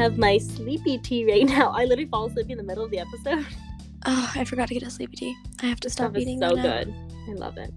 have 0.00 0.16
my 0.16 0.38
sleepy 0.38 0.96
tea 0.96 1.30
right 1.30 1.44
now. 1.44 1.72
I 1.72 1.84
literally 1.84 2.08
fall 2.08 2.24
asleep 2.24 2.48
in 2.48 2.56
the 2.56 2.64
middle 2.64 2.82
of 2.82 2.90
the 2.90 2.98
episode. 2.98 3.46
Oh, 4.06 4.32
I 4.34 4.44
forgot 4.44 4.66
to 4.68 4.72
get 4.72 4.82
a 4.82 4.90
sleepy 4.90 5.14
tea. 5.14 5.36
I 5.60 5.66
have 5.66 5.80
to 5.80 5.90
stop 5.90 6.16
eating. 6.16 6.40
so 6.40 6.54
now. 6.54 6.62
good. 6.62 6.94
I 7.28 7.32
love 7.32 7.58
it. 7.58 7.70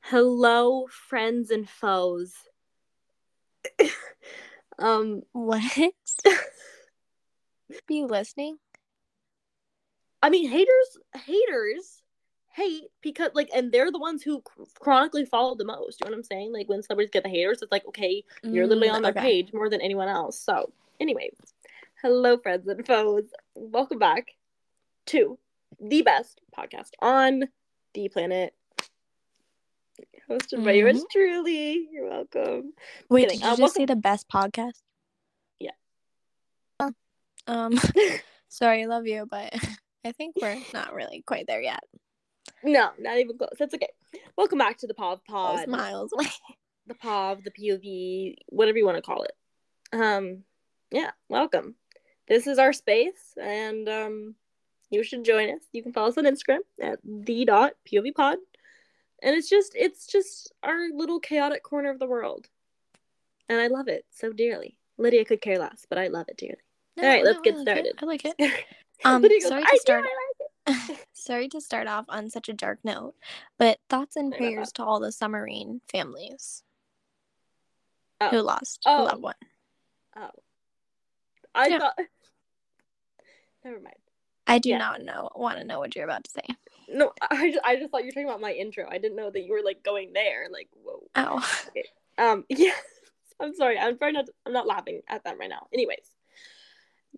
Hello, 0.00 0.86
friends 0.86 1.50
and 1.50 1.68
foes. 1.68 2.32
um, 4.78 5.20
What? 5.32 5.62
Are 6.26 6.32
you 7.90 8.06
listening? 8.06 8.56
I 10.22 10.30
mean, 10.30 10.48
haters, 10.48 10.96
haters 11.26 12.00
hate 12.56 12.84
because 13.02 13.30
like, 13.34 13.50
and 13.54 13.70
they're 13.70 13.92
the 13.92 13.98
ones 13.98 14.22
who 14.22 14.42
chronically 14.80 15.24
follow 15.24 15.54
the 15.54 15.64
most. 15.64 16.00
You 16.00 16.06
know 16.06 16.10
what 16.12 16.16
I'm 16.16 16.22
saying? 16.24 16.52
Like 16.52 16.68
when 16.68 16.82
celebrities 16.82 17.10
get 17.12 17.22
the 17.22 17.28
haters, 17.28 17.60
it's 17.62 17.70
like, 17.70 17.86
okay, 17.88 18.24
you're 18.42 18.66
literally 18.66 18.88
Mm, 18.88 18.94
on 18.94 19.02
their 19.02 19.10
okay. 19.12 19.20
page 19.20 19.52
more 19.52 19.68
than 19.68 19.80
anyone 19.80 20.08
else. 20.08 20.38
So, 20.40 20.72
anyways, 21.00 21.34
hello, 22.02 22.38
friends 22.38 22.66
and 22.66 22.86
foes. 22.86 23.24
Welcome 23.54 23.98
back 23.98 24.32
to 25.06 25.38
the 25.80 26.02
best 26.02 26.40
podcast 26.56 26.90
on 27.00 27.44
the 27.94 28.08
planet. 28.08 28.54
Hosted 30.28 30.64
by 30.64 30.72
yours 30.72 31.04
truly. 31.12 31.88
You're 31.92 32.08
welcome. 32.08 32.72
Wait, 33.08 33.28
kidding. 33.28 33.38
did 33.40 33.46
you 33.46 33.52
Uh, 33.52 33.56
just 33.56 33.74
say 33.76 33.84
the 33.86 33.94
best 33.96 34.28
podcast? 34.28 34.80
Yeah. 35.60 35.70
Um, 37.46 37.78
sorry, 38.48 38.82
I 38.82 38.86
love 38.86 39.06
you, 39.06 39.26
but 39.30 39.54
I 40.04 40.12
think 40.12 40.34
we're 40.40 40.58
not 40.74 40.94
really 40.94 41.22
quite 41.26 41.46
there 41.46 41.60
yet. 41.62 41.80
No, 42.62 42.90
not 42.98 43.18
even 43.18 43.36
close. 43.38 43.50
That's 43.58 43.74
okay. 43.74 43.88
Welcome 44.36 44.58
back 44.58 44.78
to 44.78 44.86
the 44.86 44.94
POV 44.94 45.20
Miles, 45.28 45.60
pod. 45.60 45.68
miles 45.68 46.12
away. 46.12 46.26
the 46.86 46.94
POV, 46.94 47.44
the 47.44 47.50
POV, 47.50 48.34
whatever 48.48 48.78
you 48.78 48.84
want 48.86 48.96
to 48.96 49.02
call 49.02 49.24
it. 49.24 49.32
Um, 49.92 50.42
yeah, 50.90 51.10
welcome. 51.28 51.74
This 52.28 52.46
is 52.46 52.58
our 52.58 52.72
space, 52.72 53.36
and 53.40 53.88
um, 53.88 54.34
you 54.90 55.02
should 55.02 55.24
join 55.24 55.50
us. 55.50 55.62
You 55.72 55.82
can 55.82 55.92
follow 55.92 56.08
us 56.08 56.18
on 56.18 56.24
Instagram 56.24 56.58
at 56.80 56.98
the 57.04 57.44
dot 57.44 57.72
POV 57.90 58.14
pod, 58.14 58.38
and 59.22 59.34
it's 59.36 59.48
just 59.48 59.72
it's 59.76 60.06
just 60.06 60.52
our 60.62 60.88
little 60.92 61.20
chaotic 61.20 61.62
corner 61.62 61.90
of 61.90 61.98
the 61.98 62.06
world, 62.06 62.46
and 63.48 63.60
I 63.60 63.68
love 63.68 63.88
it 63.88 64.04
so 64.10 64.32
dearly. 64.32 64.76
Lydia 64.98 65.24
could 65.24 65.40
care 65.40 65.58
less, 65.58 65.86
but 65.88 65.98
I 65.98 66.08
love 66.08 66.26
it 66.28 66.36
dearly. 66.36 66.56
No, 66.96 67.04
All 67.04 67.08
right, 67.10 67.24
let's 67.24 67.36
no, 67.38 67.42
get 67.42 67.54
I 67.54 67.58
like 67.58 67.66
it. 67.68 67.70
started. 67.70 67.94
I 68.02 68.04
like 68.06 68.24
it. 68.24 68.64
Um, 69.04 69.22
sorry 69.22 69.62
"I 69.62 69.72
to 69.72 69.78
start. 69.78 70.06
I 70.66 70.86
like 70.88 70.98
it." 70.98 71.06
sorry 71.12 71.48
to 71.48 71.60
start 71.60 71.86
off 71.88 72.04
on 72.08 72.30
such 72.30 72.48
a 72.48 72.52
dark 72.52 72.78
note, 72.84 73.14
but 73.58 73.78
thoughts 73.88 74.16
and 74.16 74.32
prayers 74.32 74.72
to 74.72 74.84
all 74.84 75.00
the 75.00 75.12
submarine 75.12 75.80
families 75.90 76.62
Oh. 78.20 78.28
who 78.30 78.40
lost 78.40 78.82
Oh. 78.86 79.02
a 79.02 79.04
loved 79.04 79.22
one. 79.22 79.34
Oh, 80.16 80.30
I 81.54 81.66
Yeah. 81.68 81.78
thought. 81.78 81.98
Never 83.64 83.80
mind. 83.80 83.96
I 84.46 84.58
do 84.58 84.70
Yeah. 84.70 84.78
not 84.78 85.02
know. 85.02 85.28
Want 85.34 85.58
to 85.58 85.64
know 85.64 85.78
what 85.80 85.94
you're 85.96 86.04
about 86.04 86.24
to 86.24 86.30
say? 86.30 86.42
No, 86.88 87.12
I 87.20 87.50
just, 87.50 87.64
I 87.64 87.76
just 87.76 87.90
thought 87.90 88.02
you 88.02 88.06
were 88.08 88.12
talking 88.12 88.28
about 88.28 88.40
my 88.40 88.52
intro. 88.52 88.86
I 88.88 88.98
didn't 88.98 89.16
know 89.16 89.28
that 89.30 89.40
you 89.40 89.52
were 89.52 89.62
like 89.62 89.82
going 89.82 90.12
there. 90.12 90.46
Like, 90.50 90.68
whoa. 90.72 91.02
Oh, 91.16 91.60
Um, 92.16 92.44
yeah. 92.48 92.72
I'm 93.40 93.54
sorry. 93.54 93.76
I'm 93.78 93.98
trying 93.98 94.14
not. 94.14 94.28
I'm 94.46 94.52
not 94.52 94.66
laughing 94.66 95.02
at 95.08 95.24
them 95.24 95.38
right 95.38 95.50
now. 95.50 95.66
Anyways, 95.72 96.08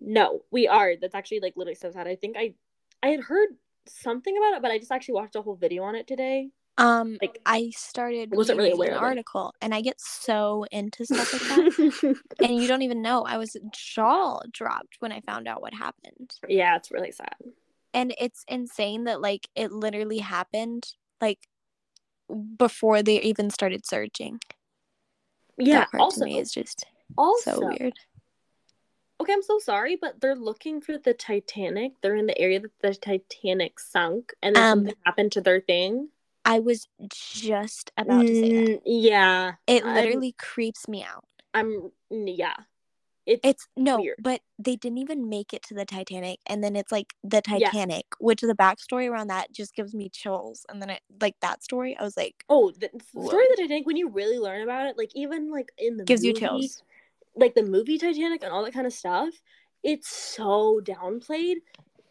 no, 0.01 0.43
we 0.51 0.67
are. 0.67 0.97
That's 0.97 1.15
actually 1.15 1.41
like 1.41 1.53
literally 1.57 1.75
so 1.77 1.91
sad. 1.93 2.09
I 2.09 2.17
think 2.17 2.37
I, 2.39 2.55
I 3.03 3.09
had 3.09 3.21
heard 3.21 3.51
something 3.87 4.37
about 4.37 4.57
it, 4.57 4.63
but 4.63 4.71
I 4.71 4.79
just 4.79 4.93
actually 4.93 5.15
watched 5.15 5.37
a 5.37 5.43
whole 5.43 5.57
video 5.57 5.83
on 5.85 5.95
it 5.95 6.07
today. 6.07 6.51
um, 6.77 7.19
Like, 7.21 7.41
I 7.47 7.71
started 7.77 8.33
I 8.33 8.37
wasn't 8.37 8.59
really 8.59 8.71
reading 8.71 8.79
aware 8.79 8.91
an 8.93 8.97
of 8.99 9.03
it. 9.03 9.07
article, 9.07 9.55
and 9.61 9.75
I 9.75 9.81
get 9.81 10.01
so 10.01 10.65
into 10.71 11.05
stuff 11.07 11.33
like 11.33 11.43
that, 11.43 12.17
and 12.41 12.61
you 12.61 12.69
don't 12.69 12.83
even 12.83 13.03
know. 13.03 13.23
I 13.25 13.37
was 13.39 13.57
jaw 13.73 14.41
dropped 14.53 14.97
when 15.01 15.13
I 15.13 15.21
found 15.21 15.49
out 15.49 15.63
what 15.63 15.75
happened, 15.75 16.33
yeah, 16.49 16.77
it's 16.77 16.91
really 16.91 17.13
sad. 17.13 17.35
and 17.95 18.15
it's 18.21 18.45
insane 18.49 19.05
that 19.05 19.21
like 19.21 19.49
it 19.55 19.73
literally 19.73 20.19
happened 20.19 20.87
like 21.21 21.49
before 22.59 23.03
they 23.03 23.21
even 23.23 23.51
started 23.51 23.87
searching. 23.87 24.39
Yeah. 25.57 25.87
Also, 25.99 26.27
is 26.27 26.53
just 26.53 26.85
also, 27.17 27.61
so 27.61 27.67
weird. 27.81 27.95
Okay, 29.21 29.33
I'm 29.33 29.43
so 29.43 29.59
sorry, 29.59 29.97
but 29.97 30.21
they're 30.21 30.35
looking 30.35 30.81
for 30.81 30.99
the 30.99 31.15
Titanic. 31.15 31.93
They're 32.01 32.17
in 32.17 32.27
the 32.27 32.39
area 32.39 32.61
that 32.61 32.71
the 32.81 32.95
Titanic 32.95 33.79
sunk, 33.81 34.33
and 34.43 34.55
then 34.57 34.63
Um, 34.63 34.79
something 34.79 34.95
happened 35.05 35.33
to 35.33 35.41
their 35.41 35.61
thing. 35.61 36.09
I 36.45 36.61
was 36.61 36.89
just 37.11 37.91
about 37.97 38.23
to 38.27 38.35
say 38.35 38.53
that. 38.53 38.69
Mm, 38.71 38.83
Yeah, 38.87 39.53
It 39.67 39.85
I'm- 39.85 39.95
literally 39.95 40.33
creeps 40.39 40.89
me 40.89 41.03
out. 41.03 41.25
I'm 41.55 41.91
yeah. 42.11 42.55
It's 43.27 43.41
It's 43.45 43.69
no, 43.77 44.01
weird. 44.01 44.17
but 44.23 44.41
they 44.59 44.77
didn't 44.77 44.97
even 44.97 45.29
make 45.29 45.53
it 45.53 45.63
to 45.65 45.75
the 45.75 45.85
Titanic, 45.85 46.41
and 46.47 46.65
then 46.65 46.75
it's 46.77 46.91
like 46.91 47.13
the 47.23 47.43
Titanic, 47.43 48.07
which 48.19 48.41
the 48.41 48.55
backstory 48.55 49.11
around 49.11 49.27
that 49.27 49.53
just 49.53 49.75
gives 49.75 49.95
me 49.95 50.09
chills. 50.09 50.65
And 50.71 50.81
then 50.81 50.89
it 50.89 51.03
like 51.21 51.39
that 51.41 51.63
story, 51.63 51.95
I 51.95 52.05
was 52.05 52.17
like, 52.17 52.43
oh 52.49 52.71
the, 52.71 52.89
story 53.11 53.45
of 53.45 53.51
the 53.57 53.63
Titanic. 53.65 53.85
When 53.87 53.99
you 53.99 54.09
really 54.09 54.39
learn 54.39 54.63
about 54.63 54.87
it, 54.87 54.97
like 54.97 55.11
even 55.15 55.51
like 55.51 55.71
in 55.77 55.99
the 55.99 56.05
gives 56.05 56.25
you 56.25 56.31
movie, 56.33 56.41
chills. 56.41 56.83
Like 57.39 57.55
the 57.55 57.63
movie 57.63 57.99
Titanic 57.99 58.43
and 58.43 58.53
all 58.53 58.65
that 58.65 58.75
kind 58.75 58.87
of 58.87 58.93
stuff. 58.93 59.31
It's 59.83 60.09
so 60.09 60.81
downplayed. 60.83 61.57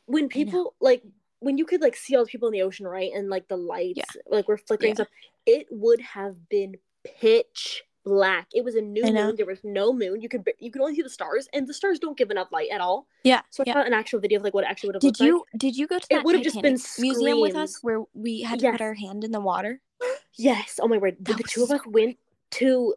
When 0.05 0.29
people 0.29 0.73
like 0.79 1.03
when 1.39 1.57
you 1.57 1.65
could 1.65 1.81
like 1.81 1.95
see 1.95 2.15
all 2.15 2.23
the 2.23 2.29
people 2.31 2.47
in 2.47 2.53
the 2.53 2.61
ocean, 2.61 2.88
right, 2.88 3.11
and 3.13 3.29
like 3.29 3.47
the 3.47 3.57
lights, 3.57 4.15
like 4.27 4.47
were 4.47 4.57
flickering 4.57 4.91
Yeah. 4.91 4.95
stuff. 4.95 5.07
It 5.45 5.67
would 5.69 6.01
have 6.01 6.49
been 6.49 6.75
pitch 7.03 7.83
black. 8.05 8.47
It 8.53 8.63
was 8.63 8.75
a 8.75 8.81
new 8.81 9.03
moon. 9.03 9.35
There 9.35 9.45
was 9.45 9.59
no 9.63 9.91
moon. 9.93 10.21
You 10.21 10.29
could 10.29 10.47
you 10.59 10.71
could 10.71 10.81
only 10.81 10.95
see 10.95 11.01
the 11.01 11.09
stars, 11.09 11.47
and 11.53 11.67
the 11.67 11.73
stars 11.73 11.99
don't 11.99 12.17
give 12.17 12.31
enough 12.31 12.47
light 12.51 12.69
at 12.71 12.79
all. 12.79 13.05
Yeah, 13.23 13.41
So 13.49 13.63
I 13.63 13.65
yeah. 13.67 13.73
found 13.73 13.88
an 13.88 13.94
actual 13.94 14.19
video 14.21 14.39
of 14.39 14.44
like 14.45 14.53
what 14.53 14.63
it 14.63 14.69
actually 14.69 14.89
would 14.89 14.95
have 14.95 15.01
Did 15.01 15.19
you 15.19 15.39
like. 15.51 15.59
did 15.59 15.75
you 15.77 15.88
go 15.88 15.99
to 15.99 16.07
It 16.09 16.23
would've 16.23 16.41
just 16.41 16.61
been 16.61 16.77
Titanic 16.77 16.99
museum 16.99 17.41
with 17.41 17.55
us 17.55 17.83
where 17.83 18.03
we 18.13 18.41
had 18.44 18.59
to 18.59 18.63
Yes. 18.63 18.71
put 18.73 18.81
our 18.81 18.94
hand 18.94 19.23
in 19.25 19.31
the 19.31 19.41
water? 19.41 19.81
Yes. 20.39 20.79
Oh 20.81 20.88
my 20.88 20.97
word. 20.99 21.17
The, 21.19 21.33
the 21.33 21.44
two 21.44 21.63
of 21.63 21.71
us 21.71 21.81
went 21.88 22.17
to 22.51 22.94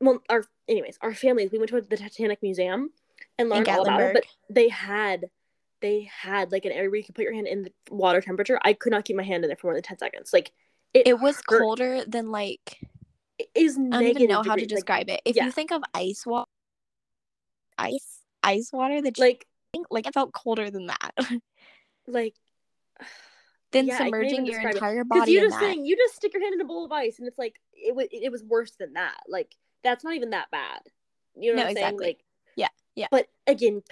well 0.00 0.22
our 0.28 0.44
anyways, 0.68 0.98
our 1.00 1.14
families, 1.14 1.50
we 1.52 1.58
went 1.58 1.70
to 1.70 1.80
the 1.80 1.96
Titanic 1.96 2.42
Museum 2.42 2.90
and 3.38 3.48
learned 3.48 3.68
all 3.68 3.82
about 3.82 4.00
it. 4.00 4.14
But 4.14 4.24
they 4.50 4.68
had 4.68 5.30
they 5.80 6.08
had 6.10 6.52
like 6.52 6.64
an 6.64 6.72
area 6.72 6.88
where 6.88 6.98
you 6.98 7.04
could 7.04 7.14
put 7.14 7.24
your 7.24 7.34
hand 7.34 7.46
in 7.46 7.62
the 7.64 7.72
water 7.90 8.20
temperature. 8.20 8.58
I 8.64 8.72
could 8.72 8.90
not 8.92 9.04
keep 9.04 9.16
my 9.16 9.22
hand 9.22 9.44
in 9.44 9.48
there 9.48 9.56
for 9.56 9.68
more 9.68 9.74
than 9.74 9.82
ten 9.82 9.98
seconds. 9.98 10.32
Like 10.32 10.52
it, 10.94 11.06
It 11.06 11.20
was 11.20 11.42
hurt. 11.48 11.60
colder 11.60 12.04
than 12.06 12.30
like 12.30 12.78
It 13.38 13.48
is 13.54 13.76
I 13.76 14.02
don't 14.02 14.02
even 14.04 14.28
know 14.28 14.42
how 14.42 14.54
to 14.54 14.60
degrees. 14.60 14.60
Like, 14.60 14.68
describe 14.68 15.08
it. 15.10 15.20
If 15.24 15.36
yeah. 15.36 15.44
you 15.46 15.52
think 15.52 15.72
of 15.72 15.82
ice 15.94 16.24
water, 16.26 16.46
ice 17.78 18.20
ice 18.42 18.70
water, 18.72 19.02
that 19.02 19.18
like 19.18 19.46
like 19.74 19.86
like 19.90 20.06
it 20.06 20.14
felt 20.14 20.32
colder 20.32 20.70
than 20.70 20.86
that. 20.86 21.12
like 22.06 22.34
then 23.72 23.86
Yeah, 23.86 23.94
I 23.94 24.10
can't 24.10 24.14
even 24.24 24.30
submerging 24.30 24.46
your 24.46 24.54
describe 24.62 24.70
it. 24.72 24.76
entire 24.76 25.04
because 25.04 25.20
body 25.20 25.32
you 25.32 25.40
just 25.40 25.58
that. 25.58 25.60
saying 25.60 25.84
you 25.84 25.96
just 25.96 26.14
stick 26.14 26.32
your 26.32 26.42
hand 26.42 26.54
in 26.54 26.60
a 26.60 26.64
bowl 26.64 26.84
of 26.84 26.92
ice 26.92 27.18
and 27.18 27.26
it's 27.26 27.38
like 27.38 27.56
it 27.72 27.94
was 27.94 28.06
it, 28.12 28.30
was 28.30 28.44
worse 28.44 28.72
than 28.78 28.92
that. 28.94 29.18
Like 29.28 29.54
that's 29.84 30.02
not 30.04 30.14
even 30.14 30.30
that 30.30 30.50
bad. 30.50 30.80
You 31.36 31.52
know 31.52 31.56
No, 31.56 31.62
what 31.62 31.70
I'm 31.70 31.76
exactly. 31.76 31.98
saying? 32.04 32.08
Like 32.10 32.24
Yeah, 32.56 32.68
yeah. 32.96 33.08
But 33.10 33.28
again, 33.46 33.82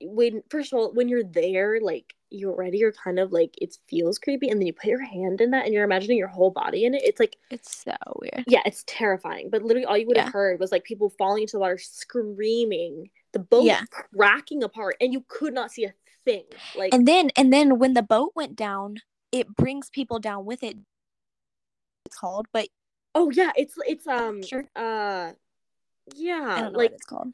when 0.00 0.42
first 0.50 0.72
of 0.72 0.78
all, 0.78 0.92
when 0.92 1.08
you're 1.08 1.24
there, 1.24 1.80
like 1.80 2.14
you're 2.30 2.52
already, 2.52 2.78
you're 2.78 2.92
kind 2.92 3.18
of 3.18 3.30
like 3.30 3.54
it 3.60 3.76
feels 3.88 4.18
creepy, 4.18 4.48
and 4.48 4.58
then 4.60 4.66
you 4.66 4.72
put 4.72 4.86
your 4.86 5.04
hand 5.04 5.40
in 5.40 5.50
that, 5.50 5.64
and 5.64 5.74
you're 5.74 5.84
imagining 5.84 6.18
your 6.18 6.28
whole 6.28 6.50
body 6.50 6.84
in 6.84 6.94
it. 6.94 7.02
It's 7.04 7.20
like 7.20 7.36
It's 7.50 7.84
so 7.84 7.94
weird. 8.20 8.44
yeah, 8.48 8.62
it's 8.64 8.84
terrifying. 8.86 9.50
But 9.50 9.62
literally, 9.62 9.84
all 9.84 9.98
you 9.98 10.06
would 10.06 10.16
have 10.16 10.26
Yeah. 10.26 10.32
heard 10.32 10.60
was 10.60 10.72
like 10.72 10.84
people 10.84 11.10
falling 11.18 11.42
into 11.42 11.52
the 11.52 11.60
water, 11.60 11.78
screaming, 11.78 13.10
the 13.32 13.38
boat 13.40 13.64
Yeah. 13.66 13.82
cracking 13.90 14.62
apart, 14.62 14.96
and 15.00 15.12
you 15.12 15.24
could 15.28 15.54
not 15.54 15.70
see 15.70 15.84
a 15.84 15.94
thing. 16.24 16.44
Like 16.74 16.92
And 16.94 17.06
then 17.06 17.30
and 17.36 17.52
then 17.52 17.78
when 17.78 17.94
the 17.94 18.02
boat 18.02 18.32
went 18.34 18.56
down, 18.56 18.96
it 19.30 19.54
brings 19.56 19.90
people 19.90 20.18
down 20.18 20.44
with 20.44 20.62
it. 20.62 20.76
It's 22.06 22.16
called, 22.16 22.46
but 22.52 22.68
oh 23.14 23.30
yeah, 23.30 23.52
it's 23.56 23.74
it's 23.86 24.06
um 24.06 24.42
sure. 24.42 24.64
uh 24.76 25.32
yeah, 26.14 26.70
like 26.72 26.92
it's 26.92 27.04
called. 27.04 27.32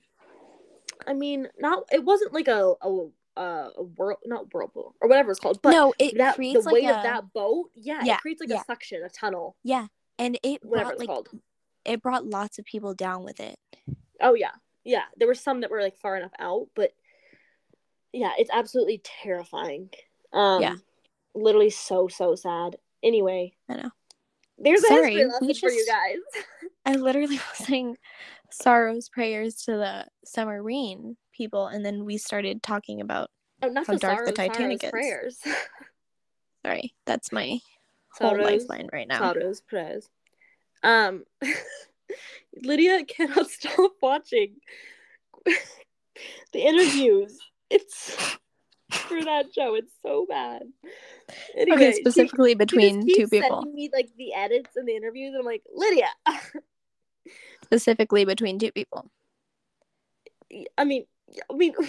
I 1.06 1.14
mean, 1.14 1.48
not 1.58 1.84
it 1.92 2.04
wasn't 2.04 2.32
like 2.32 2.48
a 2.48 2.74
a 2.82 3.08
a, 3.36 3.70
a 3.78 3.82
whirl 3.82 4.18
not 4.26 4.52
whirlpool 4.52 4.94
or 5.00 5.08
whatever 5.08 5.30
it's 5.30 5.40
called, 5.40 5.60
but 5.62 5.72
no, 5.72 5.94
it 5.98 6.18
that 6.18 6.34
creates 6.34 6.60
the 6.64 6.70
like 6.70 6.82
weight 6.82 6.90
a 6.90 6.96
of 6.96 7.02
that 7.04 7.32
boat, 7.32 7.70
yeah, 7.74 8.02
Yeah, 8.04 8.16
it 8.16 8.20
creates 8.20 8.40
like 8.40 8.50
yeah. 8.50 8.60
a 8.60 8.64
suction, 8.64 9.02
a 9.04 9.08
tunnel, 9.08 9.56
yeah, 9.62 9.86
and 10.18 10.38
it 10.42 10.64
whatever 10.64 10.90
brought 10.90 10.92
it's 10.92 11.00
like 11.00 11.08
called. 11.08 11.28
it 11.84 12.02
brought 12.02 12.26
lots 12.26 12.58
of 12.58 12.64
people 12.64 12.94
down 12.94 13.24
with 13.24 13.40
it. 13.40 13.58
Oh 14.20 14.34
yeah, 14.34 14.52
yeah. 14.84 15.04
There 15.16 15.28
were 15.28 15.34
some 15.34 15.60
that 15.60 15.70
were 15.70 15.82
like 15.82 15.96
far 15.98 16.16
enough 16.16 16.32
out, 16.38 16.68
but 16.74 16.92
yeah, 18.12 18.32
it's 18.38 18.50
absolutely 18.52 19.00
terrifying. 19.04 19.90
Um, 20.32 20.62
Yeah. 20.62 20.74
literally 21.34 21.70
so 21.70 22.08
so 22.08 22.34
sad. 22.34 22.76
Anyway, 23.02 23.54
I 23.68 23.74
know. 23.76 23.90
There's 24.58 24.82
a 24.84 24.88
Sorry, 24.88 25.14
history 25.14 25.24
lesson 25.26 25.54
for 25.54 25.70
you 25.70 25.86
just- 25.86 25.88
guys. 25.88 26.44
I 26.86 26.92
literally 26.94 27.36
was 27.58 27.66
saying 27.66 27.96
sorrows 28.50 29.08
prayers 29.08 29.56
to 29.64 29.72
the 29.72 30.06
submarine 30.24 31.16
people, 31.32 31.66
and 31.66 31.84
then 31.84 32.04
we 32.04 32.18
started 32.18 32.62
talking 32.62 33.00
about. 33.00 33.30
Oh, 33.62 33.68
not 33.68 33.86
How 33.86 33.94
the 33.94 33.98
dark 33.98 34.26
the 34.26 34.32
Titanic 34.32 34.80
sorrows, 34.82 34.84
is. 34.84 34.90
prayers. 34.90 35.38
Sorry, 36.66 36.94
that's 37.06 37.32
my 37.32 37.58
whole 38.18 38.30
sorrows, 38.30 38.62
lifeline 38.68 38.88
right 38.92 39.08
now. 39.08 39.18
sorrows, 39.18 39.60
prayers. 39.60 40.08
Um, 40.82 41.24
Lydia 42.62 43.04
cannot 43.04 43.48
stop 43.50 43.92
watching 44.00 44.56
the 45.44 46.60
interviews. 46.60 47.38
It's 47.70 48.16
for 48.92 49.22
that 49.22 49.52
show. 49.54 49.74
It's 49.74 49.92
so 50.04 50.26
bad. 50.28 50.62
Anyway, 51.56 51.76
okay, 51.76 51.92
specifically 51.92 52.50
she, 52.50 52.56
between 52.56 53.06
she 53.06 53.14
two 53.14 53.28
people. 53.28 53.62
Me 53.62 53.90
like 53.92 54.08
the 54.16 54.32
edits 54.34 54.76
and 54.76 54.88
the 54.88 54.96
interviews. 54.96 55.34
And 55.34 55.40
I'm 55.40 55.46
like 55.46 55.62
Lydia. 55.72 56.08
specifically 57.64 58.24
between 58.24 58.58
two 58.58 58.72
people. 58.72 59.10
I 60.76 60.84
mean, 60.84 61.04
I 61.50 61.54
mean. 61.54 61.74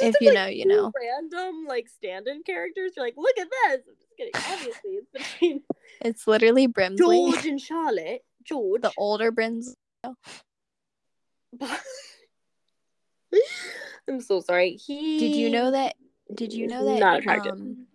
if 0.00 0.14
you 0.20 0.28
like, 0.28 0.34
know, 0.34 0.46
you 0.46 0.66
know. 0.66 0.92
Random 0.94 1.66
like 1.66 1.88
stand-in 1.88 2.44
characters. 2.44 2.92
You're 2.96 3.04
like, 3.06 3.16
look 3.16 3.36
at 3.38 3.48
this. 3.50 3.80
I'm 3.88 3.96
just 3.98 4.16
kidding. 4.16 4.32
Obviously, 4.36 4.90
it's 4.92 5.10
between. 5.12 5.62
It's 6.00 6.26
literally 6.28 6.68
Brimsley. 6.68 6.98
George 6.98 7.46
and 7.46 7.60
Charlotte. 7.60 8.22
George. 8.44 8.82
The 8.82 8.92
older 8.96 9.32
Brimsley. 9.32 9.74
I'm 14.10 14.20
so 14.20 14.40
sorry. 14.40 14.72
He. 14.72 15.18
Did 15.18 15.36
you 15.36 15.50
know 15.50 15.70
that? 15.70 15.94
Did 16.34 16.52
you 16.52 16.66
know 16.66 16.84
that? 16.84 16.98
Not 17.00 17.18
attractive. 17.18 17.52
Um, 17.52 17.86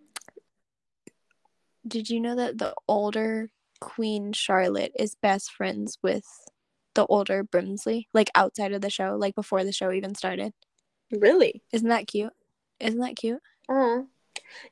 did 1.86 2.08
you 2.10 2.20
know 2.20 2.36
that 2.36 2.58
the 2.58 2.74
older 2.88 3.50
Queen 3.80 4.32
Charlotte 4.32 4.92
is 4.98 5.14
best 5.14 5.52
friends 5.52 5.98
with 6.02 6.24
the 6.94 7.06
older 7.06 7.44
Brimsley, 7.44 8.06
like 8.14 8.30
outside 8.34 8.72
of 8.72 8.80
the 8.80 8.90
show, 8.90 9.16
like 9.16 9.34
before 9.34 9.62
the 9.62 9.72
show 9.72 9.92
even 9.92 10.14
started? 10.14 10.52
Really? 11.12 11.62
Isn't 11.72 11.90
that 11.90 12.06
cute? 12.06 12.32
Isn't 12.80 13.00
that 13.00 13.16
cute? 13.16 13.40
Uh 13.68 14.02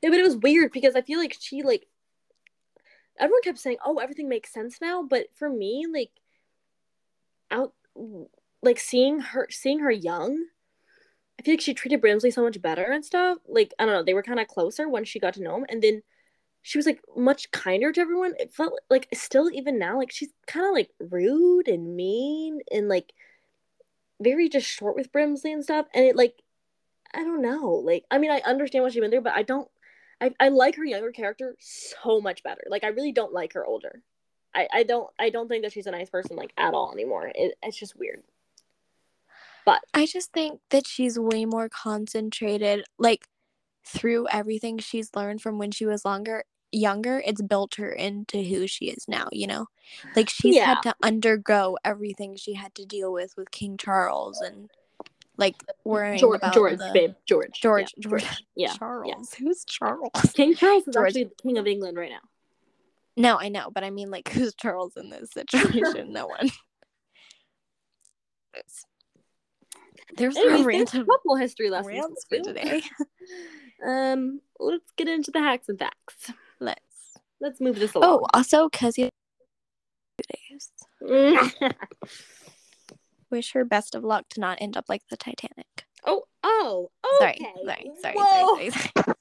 yeah, 0.01 0.09
but 0.09 0.19
it 0.19 0.25
was 0.25 0.37
weird 0.37 0.71
because 0.71 0.95
I 0.95 1.01
feel 1.01 1.19
like 1.19 1.35
she 1.39 1.61
like 1.61 1.87
everyone 3.19 3.41
kept 3.41 3.59
saying, 3.59 3.77
"Oh, 3.85 3.97
everything 3.97 4.29
makes 4.29 4.51
sense 4.53 4.79
now," 4.81 5.03
but 5.03 5.27
for 5.35 5.49
me, 5.49 5.85
like 5.91 6.11
out 7.51 7.73
like 8.61 8.79
seeing 8.79 9.19
her 9.19 9.47
seeing 9.49 9.79
her 9.79 9.91
young, 9.91 10.45
feel 11.45 11.53
like 11.53 11.61
she 11.61 11.73
treated 11.73 12.01
Brimsley 12.01 12.33
so 12.33 12.43
much 12.43 12.61
better 12.61 12.83
and 12.83 13.05
stuff. 13.05 13.37
Like 13.47 13.73
I 13.79 13.85
don't 13.85 13.93
know, 13.93 14.03
they 14.03 14.13
were 14.13 14.23
kind 14.23 14.39
of 14.39 14.47
closer 14.47 14.89
when 14.89 15.05
she 15.05 15.19
got 15.19 15.35
to 15.35 15.43
know 15.43 15.57
him, 15.57 15.65
and 15.69 15.81
then 15.81 16.01
she 16.63 16.77
was 16.79 16.87
like 16.87 16.99
much 17.15 17.51
kinder 17.51 17.91
to 17.91 18.01
everyone. 18.01 18.33
It 18.39 18.51
felt 18.53 18.73
like 18.89 19.07
still 19.13 19.51
even 19.51 19.77
now, 19.77 19.97
like 19.99 20.11
she's 20.11 20.33
kind 20.47 20.65
of 20.65 20.73
like 20.73 20.89
rude 20.99 21.67
and 21.67 21.95
mean 21.95 22.61
and 22.71 22.89
like 22.89 23.13
very 24.19 24.49
just 24.49 24.67
short 24.67 24.95
with 24.95 25.11
Brimsley 25.11 25.53
and 25.53 25.63
stuff. 25.63 25.85
And 25.93 26.05
it 26.05 26.15
like 26.15 26.41
I 27.13 27.23
don't 27.23 27.41
know. 27.43 27.81
Like 27.85 28.05
I 28.09 28.17
mean 28.17 28.31
I 28.31 28.41
understand 28.45 28.83
what 28.83 28.93
she's 28.93 29.01
been 29.01 29.11
through, 29.11 29.21
but 29.21 29.33
I 29.33 29.43
don't 29.43 29.69
I, 30.19 30.31
I 30.39 30.49
like 30.49 30.75
her 30.77 30.85
younger 30.85 31.11
character 31.11 31.55
so 31.59 32.19
much 32.21 32.41
better. 32.43 32.63
Like 32.67 32.83
I 32.83 32.87
really 32.87 33.11
don't 33.11 33.33
like 33.33 33.53
her 33.53 33.65
older. 33.65 34.01
I, 34.55 34.67
I 34.73 34.83
don't 34.83 35.09
I 35.19 35.29
don't 35.29 35.47
think 35.47 35.63
that 35.63 35.73
she's 35.73 35.87
a 35.87 35.91
nice 35.91 36.09
person 36.09 36.35
like 36.35 36.53
at 36.57 36.73
all 36.73 36.91
anymore. 36.93 37.31
It, 37.35 37.55
it's 37.61 37.77
just 37.77 37.95
weird. 37.97 38.23
But 39.65 39.81
I 39.93 40.05
just 40.05 40.31
think 40.31 40.59
that 40.69 40.85
she's 40.85 41.17
way 41.17 41.45
more 41.45 41.69
concentrated 41.69 42.85
like 42.99 43.27
through 43.85 44.27
everything 44.31 44.77
she's 44.77 45.09
learned 45.15 45.41
from 45.41 45.57
when 45.57 45.71
she 45.71 45.85
was 45.85 46.05
longer 46.05 46.43
younger, 46.75 47.21
it's 47.25 47.41
built 47.41 47.75
her 47.75 47.89
into 47.89 48.43
who 48.43 48.67
she 48.67 48.85
is 48.85 49.07
now, 49.07 49.27
you 49.31 49.47
know? 49.47 49.67
Like 50.15 50.29
she's 50.29 50.55
yeah. 50.55 50.65
had 50.65 50.81
to 50.81 50.95
undergo 51.01 51.77
everything 51.83 52.35
she 52.35 52.53
had 52.53 52.75
to 52.75 52.85
deal 52.85 53.11
with 53.11 53.35
with 53.37 53.51
King 53.51 53.77
Charles 53.77 54.41
and 54.41 54.69
like 55.37 55.55
worrying 55.83 56.17
George, 56.17 56.37
about 56.37 56.53
George, 56.53 56.77
the... 56.77 56.91
babe, 56.93 57.13
George, 57.25 57.59
George, 57.61 57.93
yeah. 57.97 58.09
George, 58.09 58.43
yeah, 58.55 58.73
Charles. 58.73 59.07
Yeah. 59.09 59.45
Who's 59.45 59.65
Charles? 59.65 60.11
King 60.33 60.55
Charles 60.55 60.87
is 60.87 60.93
George. 60.93 61.07
actually 61.07 61.23
the 61.25 61.35
king 61.41 61.57
of 61.57 61.67
England 61.67 61.97
right 61.97 62.11
now. 62.11 62.21
No, 63.17 63.37
I 63.39 63.49
know, 63.49 63.69
but 63.73 63.83
I 63.83 63.91
mean, 63.91 64.11
like, 64.11 64.29
who's 64.29 64.53
Charles 64.55 64.97
in 64.97 65.09
this 65.09 65.31
situation? 65.31 66.11
no 66.11 66.27
one. 66.27 66.49
There's 70.15 70.37
Anyways, 70.37 70.57
some 70.59 70.65
random 70.65 71.01
a 71.01 71.05
couple 71.05 71.35
history 71.35 71.69
lessons 71.69 72.25
for 72.29 72.39
today. 72.39 72.81
um, 73.85 74.39
let's 74.59 74.91
get 74.95 75.07
into 75.07 75.31
the 75.31 75.39
hacks 75.39 75.67
and 75.69 75.77
facts. 75.77 76.31
Let's 76.59 77.17
let's 77.41 77.59
move 77.59 77.77
this 77.77 77.93
along. 77.95 78.21
Oh, 78.21 78.27
also, 78.33 78.69
because 78.69 78.97
you 78.97 79.09
days. 80.29 80.71
Wish 83.29 83.51
her 83.53 83.65
best 83.65 83.95
of 83.95 84.03
luck 84.03 84.29
to 84.29 84.39
not 84.39 84.57
end 84.61 84.77
up 84.77 84.85
like 84.87 85.01
the 85.09 85.17
Titanic. 85.17 85.85
Oh, 86.05 86.23
oh, 86.43 86.91
okay. 87.21 87.37
Sorry, 87.65 87.91
sorry, 88.01 88.15
sorry, 88.15 88.69
sorry, 88.69 88.69
sorry. 88.69 89.14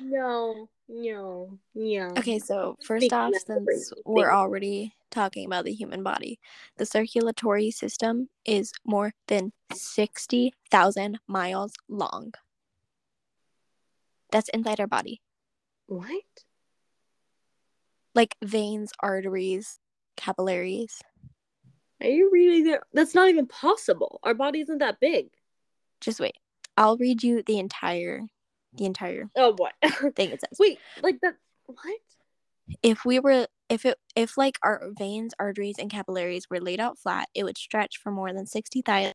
No, 0.00 0.68
no, 0.88 1.58
no. 1.74 2.08
Okay, 2.18 2.38
so 2.38 2.76
first 2.82 3.12
off, 3.12 3.32
since 3.46 3.92
we're 4.04 4.32
already 4.32 4.94
talking 5.10 5.46
about 5.46 5.64
the 5.64 5.72
human 5.72 6.02
body, 6.02 6.38
the 6.76 6.86
circulatory 6.86 7.70
system 7.70 8.28
is 8.44 8.72
more 8.84 9.12
than 9.28 9.52
60,000 9.72 11.18
miles 11.26 11.72
long. 11.88 12.32
That's 14.30 14.48
inside 14.50 14.80
our 14.80 14.86
body. 14.86 15.20
What? 15.86 16.24
Like 18.14 18.36
veins, 18.42 18.92
arteries, 19.00 19.78
capillaries. 20.16 21.00
Are 22.00 22.08
you 22.08 22.30
reading 22.32 22.64
that? 22.70 22.82
That's 22.92 23.14
not 23.14 23.28
even 23.28 23.46
possible. 23.46 24.20
Our 24.22 24.34
body 24.34 24.60
isn't 24.60 24.78
that 24.78 25.00
big. 25.00 25.28
Just 26.00 26.20
wait. 26.20 26.36
I'll 26.76 26.96
read 26.96 27.22
you 27.22 27.42
the 27.42 27.58
entire 27.58 28.22
the 28.72 28.84
entire 28.84 29.30
Oh 29.36 29.52
boy. 29.52 29.70
thing 30.14 30.30
it 30.30 30.40
says. 30.40 30.58
Wait, 30.58 30.78
like 31.02 31.20
that 31.22 31.36
what? 31.66 32.00
If 32.82 33.04
we 33.04 33.18
were 33.18 33.46
if 33.68 33.84
it 33.84 33.98
if 34.16 34.36
like 34.36 34.58
our 34.62 34.90
veins, 34.96 35.34
arteries, 35.38 35.76
and 35.78 35.90
capillaries 35.90 36.48
were 36.50 36.60
laid 36.60 36.80
out 36.80 36.98
flat, 36.98 37.28
it 37.34 37.44
would 37.44 37.58
stretch 37.58 37.98
for 37.98 38.10
more 38.10 38.32
than 38.32 38.46
sixty 38.46 38.82
thousand 38.82 39.14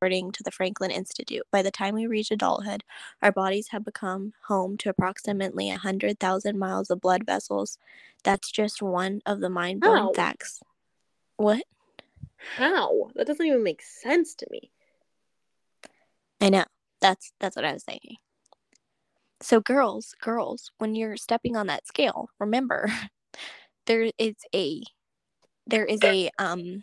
according 0.00 0.30
to 0.32 0.42
the 0.42 0.50
Franklin 0.50 0.90
Institute. 0.90 1.44
By 1.50 1.62
the 1.62 1.70
time 1.70 1.94
we 1.94 2.06
reach 2.06 2.30
adulthood, 2.30 2.84
our 3.22 3.32
bodies 3.32 3.68
have 3.68 3.84
become 3.84 4.34
home 4.46 4.76
to 4.78 4.90
approximately 4.90 5.68
100,000 5.70 6.58
miles 6.58 6.90
of 6.90 7.00
blood 7.00 7.24
vessels. 7.24 7.78
That's 8.22 8.50
just 8.50 8.82
one 8.82 9.22
of 9.24 9.40
the 9.40 9.48
mind 9.48 9.80
blowing 9.80 10.12
facts. 10.14 10.60
What? 11.36 11.64
How? 12.56 13.10
That 13.14 13.26
doesn't 13.26 13.44
even 13.44 13.62
make 13.62 13.82
sense 13.82 14.34
to 14.36 14.46
me. 14.50 14.70
I 16.40 16.50
know. 16.50 16.64
That's 17.00 17.32
that's 17.40 17.56
what 17.56 17.64
I 17.64 17.72
was 17.72 17.84
thinking. 17.84 18.16
So 19.42 19.60
girls, 19.60 20.14
girls, 20.22 20.70
when 20.78 20.94
you're 20.94 21.16
stepping 21.16 21.56
on 21.56 21.66
that 21.66 21.86
scale, 21.86 22.28
remember 22.38 22.90
there 23.86 24.10
is 24.18 24.34
a 24.54 24.82
there 25.66 25.84
is 25.84 26.02
a 26.04 26.30
um 26.38 26.82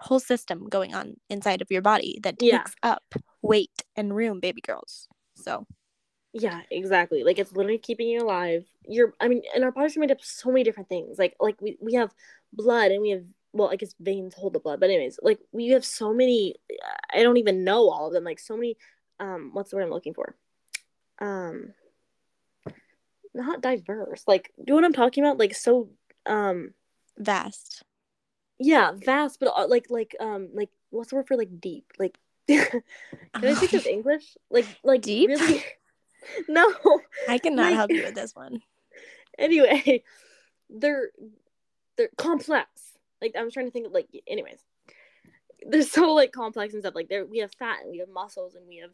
whole 0.00 0.20
system 0.20 0.68
going 0.68 0.94
on 0.94 1.14
inside 1.30 1.62
of 1.62 1.70
your 1.70 1.82
body 1.82 2.18
that 2.22 2.38
takes 2.38 2.52
yeah. 2.52 2.64
up 2.82 3.02
weight 3.42 3.82
and 3.96 4.14
room, 4.14 4.40
baby 4.40 4.60
girls. 4.60 5.08
So 5.34 5.66
yeah, 6.32 6.62
exactly. 6.70 7.22
Like 7.22 7.38
it's 7.38 7.52
literally 7.52 7.78
keeping 7.78 8.08
you 8.08 8.20
alive. 8.22 8.64
You're 8.88 9.14
I 9.20 9.28
mean, 9.28 9.42
and 9.54 9.62
our 9.62 9.70
bodies 9.70 9.96
are 9.96 10.00
made 10.00 10.10
up 10.10 10.18
of 10.18 10.24
so 10.24 10.50
many 10.50 10.64
different 10.64 10.88
things. 10.88 11.18
Like 11.18 11.36
like 11.38 11.60
we, 11.60 11.78
we 11.80 11.94
have 11.94 12.12
blood 12.52 12.90
and 12.90 13.02
we 13.02 13.10
have 13.10 13.24
well, 13.52 13.70
I 13.70 13.76
guess 13.76 13.94
veins 14.00 14.34
hold 14.34 14.52
the 14.52 14.58
blood, 14.58 14.80
but 14.80 14.90
anyways, 14.90 15.20
like 15.22 15.38
we 15.52 15.68
have 15.68 15.84
so 15.84 16.12
many 16.12 16.56
I 17.12 17.22
don't 17.22 17.36
even 17.36 17.62
know 17.62 17.88
all 17.88 18.08
of 18.08 18.12
them, 18.12 18.24
like 18.24 18.40
so 18.40 18.56
many 18.56 18.76
um 19.20 19.50
what's 19.52 19.70
the 19.70 19.76
word 19.76 19.84
I'm 19.84 19.90
looking 19.90 20.14
for? 20.14 20.34
Um 21.18 21.74
not 23.34 23.60
diverse. 23.60 24.24
Like 24.26 24.52
do 24.56 24.62
you 24.62 24.66
know 24.72 24.74
what 24.76 24.84
I'm 24.84 24.92
talking 24.92 25.24
about? 25.24 25.38
Like 25.38 25.54
so 25.54 25.90
um 26.26 26.72
vast. 27.18 27.82
yeah 28.58 28.92
vast 28.96 29.38
but 29.38 29.52
uh, 29.54 29.66
like 29.68 29.86
like 29.90 30.16
um 30.20 30.48
like 30.54 30.70
what's 30.90 31.10
the 31.10 31.16
word 31.16 31.26
for 31.26 31.36
like 31.36 31.60
deep? 31.60 31.92
Like 31.98 32.18
can 32.48 32.82
i 33.34 33.54
think 33.54 33.72
of 33.72 33.86
english? 33.86 34.36
Like 34.50 34.66
like 34.82 35.02
deep? 35.02 35.28
really? 35.28 35.64
No. 36.48 36.72
I 37.28 37.36
cannot 37.36 37.64
like, 37.64 37.74
help 37.74 37.90
you 37.90 38.02
with 38.02 38.14
this 38.20 38.34
one. 38.34 38.62
Anyway 39.38 40.02
they're 40.70 41.10
they're 41.96 42.08
complex. 42.16 42.68
Like 43.20 43.34
i'm 43.36 43.50
trying 43.50 43.66
to 43.66 43.72
think 43.72 43.86
of 43.86 43.92
like 43.92 44.08
anyways. 44.26 44.60
They're 45.66 45.82
so 45.82 46.12
like 46.12 46.32
complex 46.32 46.74
and 46.74 46.82
stuff. 46.82 46.94
Like 46.94 47.08
there 47.08 47.24
we 47.24 47.38
have 47.38 47.52
fat 47.52 47.80
and 47.82 47.90
we 47.90 47.98
have 47.98 48.08
muscles 48.08 48.54
and 48.54 48.66
we 48.68 48.78
have 48.78 48.90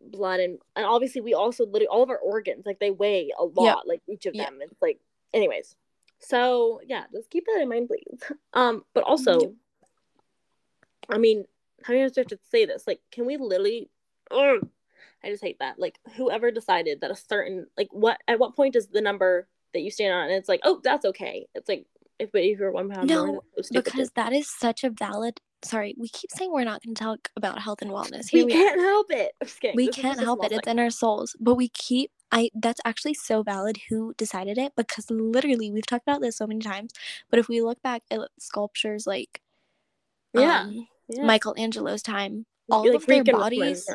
blood 0.00 0.40
and 0.40 0.58
and 0.76 0.84
obviously 0.84 1.20
we 1.20 1.34
also 1.34 1.64
literally 1.64 1.86
all 1.86 2.02
of 2.02 2.10
our 2.10 2.18
organs 2.18 2.66
like 2.66 2.78
they 2.78 2.90
weigh 2.90 3.30
a 3.38 3.44
lot 3.44 3.64
yep. 3.64 3.76
like 3.86 4.02
each 4.06 4.26
of 4.26 4.34
them 4.34 4.58
yep. 4.60 4.68
it's 4.70 4.82
like 4.82 4.98
anyways 5.32 5.76
so 6.24 6.80
yeah, 6.86 7.04
just 7.12 7.30
keep 7.30 7.44
that 7.46 7.60
in 7.60 7.68
mind, 7.68 7.88
please. 7.88 8.20
Um, 8.52 8.84
but 8.94 9.02
also, 9.02 9.54
I 11.08 11.18
mean, 11.18 11.44
how 11.82 11.92
do 11.92 11.98
you 11.98 12.04
have 12.04 12.12
to 12.12 12.38
say 12.50 12.64
this? 12.64 12.86
Like, 12.86 13.00
can 13.10 13.26
we 13.26 13.36
literally? 13.36 13.90
Ugh, 14.30 14.68
I 15.22 15.28
just 15.28 15.42
hate 15.42 15.58
that. 15.58 15.78
Like, 15.78 15.98
whoever 16.16 16.50
decided 16.50 17.00
that 17.00 17.10
a 17.10 17.16
certain 17.16 17.66
like 17.76 17.88
what 17.90 18.18
at 18.28 18.38
what 18.38 18.54
point 18.54 18.76
is 18.76 18.86
the 18.88 19.00
number 19.00 19.48
that 19.72 19.80
you 19.80 19.90
stand 19.90 20.14
on? 20.14 20.24
And 20.24 20.34
it's 20.34 20.48
like, 20.48 20.60
oh, 20.62 20.80
that's 20.84 21.04
okay. 21.04 21.46
It's 21.54 21.68
like 21.68 21.86
if 22.18 22.30
but 22.32 22.42
if 22.42 22.58
you're 22.58 22.70
one 22.70 22.88
pound 22.88 23.08
no, 23.08 23.26
more, 23.26 23.42
because 23.72 24.10
that 24.10 24.32
is 24.32 24.48
such 24.48 24.84
a 24.84 24.90
valid. 24.90 25.40
Sorry, 25.64 25.94
we 25.98 26.08
keep 26.08 26.30
saying 26.30 26.52
we're 26.52 26.64
not 26.64 26.82
going 26.82 26.94
to 26.94 27.02
talk 27.02 27.30
about 27.36 27.58
health 27.58 27.80
and 27.82 27.90
wellness. 27.90 28.28
Here 28.28 28.44
we, 28.44 28.46
we 28.46 28.52
can't 28.52 28.80
help 28.80 29.06
it. 29.10 29.32
We 29.74 29.86
this 29.86 29.96
can't 29.96 30.20
help 30.20 30.44
it. 30.44 30.52
It's 30.52 30.68
in 30.68 30.78
our 30.78 30.90
souls, 30.90 31.34
but 31.40 31.54
we 31.54 31.68
keep 31.68 32.10
I 32.30 32.50
that's 32.54 32.80
actually 32.84 33.14
so 33.14 33.42
valid 33.42 33.78
who 33.88 34.12
decided 34.18 34.58
it 34.58 34.72
because 34.76 35.10
literally 35.10 35.70
we've 35.70 35.86
talked 35.86 36.06
about 36.06 36.20
this 36.20 36.36
so 36.36 36.46
many 36.46 36.60
times. 36.60 36.92
But 37.30 37.38
if 37.38 37.48
we 37.48 37.62
look 37.62 37.80
back 37.82 38.02
at 38.10 38.20
sculptures 38.38 39.06
like 39.06 39.40
Yeah. 40.32 40.62
um, 40.62 40.88
yeah. 41.08 41.24
Michelangelo's 41.24 42.02
time, 42.02 42.46
all 42.70 42.86
of 42.86 43.06
their 43.06 43.22
Greek 43.22 43.28
and 43.28 43.38
Roman, 43.38 43.42
bodies 43.42 43.88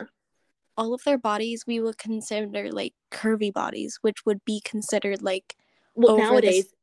all 0.80 0.94
of 0.94 1.04
their 1.04 1.18
bodies 1.18 1.66
we 1.68 1.82
would 1.82 1.98
consider 1.98 2.72
like 2.72 2.94
curvy 3.12 3.52
bodies, 3.54 4.00
which 4.02 4.26
would 4.26 4.44
be 4.46 4.62
considered 4.64 5.22
like 5.22 5.58
Well, 5.94 6.12
over 6.14 6.22
the 6.22 6.30
nowadays, 6.30 6.74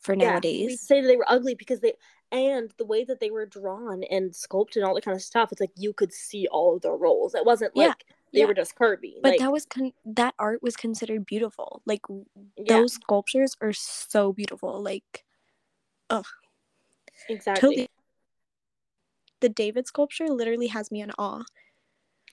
for 0.00 0.14
yeah, 0.14 0.18
we 0.18 0.26
nowadays. 0.26 0.80
say 0.80 1.02
that 1.02 1.06
they 1.06 1.18
were 1.18 1.30
ugly 1.30 1.54
because 1.54 1.80
they 1.80 1.92
and 2.32 2.72
the 2.78 2.84
way 2.84 3.04
that 3.04 3.20
they 3.20 3.30
were 3.30 3.46
drawn 3.46 4.02
and 4.04 4.34
sculpted 4.34 4.82
and 4.82 4.88
all 4.88 4.94
that 4.94 5.04
kind 5.04 5.16
of 5.16 5.22
stuff. 5.22 5.52
It's 5.52 5.60
like 5.60 5.72
you 5.76 5.92
could 5.92 6.12
see 6.12 6.46
all 6.50 6.76
of 6.76 6.82
their 6.82 6.96
roles. 6.96 7.34
It 7.34 7.44
wasn't 7.44 7.72
Yeah, 7.74 7.88
like 7.88 8.04
they 8.32 8.40
yeah. 8.40 8.46
were 8.46 8.54
just 8.54 8.74
curvy. 8.76 9.14
But 9.22 9.30
like, 9.32 9.40
that 9.40 9.52
was 9.52 9.66
con- 9.66 9.92
that 10.04 10.34
art 10.38 10.62
was 10.62 10.76
considered 10.76 11.26
beautiful. 11.26 11.82
Like 11.86 12.02
yeah, 12.56 12.78
those 12.78 12.94
sculptures 12.94 13.56
are 13.60 13.72
so 13.72 14.32
beautiful. 14.32 14.82
Like 14.82 15.24
oh, 16.10 16.24
exactly. 17.28 17.60
totally 17.60 17.88
the 19.40 19.48
David 19.48 19.86
sculpture 19.86 20.28
literally 20.28 20.68
has 20.68 20.90
me 20.90 21.00
in 21.00 21.10
awe. 21.18 21.44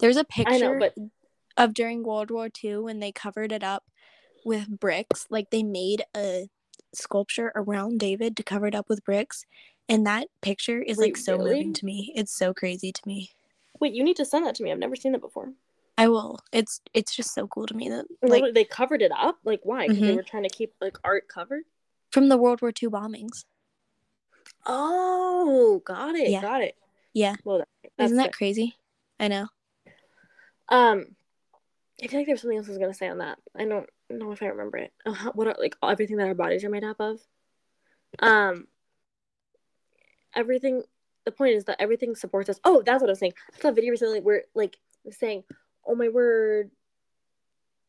There's 0.00 0.16
a 0.16 0.24
picture 0.24 0.52
I 0.52 0.58
know, 0.58 0.78
but 0.78 0.94
of 1.56 1.74
during 1.74 2.02
World 2.02 2.30
War 2.30 2.48
II 2.62 2.78
when 2.78 3.00
they 3.00 3.12
covered 3.12 3.52
it 3.52 3.62
up 3.62 3.84
with 4.44 4.68
bricks. 4.80 5.26
Like 5.30 5.50
they 5.50 5.62
made 5.62 6.02
a 6.16 6.48
sculpture 6.94 7.52
around 7.54 7.98
David 8.00 8.36
to 8.36 8.42
cover 8.42 8.66
it 8.66 8.74
up 8.74 8.88
with 8.88 9.04
bricks. 9.04 9.44
And 9.88 10.06
that 10.06 10.28
picture 10.40 10.80
is 10.82 10.98
like 10.98 11.16
so 11.16 11.36
really? 11.36 11.50
moving 11.52 11.72
to 11.74 11.84
me. 11.84 12.12
It's 12.16 12.36
so 12.36 12.52
crazy 12.52 12.90
to 12.92 13.02
me. 13.06 13.30
wait, 13.80 13.92
you 13.94 14.02
need 14.02 14.16
to 14.16 14.24
send 14.24 14.46
that 14.46 14.54
to 14.56 14.62
me. 14.62 14.72
I've 14.72 14.78
never 14.78 14.96
seen 14.96 15.12
that 15.12 15.20
before. 15.20 15.52
I 15.98 16.08
will. 16.08 16.40
It's 16.52 16.80
it's 16.92 17.14
just 17.16 17.32
so 17.34 17.46
cool 17.46 17.66
to 17.66 17.74
me 17.74 17.88
that 17.88 18.04
like 18.22 18.52
they 18.54 18.64
covered 18.64 19.00
it 19.02 19.12
up. 19.16 19.38
Like 19.44 19.60
why? 19.64 19.86
Because 19.88 20.00
they 20.02 20.12
Mhm. 20.12 20.16
were 20.16 20.22
trying 20.22 20.42
to 20.42 20.48
keep 20.48 20.74
like 20.80 20.98
art 21.04 21.28
covered. 21.28 21.64
from 22.10 22.28
the 22.28 22.36
World 22.36 22.60
War 22.62 22.70
II 22.70 22.88
bombings. 22.88 23.44
Oh, 24.66 25.82
got 25.84 26.14
it. 26.14 26.28
Yeah. 26.30 26.40
Got 26.40 26.62
it. 26.62 26.76
Yeah. 27.12 27.36
Well, 27.44 27.58
that's 27.58 28.06
Isn't 28.10 28.16
that 28.18 28.32
crazy? 28.32 28.74
I 29.20 29.28
know. 29.28 29.48
Um, 30.68 31.16
I 32.02 32.08
feel 32.08 32.20
like 32.20 32.26
there's 32.26 32.40
something 32.42 32.58
else 32.58 32.66
I 32.66 32.70
was 32.70 32.78
gonna 32.78 32.94
say 32.94 33.08
on 33.08 33.18
that. 33.18 33.38
I 33.54 33.64
don't 33.64 33.88
know 34.10 34.32
if 34.32 34.42
I 34.42 34.46
remember 34.46 34.78
it. 34.78 34.92
Uh, 35.04 35.30
what 35.34 35.46
are 35.46 35.56
like 35.58 35.76
everything 35.82 36.16
that 36.16 36.28
our 36.28 36.34
bodies 36.34 36.64
are 36.64 36.70
made 36.70 36.84
up 36.84 37.00
of? 37.00 37.20
Um, 38.18 38.66
everything. 40.34 40.82
The 41.24 41.32
point 41.32 41.56
is 41.56 41.64
that 41.64 41.80
everything 41.80 42.14
supports 42.14 42.48
us. 42.48 42.60
Oh, 42.64 42.82
that's 42.86 43.00
what 43.00 43.08
I 43.08 43.12
was 43.12 43.18
saying. 43.18 43.34
I 43.54 43.60
saw 43.60 43.68
a 43.68 43.72
video 43.72 43.90
recently 43.90 44.20
where 44.20 44.44
like 44.54 44.76
saying, 45.10 45.44
"Oh 45.86 45.94
my 45.94 46.08
word." 46.08 46.70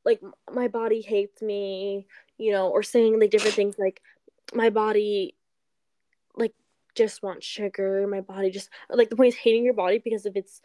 Like 0.06 0.22
my 0.52 0.70
body 0.70 1.02
hates 1.02 1.42
me, 1.42 2.08
you 2.38 2.52
know, 2.52 2.70
or 2.70 2.82
saying 2.82 3.20
like 3.20 3.30
different 3.30 3.56
things 3.56 3.76
like 3.78 4.02
my 4.54 4.70
body 4.70 5.36
like 6.34 6.54
just 6.96 7.22
wants 7.22 7.46
sugar. 7.46 8.08
My 8.08 8.22
body 8.22 8.50
just 8.50 8.70
like 8.90 9.10
the 9.10 9.18
point 9.18 9.34
is 9.34 9.40
hating 9.40 9.66
your 9.66 9.74
body 9.74 10.00
because 10.00 10.26
of 10.26 10.38
its 10.38 10.62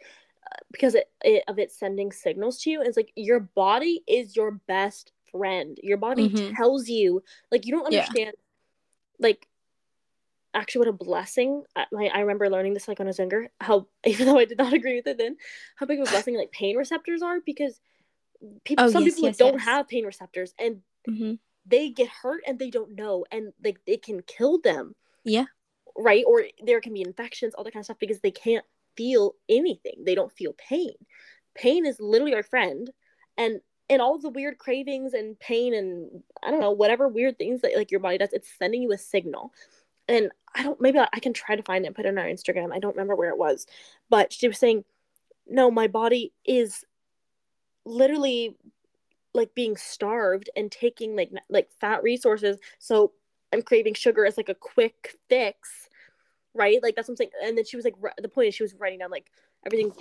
because 0.71 0.95
it, 0.95 1.09
it 1.23 1.43
of 1.47 1.59
it 1.59 1.71
sending 1.71 2.11
signals 2.11 2.59
to 2.59 2.69
you 2.69 2.81
it's 2.81 2.97
like 2.97 3.11
your 3.15 3.39
body 3.39 4.03
is 4.07 4.35
your 4.35 4.51
best 4.51 5.12
friend 5.33 5.79
your 5.83 5.97
body 5.97 6.33
Mhm. 6.33 6.55
tells 6.57 6.89
you 6.89 7.23
like 7.51 7.65
you 7.65 7.73
don't 7.73 7.87
Yeah. 7.89 8.07
understand 8.07 8.35
like 9.19 9.47
actually 10.53 10.79
what 10.79 10.87
a 10.87 10.93
blessing 10.93 11.63
I, 11.75 11.85
like, 11.91 12.11
I 12.13 12.19
remember 12.19 12.49
learning 12.49 12.73
this 12.73 12.87
like 12.87 12.99
when 12.99 13.07
i 13.07 13.09
was 13.09 13.17
younger 13.19 13.49
how 13.59 13.87
even 14.05 14.27
though 14.27 14.37
i 14.37 14.45
did 14.45 14.57
not 14.57 14.73
agree 14.73 14.95
with 14.95 15.07
it 15.07 15.17
then 15.17 15.37
how 15.75 15.85
big 15.85 15.99
of 15.99 16.05
a 16.05 16.07
blessing 16.11 16.37
like 16.37 16.51
pain 16.51 16.77
receptors 16.77 17.21
are 17.21 17.39
because 17.45 17.79
people 18.65 18.85
Oh, 18.85 18.89
some 18.89 19.03
yes, 19.03 19.15
people 19.15 19.23
yes, 19.23 19.39
don't 19.39 19.59
yes. 19.59 19.61
have 19.61 19.87
pain 19.87 20.05
receptors 20.05 20.53
and 20.59 20.81
hmm 21.07 21.33
they 21.65 21.89
get 21.89 22.09
hurt 22.09 22.43
and 22.47 22.59
they 22.59 22.71
don't 22.71 22.95
know 22.95 23.25
and 23.31 23.53
like 23.63 23.79
it 23.87 24.03
can 24.03 24.21
kill 24.23 24.59
them 24.61 24.95
Yeah. 25.23 25.45
right 25.97 26.23
or 26.27 26.43
there 26.65 26.81
can 26.81 26.93
be 26.93 27.01
infections 27.01 27.53
all 27.53 27.63
that 27.63 27.71
kind 27.73 27.81
of 27.81 27.85
stuff 27.85 27.99
because 27.99 28.19
they 28.21 28.31
can't 28.31 28.65
feel 28.97 29.35
anything 29.49 30.03
they 30.05 30.15
don't 30.15 30.31
feel 30.31 30.53
pain 30.57 30.93
pain 31.55 31.85
is 31.85 31.99
literally 31.99 32.33
our 32.33 32.43
friend 32.43 32.91
and 33.37 33.61
and 33.89 34.01
all 34.01 34.17
the 34.17 34.29
weird 34.29 34.57
cravings 34.57 35.13
and 35.13 35.39
pain 35.39 35.73
and 35.73 36.23
i 36.43 36.49
don't 36.49 36.61
know 36.61 36.71
whatever 36.71 37.07
weird 37.07 37.37
things 37.37 37.61
that 37.61 37.75
like 37.75 37.91
your 37.91 37.99
body 37.99 38.17
does 38.17 38.33
it's 38.33 38.49
sending 38.57 38.81
you 38.81 38.91
a 38.91 38.97
signal. 38.97 39.53
And 40.07 40.31
i 40.55 40.63
don't 40.63 40.79
maybe 40.81 40.99
i 40.99 41.19
can 41.19 41.33
try 41.33 41.55
to 41.55 41.63
find 41.63 41.85
it 41.85 41.87
and 41.87 41.95
put 41.95 42.05
it 42.05 42.09
on 42.09 42.17
our 42.17 42.25
instagram. 42.25 42.73
I 42.73 42.79
don't 42.79 42.95
remember 42.95 43.15
where 43.15 43.29
it 43.29 43.37
was. 43.37 43.65
But 44.09 44.33
she 44.33 44.47
was 44.47 44.57
saying 44.57 44.83
no 45.47 45.69
my 45.71 45.87
body 45.87 46.33
is 46.45 46.83
literally 47.85 48.55
like 49.33 49.55
being 49.55 49.75
starved 49.75 50.49
and 50.55 50.71
taking 50.71 51.15
like 51.15 51.31
like 51.49 51.69
fat 51.79 52.03
resources. 52.03 52.57
So 52.79 53.13
i'm 53.51 53.61
craving 53.61 53.93
sugar 53.93 54.25
as 54.25 54.37
like 54.37 54.49
a 54.49 54.55
quick 54.55 55.15
fix 55.29 55.89
right? 56.55 56.81
Like 56.83 56.95
that's 56.95 57.07
what 57.07 57.13
i'm 57.13 57.17
saying. 57.17 57.31
And 57.43 57.57
then 57.57 57.65
she 57.65 57.75
was 57.75 57.85
like 57.85 57.95
the 58.21 58.29
point 58.29 58.49
is 58.49 58.55
she 58.55 58.63
was 58.63 58.75
writing 58.75 58.99
down 58.99 59.11
like 59.11 59.31
everything 59.65 59.91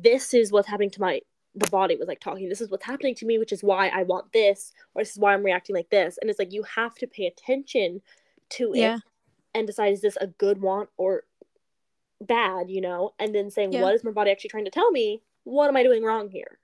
this 0.00 0.34
is 0.34 0.52
what's 0.52 0.68
happening 0.68 0.90
to 0.90 1.00
my 1.00 1.20
the 1.54 1.68
body 1.70 1.96
was 1.96 2.06
like 2.08 2.20
talking 2.20 2.48
this 2.48 2.60
is 2.60 2.70
what's 2.70 2.84
happening 2.84 3.14
to 3.14 3.26
me 3.26 3.38
which 3.38 3.52
is 3.52 3.62
why 3.64 3.88
i 3.88 4.02
want 4.04 4.32
this 4.32 4.72
or 4.94 5.02
this 5.02 5.10
is 5.12 5.18
why 5.18 5.34
i'm 5.34 5.42
reacting 5.44 5.74
like 5.74 5.90
this 5.90 6.16
and 6.20 6.30
it's 6.30 6.38
like 6.38 6.52
you 6.52 6.62
have 6.62 6.94
to 6.94 7.06
pay 7.06 7.26
attention 7.26 8.00
to 8.50 8.72
Yeah. 8.74 8.96
it 8.96 9.02
and 9.54 9.66
decide 9.66 9.92
is 9.92 10.00
this 10.00 10.16
a 10.20 10.28
good 10.28 10.60
want 10.62 10.90
or 10.96 11.24
bad 12.20 12.70
you 12.70 12.80
know 12.80 13.14
and 13.18 13.34
then 13.34 13.50
saying 13.50 13.72
Yeah. 13.72 13.82
what 13.82 13.94
is 13.94 14.04
my 14.04 14.10
body 14.12 14.30
actually 14.30 14.50
trying 14.50 14.66
to 14.66 14.70
tell 14.70 14.90
me 14.92 15.22
what 15.44 15.68
am 15.68 15.76
i 15.76 15.82
doing 15.82 16.04
wrong 16.04 16.28
here 16.30 16.58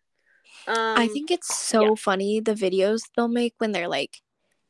um 0.68 0.98
I 0.98 1.08
think 1.08 1.30
it's 1.32 1.54
so 1.56 1.82
yeah. 1.88 1.94
funny 1.96 2.40
the 2.40 2.54
videos 2.54 3.00
they'll 3.16 3.26
make 3.28 3.54
when 3.58 3.72
they're 3.72 3.88
like, 3.88 4.22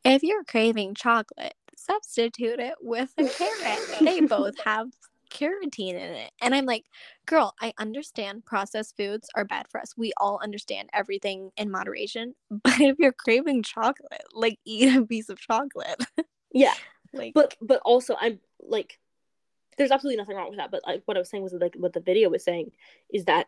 if 0.05 0.23
you're 0.23 0.43
craving 0.43 0.95
chocolate, 0.95 1.55
substitute 1.77 2.59
it 2.59 2.75
with 2.81 3.13
a 3.19 3.29
carrot. 3.29 3.81
they 4.01 4.21
both 4.23 4.59
have 4.65 4.89
carotene 5.37 5.91
in 5.91 5.97
it. 5.97 6.33
And 6.41 6.55
I'm 6.55 6.67
like, 6.67 6.85
girl, 7.27 7.55
I 7.61 7.73
understand 7.79 8.45
processed 8.45 8.97
foods 8.97 9.29
are 9.35 9.45
bad 9.45 9.67
for 9.69 9.81
us. 9.81 9.95
We 9.97 10.13
all 10.17 10.41
understand 10.43 10.91
everything 10.93 11.51
in 11.57 11.71
moderation. 11.71 12.35
But 12.63 12.81
if 12.81 12.97
you're 12.99 13.13
craving 13.13 13.63
chocolate, 13.63 14.25
like 14.33 14.59
eat 14.65 14.95
a 14.95 15.05
piece 15.05 15.29
of 15.29 15.39
chocolate. 15.39 16.03
yeah 16.53 16.75
like 17.13 17.35
but 17.35 17.55
but 17.61 17.81
also 17.85 18.17
i'm 18.21 18.41
like 18.61 18.99
there's 19.77 19.91
absolutely 19.91 20.17
nothing 20.17 20.37
wrong 20.37 20.49
with 20.49 20.59
that 20.59 20.71
but 20.71 20.83
like 20.87 21.03
what 21.05 21.17
i 21.17 21.21
was 21.21 21.29
saying 21.29 21.43
was 21.43 21.53
like 21.53 21.75
what 21.77 21.93
the 21.93 22.01
video 22.01 22.31
was 22.31 22.45
saying 22.45 22.71
is 23.13 23.25
that 23.27 23.47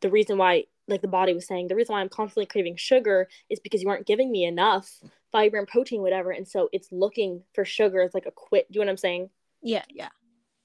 the 0.00 0.10
reason 0.10 0.36
why 0.36 0.64
like 0.88 1.00
the 1.00 1.08
body 1.08 1.32
was 1.32 1.46
saying 1.46 1.68
the 1.68 1.76
reason 1.76 1.92
why 1.92 2.00
i'm 2.00 2.08
constantly 2.08 2.46
craving 2.46 2.76
sugar 2.76 3.28
is 3.48 3.60
because 3.60 3.82
you 3.82 3.88
aren't 3.88 4.06
giving 4.06 4.32
me 4.32 4.44
enough 4.44 5.00
fiber 5.30 5.58
and 5.58 5.68
protein 5.68 6.02
whatever 6.02 6.32
and 6.32 6.46
so 6.46 6.68
it's 6.72 6.90
looking 6.90 7.42
for 7.54 7.64
sugar 7.64 8.02
as 8.02 8.14
like 8.14 8.26
a 8.26 8.32
quit 8.32 8.70
do 8.70 8.78
you 8.78 8.84
know 8.84 8.88
what 8.88 8.92
i'm 8.92 8.96
saying 8.96 9.30
yeah, 9.62 9.84
yeah. 9.88 10.08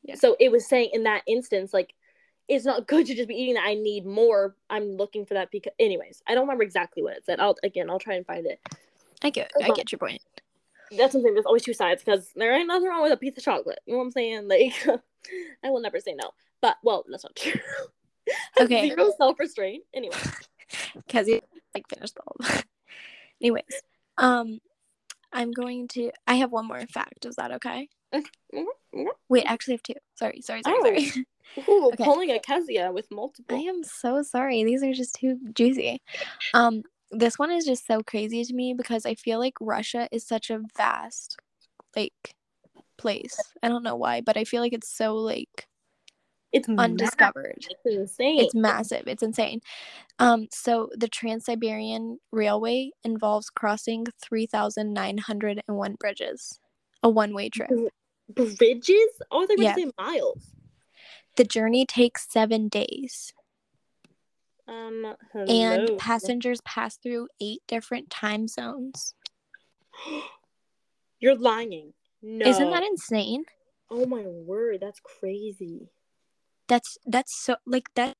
Yeah. 0.04 0.16
so 0.16 0.36
it 0.40 0.52
was 0.52 0.68
saying 0.68 0.92
in 0.94 1.04
that 1.04 1.24
instance 1.28 1.74
like 1.74 1.94
it's 2.48 2.64
not 2.64 2.88
good 2.88 3.06
to 3.08 3.16
just 3.16 3.28
be 3.28 3.36
eating 3.36 3.56
that 3.56 3.66
i 3.66 3.74
need 3.74 4.06
more 4.06 4.56
i'm 4.70 4.96
looking 4.96 5.26
for 5.26 5.34
that 5.34 5.52
because 5.52 5.74
anyways 5.80 6.24
i 6.28 6.34
don't 6.34 6.44
remember 6.44 6.64
exactly 6.64 7.04
what 7.04 7.18
it 7.18 7.26
said 7.26 7.40
i'll 7.40 7.58
again 7.64 7.90
i'll 7.90 8.00
try 8.00 8.14
and 8.16 8.26
find 8.26 8.46
it 8.46 8.60
I 9.24 9.30
get 9.30 9.52
I 9.64 9.70
get 9.72 9.92
your 9.92 10.00
point. 10.00 10.22
that's 10.96 11.14
something 11.14 11.34
there's 11.34 11.46
always 11.46 11.64
two 11.64 11.74
sides 11.74 12.04
because 12.04 12.32
there 12.36 12.54
ain't 12.56 12.68
nothing 12.68 12.88
wrong 12.88 13.04
with 13.04 13.12
a 13.12 13.18
piece 13.18 13.38
of 13.38 13.44
chocolate. 13.44 13.80
You 13.86 13.94
know 13.94 14.00
what 14.00 14.06
I'm 14.06 14.12
saying? 14.12 14.48
Like 14.48 15.02
I 15.64 15.70
will 15.70 15.82
never 15.82 16.00
say 16.00 16.14
no. 16.14 16.32
But 16.62 16.78
well, 16.84 17.04
that's 17.10 17.24
not 17.24 17.36
true. 17.36 17.60
Okay. 18.60 18.90
Zero 18.90 19.14
self 19.18 19.40
restraint. 19.40 19.86
Anyway. 19.94 20.18
because 20.96 21.30
you 21.30 21.40
like 21.74 21.88
finished 21.88 22.18
all 22.20 22.36
anyways 23.40 23.64
um 24.18 24.60
i'm 25.32 25.52
going 25.52 25.88
to 25.88 26.12
i 26.28 26.36
have 26.36 26.52
one 26.52 26.68
more 26.68 26.86
fact 26.88 27.26
is 27.26 27.38
that 27.38 27.54
okay 27.54 27.88
Mhm, 28.14 28.26
mhm. 28.96 29.06
wait 29.30 29.46
I 29.48 29.54
actually 29.54 29.76
have 29.76 29.84
two 29.84 29.94
sorry 30.16 30.42
sorry 30.42 30.64
sorry 30.64 30.78
Oh. 30.78 30.84
sorry 30.84 31.26
Ooh, 31.70 31.88
Okay. 31.94 32.04
pulling 32.04 32.32
a 32.32 32.40
Kezia 32.40 32.92
with 32.92 33.08
multiple. 33.12 33.56
i 33.58 33.60
am 33.62 33.84
so 33.84 34.22
sorry 34.22 34.64
these 34.64 34.84
are 34.84 34.94
just 34.94 35.16
too 35.16 35.40
juicy 35.54 36.00
um 36.54 36.84
this 37.12 37.40
one 37.40 37.52
is 37.52 37.66
just 37.66 37.86
so 37.88 38.02
crazy 38.02 38.44
to 38.44 38.54
me 38.54 38.74
because 38.74 39.06
i 39.06 39.16
feel 39.16 39.40
like 39.40 39.54
russia 39.60 40.08
is 40.12 40.26
such 40.28 40.50
a 40.50 40.60
vast 40.78 41.38
like 41.96 42.36
place 42.98 43.38
i 43.64 43.68
don't 43.68 43.84
know 43.84 43.96
why 43.96 44.22
but 44.22 44.38
i 44.38 44.44
feel 44.44 44.62
like 44.62 44.74
it's 44.74 44.90
so 44.90 45.16
like 45.16 45.68
It's 46.52 46.68
massive. 46.68 46.92
undiscovered 46.92 47.66
It's 47.70 47.86
insane. 47.86 48.40
It's 48.42 48.54
massive. 48.56 49.04
It's 49.08 49.24
insane. 49.24 49.62
Um, 50.20 50.48
so 50.52 50.90
the 50.96 51.08
Trans 51.08 51.46
Siberian 51.46 52.20
Railway 52.32 52.92
involves 53.04 53.50
crossing 53.50 54.06
3,901 54.24 55.96
bridges, 56.00 56.60
a 57.04 57.10
one 57.10 57.34
way 57.34 57.50
trip. 57.50 57.70
Bridges? 58.30 59.22
Oh, 59.32 59.46
they 59.48 59.56
were 59.56 59.64
Yeah. 59.64 59.76
miles. 59.98 60.52
The 61.36 61.44
journey 61.44 61.86
takes 61.86 62.28
seven 62.30 62.68
days, 62.68 63.34
Um, 64.68 65.16
and 65.34 65.98
passengers 65.98 66.62
pass 66.62 66.98
through 66.98 67.30
eight 67.40 67.62
different 67.68 68.10
time 68.10 68.48
zones. 68.48 69.14
You're 71.20 71.36
lying. 71.36 71.94
No. 72.22 72.46
Isn't 72.46 72.70
that 72.70 72.84
insane? 72.84 73.46
Oh 73.90 74.06
my 74.06 74.24
word, 74.24 74.80
that's 74.82 75.00
crazy. 75.00 75.90
That's 76.68 76.98
that's 77.06 77.36
so 77.36 77.56
like 77.66 77.90
that. 77.96 78.14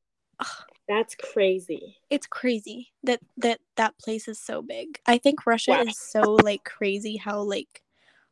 That's 0.88 1.16
crazy. 1.16 1.98
It's 2.10 2.28
crazy 2.28 2.94
that 3.04 3.20
that 3.36 3.60
that 3.76 3.98
place 4.00 4.28
is 4.28 4.40
so 4.40 4.62
big. 4.62 5.00
I 5.06 5.18
think 5.18 5.46
Russia 5.46 5.72
Wow. 5.72 5.82
is 5.82 5.98
so 5.98 6.36
like 6.36 6.64
crazy 6.64 7.18
how 7.18 7.42
like 7.42 7.82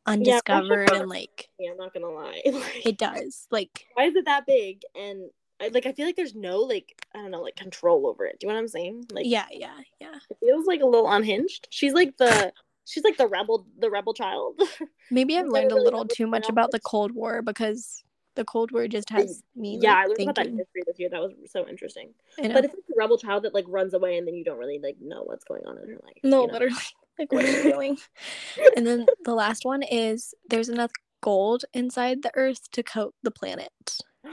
undiscovered 0.06 0.92
and 0.92 1.08
like 1.08 1.48
Yeah, 1.58 1.72
I'm 1.72 1.76
not 1.76 1.92
gonna 1.92 2.10
lie. 2.10 2.42
Like, 2.46 2.86
it 2.86 2.98
does. 2.98 3.46
Like 3.50 3.86
why 3.94 4.04
is 4.04 4.16
it 4.16 4.24
that 4.26 4.46
big? 4.46 4.82
And 4.94 5.30
I, 5.60 5.68
like, 5.68 5.86
I 5.86 5.92
feel 5.92 6.06
like 6.06 6.16
there's 6.16 6.34
no 6.34 6.60
like, 6.60 7.00
I 7.14 7.18
don't 7.18 7.30
know, 7.30 7.40
like 7.40 7.56
control 7.56 8.06
over 8.06 8.26
it. 8.26 8.38
Do 8.38 8.46
you 8.46 8.48
know 8.48 8.56
what 8.56 8.60
I'm 8.60 8.68
saying? 8.68 9.06
Like, 9.10 9.26
yeah, 9.26 9.46
yeah, 9.50 9.78
yeah. 10.00 10.14
it 10.30 10.36
feels 10.40 10.66
like 10.66 10.82
a 10.82 10.86
little 10.86 11.10
unhinged. 11.10 11.68
She's 11.70 11.94
like 11.94 12.16
the, 12.18 12.52
she's 12.84 13.04
like 13.04 13.16
the 13.16 13.26
rebel, 13.26 13.66
the 13.78 13.90
rebel 13.90 14.12
child. 14.12 14.60
Maybe 15.10 15.36
I've 15.36 15.46
learned 15.46 15.72
a 15.72 15.76
really 15.76 15.84
little 15.84 16.04
too 16.04 16.26
much 16.26 16.48
about 16.48 16.72
the 16.72 16.80
Cold 16.80 17.12
War 17.12 17.40
because 17.40 18.04
the 18.34 18.44
Cold 18.44 18.70
War 18.70 18.86
just 18.86 19.08
has 19.10 19.42
me 19.54 19.78
yeah, 19.80 19.94
like, 19.94 19.96
I 19.96 20.06
learned 20.08 20.20
about 20.20 20.34
that 20.36 20.46
history 20.46 20.82
this 20.86 20.98
year. 20.98 21.08
That 21.10 21.22
was 21.22 21.32
so 21.50 21.66
interesting. 21.66 22.12
But 22.36 22.64
it's 22.64 22.74
like 22.74 22.86
the 22.86 22.94
rebel 22.98 23.16
child 23.16 23.44
that 23.44 23.54
like 23.54 23.64
runs 23.66 23.94
away 23.94 24.18
and 24.18 24.26
then 24.26 24.34
you 24.34 24.44
don't 24.44 24.58
really 24.58 24.78
like 24.78 24.96
know 25.00 25.22
what's 25.24 25.44
going 25.44 25.64
on 25.66 25.78
in 25.78 25.88
her 25.88 25.98
life. 26.04 26.16
no, 26.22 26.42
you 26.42 26.46
know? 26.48 26.52
literally. 26.52 26.76
Like 27.18 27.32
what 27.32 27.44
are 27.44 27.50
you 27.50 27.62
doing? 27.62 27.98
and 28.76 28.86
then 28.86 29.06
the 29.24 29.34
last 29.34 29.64
one 29.64 29.82
is 29.82 30.34
there's 30.48 30.68
enough 30.68 30.92
gold 31.22 31.64
inside 31.72 32.22
the 32.22 32.30
earth 32.34 32.70
to 32.72 32.82
coat 32.82 33.14
the 33.22 33.30
planet. 33.30 33.70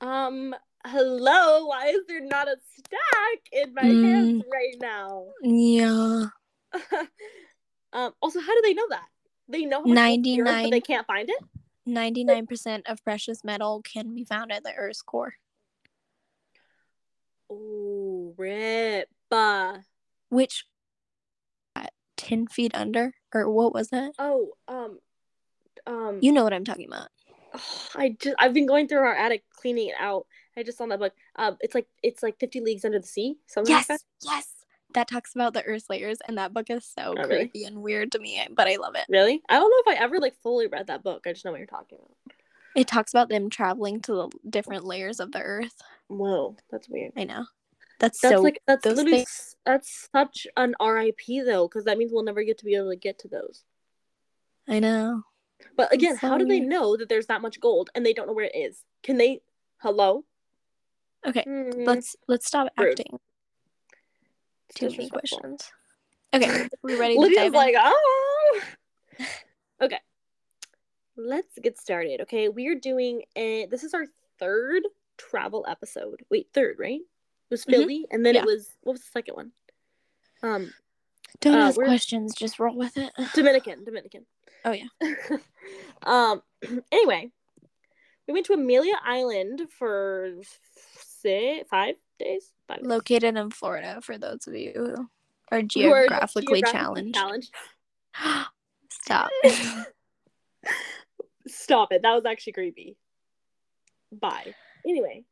Um, 0.00 0.52
hello. 0.84 1.66
Why 1.66 1.86
is 1.86 2.00
there 2.08 2.20
not 2.20 2.48
a 2.48 2.56
stack 2.76 3.38
in 3.52 3.72
my 3.72 3.82
Mm. 3.84 4.02
hands 4.02 4.42
right 4.52 4.76
now? 4.80 5.26
Yeah. 5.42 6.24
um. 7.92 8.12
Also, 8.20 8.40
how 8.40 8.52
do 8.52 8.62
they 8.64 8.74
know 8.74 8.88
that? 8.90 9.06
They 9.46 9.64
know 9.64 9.80
how 9.80 9.86
much 9.86 9.96
gold's 9.96 10.16
in 10.16 10.22
the 10.22 10.40
earth, 10.40 10.46
but 10.46 10.52
99 10.54 10.70
they 10.70 10.80
can't 10.80 11.06
find 11.06 11.30
it. 11.30 11.38
99% 11.88 12.82
of 12.86 13.04
precious 13.04 13.44
metal 13.44 13.80
can 13.82 14.12
be 14.12 14.24
found 14.24 14.50
at 14.50 14.64
the 14.64 14.74
earth's 14.74 15.02
core. 15.02 15.34
Oh, 17.48 18.34
rip. 18.36 19.08
Uh, 19.30 19.78
Which 20.32 20.64
at 21.76 21.92
10 22.16 22.46
feet 22.46 22.70
under 22.74 23.12
or 23.34 23.50
what 23.50 23.74
was 23.74 23.88
that? 23.90 24.12
oh, 24.18 24.48
um, 24.66 24.98
um. 25.86 26.18
You 26.22 26.32
know 26.32 26.42
what 26.42 26.54
I'm 26.54 26.64
talking 26.64 26.86
about. 26.88 27.08
I 27.94 28.16
just 28.18 28.34
I've 28.38 28.54
been 28.54 28.66
going 28.66 28.88
through 28.88 29.00
our 29.00 29.14
attic 29.14 29.44
cleaning 29.54 29.88
it 29.88 29.94
out. 29.98 30.26
I 30.56 30.62
just 30.62 30.78
saw 30.78 30.86
that 30.86 30.98
book. 30.98 31.12
Um, 31.36 31.56
it's 31.60 31.74
like 31.74 31.86
it's 32.02 32.22
like 32.22 32.38
Fifty 32.38 32.60
Leagues 32.60 32.84
Under 32.86 32.98
the 32.98 33.06
Sea. 33.06 33.36
Something 33.46 33.72
Yes. 33.74 33.88
like 33.90 33.98
that. 34.00 34.04
Yes. 34.22 34.48
That 34.94 35.08
talks 35.08 35.34
about 35.34 35.52
the 35.54 35.64
earth 35.64 35.84
layers 35.90 36.18
and 36.26 36.36
that 36.38 36.52
book 36.54 36.70
is 36.70 36.84
so 36.86 37.14
Oh, 37.16 37.22
really? 37.22 37.48
creepy 37.48 37.64
and 37.64 37.82
weird 37.82 38.12
to 38.12 38.18
me, 38.18 38.46
but 38.54 38.68
I 38.68 38.76
love 38.76 38.94
it. 38.94 39.04
Really? 39.10 39.42
I 39.50 39.54
don't 39.58 39.70
know 39.70 39.92
if 39.92 39.98
I 39.98 40.02
ever 40.02 40.18
like 40.18 40.34
fully 40.42 40.66
read 40.66 40.86
that 40.86 41.02
book. 41.02 41.24
I 41.26 41.32
just 41.32 41.44
know 41.44 41.50
what 41.50 41.58
you're 41.58 41.66
talking 41.66 41.98
about. 41.98 42.10
It 42.74 42.86
talks 42.86 43.12
about 43.12 43.28
them 43.28 43.50
traveling 43.50 44.00
to 44.02 44.12
the 44.14 44.28
different 44.48 44.84
layers 44.84 45.20
of 45.20 45.32
the 45.32 45.40
earth. 45.42 45.74
Whoa, 46.08 46.56
that's 46.70 46.88
weird. 46.88 47.12
I 47.18 47.24
know. 47.24 47.44
That's, 48.02 48.18
That's 48.20 48.34
so 48.34 48.42
like 48.42 48.60
that's 48.66 48.84
literally 48.84 49.18
things- 49.18 49.56
that's 49.64 50.08
such 50.12 50.46
an 50.56 50.74
RIP 50.80 51.20
though, 51.46 51.68
because 51.68 51.84
that 51.84 51.96
means 51.98 52.10
we'll 52.12 52.24
never 52.24 52.42
get 52.42 52.58
to 52.58 52.64
be 52.64 52.74
able 52.74 52.90
to 52.90 52.96
get 52.96 53.20
to 53.20 53.28
those. 53.28 53.62
I 54.68 54.80
know. 54.80 55.22
But 55.76 55.92
again, 55.94 56.18
so 56.18 56.26
how 56.26 56.36
do 56.36 56.44
they 56.44 56.58
know 56.58 56.96
that 56.96 57.08
there's 57.08 57.26
that 57.26 57.40
much 57.42 57.60
gold 57.60 57.90
and 57.94 58.04
they 58.04 58.12
don't 58.12 58.26
know 58.26 58.32
where 58.32 58.50
it 58.52 58.56
is? 58.56 58.82
Can 59.04 59.18
they? 59.18 59.40
Hello. 59.78 60.24
Okay, 61.24 61.44
Mm, 61.46 61.86
let's 61.86 62.16
let's 62.26 62.44
stop 62.48 62.72
Rude. 62.76 62.98
acting. 62.98 63.20
Too 64.74 64.90
many 64.90 65.08
questions. 65.08 65.70
Okay, 66.34 66.68
We're 66.82 66.98
ready 66.98 67.14
to 67.14 67.20
Lydia's 67.20 67.36
dive 67.38 67.46
in? 67.46 67.52
like, 67.52 67.74
oh. 67.78 68.60
okay, 69.82 70.00
let's 71.16 71.56
get 71.62 71.78
started. 71.78 72.22
Okay, 72.22 72.48
we 72.48 72.66
are 72.66 72.74
doing 72.74 73.22
a. 73.36 73.66
This 73.66 73.84
is 73.84 73.94
our 73.94 74.06
third 74.40 74.82
travel 75.18 75.64
episode. 75.68 76.24
Wait, 76.30 76.48
third, 76.52 76.76
right? 76.80 77.00
It 77.52 77.56
was 77.60 77.64
Mhm. 77.66 77.70
Philly, 77.70 78.06
and 78.10 78.24
then 78.24 78.34
Yeah. 78.34 78.40
it 78.40 78.46
was 78.46 78.74
what 78.80 78.92
was 78.92 79.02
the 79.02 79.10
second 79.10 79.34
one? 79.34 79.52
Um, 80.42 80.72
Don't 81.40 81.54
uh, 81.58 81.66
ask 81.66 81.76
questions, 81.76 82.34
just 82.34 82.58
roll 82.58 82.74
with 82.74 82.96
it. 82.96 83.12
Dominican, 83.34 83.84
Dominican. 83.84 84.24
Oh 84.64 84.72
yeah. 84.72 84.88
um. 86.02 86.42
Anyway, 86.90 87.30
we 88.26 88.32
went 88.32 88.46
to 88.46 88.54
Amelia 88.54 88.94
Island 89.04 89.68
for 89.70 90.30
six, 91.20 91.68
five 91.68 91.96
days. 92.18 92.52
Five 92.66 92.78
days. 92.78 92.86
Located 92.86 93.36
in 93.36 93.50
Florida 93.50 94.00
for 94.00 94.16
those 94.16 94.46
of 94.46 94.54
you 94.54 94.72
who 94.74 94.84
are 94.84 94.96
Who 94.96 95.06
are 95.58 95.62
geographically, 95.62 96.62
geographically 96.62 96.62
challenged. 96.62 97.14
challenged. 97.14 97.54
Stop. 98.90 99.30
Stop 101.48 101.92
it. 101.92 102.00
That 102.02 102.14
was 102.14 102.24
actually 102.24 102.52
creepy. 102.54 102.96
Bye. 104.10 104.54
Anyway, 104.88 105.24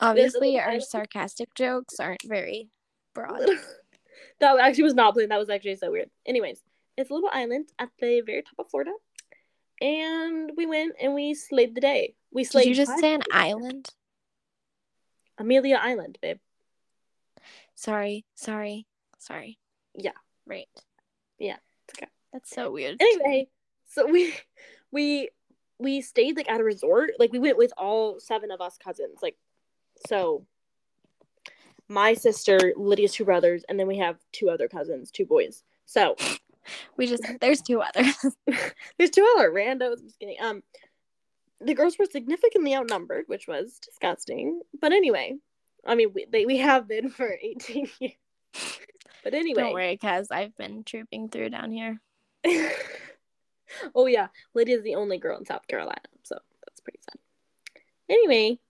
Obviously, 0.00 0.58
our 0.58 0.80
sarcastic 0.80 1.54
jokes 1.54 1.98
aren't 1.98 2.22
very 2.24 2.68
broad. 3.14 3.40
that 4.40 4.58
actually 4.58 4.84
was 4.84 4.94
not 4.94 5.14
playing. 5.14 5.30
That 5.30 5.38
was 5.38 5.50
actually 5.50 5.76
so 5.76 5.90
weird. 5.90 6.10
Anyways, 6.26 6.62
it's 6.96 7.10
a 7.10 7.14
little 7.14 7.30
island 7.32 7.70
at 7.78 7.90
the 7.98 8.20
very 8.20 8.42
top 8.42 8.66
of 8.66 8.70
Florida, 8.70 8.92
and 9.80 10.52
we 10.56 10.66
went 10.66 10.94
and 11.00 11.14
we 11.14 11.34
slayed 11.34 11.74
the 11.74 11.80
day. 11.80 12.14
We 12.30 12.44
slayed. 12.44 12.64
Did 12.64 12.70
you 12.70 12.74
just 12.74 12.98
say 12.98 13.14
an 13.14 13.22
island? 13.32 13.90
Amelia 15.38 15.78
Island, 15.80 16.18
babe? 16.22 16.38
Sorry, 17.74 18.24
sorry, 18.34 18.86
sorry. 19.18 19.58
Yeah. 19.94 20.12
Right. 20.46 20.68
Yeah, 21.38 21.56
it's 21.88 21.98
okay. 21.98 22.10
That's 22.32 22.50
so 22.50 22.70
weird. 22.70 22.96
Anyway, 23.00 23.48
so 23.86 24.06
we 24.06 24.34
we 24.90 25.30
we 25.78 26.00
stayed 26.00 26.36
like 26.36 26.48
at 26.48 26.60
a 26.60 26.64
resort. 26.64 27.12
Like 27.18 27.32
we 27.32 27.38
went 27.38 27.58
with 27.58 27.72
all 27.76 28.20
seven 28.20 28.50
of 28.50 28.60
us 28.60 28.78
cousins. 28.78 29.18
Like 29.22 29.36
so 30.08 30.44
my 31.88 32.14
sister, 32.14 32.72
Lydia's 32.76 33.12
two 33.12 33.24
brothers, 33.24 33.64
and 33.68 33.78
then 33.78 33.86
we 33.86 33.98
have 33.98 34.18
two 34.32 34.50
other 34.50 34.68
cousins, 34.68 35.10
two 35.10 35.26
boys. 35.26 35.62
So 35.86 36.16
We 36.96 37.06
just 37.06 37.22
there's 37.40 37.62
two 37.62 37.80
others. 37.80 38.14
there's 38.98 39.10
two 39.10 39.28
other 39.36 39.50
randos. 39.50 39.98
I'm 39.98 40.04
just 40.04 40.18
kidding. 40.18 40.36
Um 40.40 40.62
the 41.60 41.74
girls 41.74 41.98
were 41.98 42.06
significantly 42.06 42.74
outnumbered, 42.74 43.24
which 43.28 43.48
was 43.48 43.78
disgusting. 43.78 44.60
But 44.80 44.92
anyway, 44.92 45.36
I 45.84 45.94
mean 45.94 46.12
we 46.14 46.26
they, 46.30 46.46
we 46.46 46.58
have 46.58 46.88
been 46.88 47.10
for 47.10 47.36
18 47.42 47.88
years. 48.00 48.12
But 49.24 49.34
anyway. 49.34 49.62
Don't 49.62 49.72
worry, 49.74 49.96
cause 49.96 50.28
I've 50.30 50.56
been 50.56 50.84
trooping 50.84 51.28
through 51.28 51.50
down 51.50 51.72
here. 51.72 52.00
oh 53.94 54.06
yeah, 54.06 54.28
Lydia's 54.54 54.84
the 54.84 54.94
only 54.94 55.18
girl 55.18 55.38
in 55.38 55.44
South 55.44 55.66
Carolina, 55.66 56.00
so 56.22 56.38
that's 56.64 56.80
pretty 56.80 57.00
sad. 57.02 57.18
Anyway, 58.08 58.60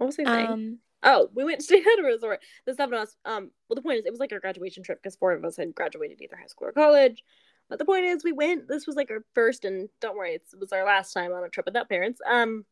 what 0.00 0.06
was 0.06 0.18
I 0.18 0.24
saying? 0.24 0.46
Um, 0.46 0.78
oh, 1.02 1.28
we 1.34 1.44
went 1.44 1.60
to 1.66 1.76
a 1.76 2.02
resort. 2.02 2.40
The 2.64 2.74
seven 2.74 2.94
of 2.94 3.02
us. 3.02 3.16
Um, 3.26 3.50
well, 3.68 3.74
the 3.74 3.82
point 3.82 3.98
is, 3.98 4.06
it 4.06 4.10
was 4.10 4.18
like 4.18 4.32
our 4.32 4.40
graduation 4.40 4.82
trip 4.82 4.98
because 5.02 5.16
four 5.16 5.32
of 5.32 5.44
us 5.44 5.58
had 5.58 5.74
graduated 5.74 6.22
either 6.22 6.38
high 6.38 6.46
school 6.46 6.68
or 6.68 6.72
college. 6.72 7.22
But 7.68 7.78
the 7.78 7.84
point 7.84 8.06
is, 8.06 8.24
we 8.24 8.32
went. 8.32 8.66
This 8.66 8.86
was 8.86 8.96
like 8.96 9.10
our 9.10 9.22
first, 9.34 9.66
and 9.66 9.90
don't 10.00 10.16
worry, 10.16 10.32
it 10.36 10.42
was 10.58 10.72
our 10.72 10.86
last 10.86 11.12
time 11.12 11.32
on 11.32 11.44
a 11.44 11.50
trip 11.50 11.66
without 11.66 11.90
parents. 11.90 12.18
Um, 12.26 12.64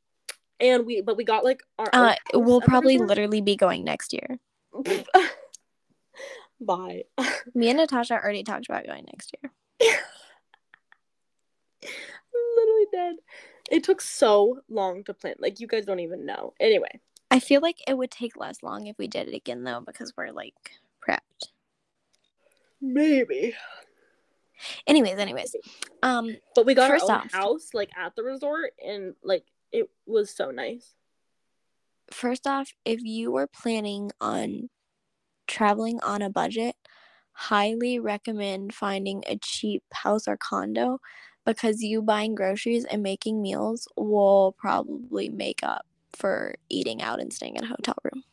and 0.58 0.86
we, 0.86 1.02
but 1.02 1.18
we 1.18 1.24
got 1.24 1.44
like 1.44 1.62
our. 1.78 1.88
uh, 1.92 2.14
we'll 2.32 2.62
probably 2.62 2.96
literally 2.96 3.42
be 3.42 3.56
going 3.56 3.84
next 3.84 4.14
year. 4.14 4.38
Bye. 6.60 7.04
Me 7.54 7.68
and 7.68 7.76
Natasha 7.76 8.14
already 8.14 8.42
talked 8.42 8.66
about 8.68 8.86
going 8.86 9.04
next 9.04 9.34
year. 9.42 9.52
literally 12.56 12.86
dead. 12.90 13.16
It 13.70 13.84
took 13.84 14.00
so 14.00 14.60
long 14.68 15.04
to 15.04 15.14
plan. 15.14 15.34
Like 15.38 15.60
you 15.60 15.66
guys 15.66 15.84
don't 15.84 16.00
even 16.00 16.26
know. 16.26 16.54
Anyway, 16.58 17.00
I 17.30 17.40
feel 17.40 17.60
like 17.60 17.76
it 17.86 17.96
would 17.96 18.10
take 18.10 18.36
less 18.36 18.62
long 18.62 18.86
if 18.86 18.96
we 18.98 19.06
did 19.08 19.28
it 19.28 19.34
again 19.34 19.64
though, 19.64 19.80
because 19.80 20.14
we're 20.16 20.30
like 20.32 20.54
prepped. 21.06 21.50
maybe. 22.80 23.54
Anyways, 24.86 25.18
anyways. 25.18 25.54
Um, 26.02 26.36
But 26.54 26.66
we 26.66 26.74
got 26.74 26.90
our 26.90 26.96
own 26.96 27.10
off- 27.10 27.32
house 27.32 27.70
like 27.74 27.90
at 27.96 28.16
the 28.16 28.22
resort, 28.24 28.72
and 28.84 29.14
like 29.22 29.44
it 29.72 29.90
was 30.06 30.30
so 30.34 30.50
nice. 30.50 30.94
first 32.10 32.46
off, 32.46 32.72
if 32.86 33.02
you 33.02 33.30
were 33.30 33.46
planning 33.46 34.10
on 34.20 34.70
traveling 35.46 36.00
on 36.00 36.22
a 36.22 36.30
budget, 36.30 36.74
highly 37.32 37.98
recommend 37.98 38.74
finding 38.74 39.22
a 39.26 39.36
cheap 39.36 39.82
house 39.92 40.26
or 40.26 40.36
condo 40.36 41.00
because 41.44 41.82
you 41.82 42.00
buying 42.02 42.34
groceries 42.34 42.84
and 42.86 43.02
making 43.02 43.42
meals 43.42 43.86
will 43.96 44.52
probably 44.58 45.28
make 45.28 45.60
up 45.62 45.86
for 46.18 46.54
eating 46.68 47.00
out 47.00 47.20
and 47.20 47.32
staying 47.32 47.56
in 47.56 47.64
a 47.64 47.68
hotel 47.68 47.94
room. 48.02 48.24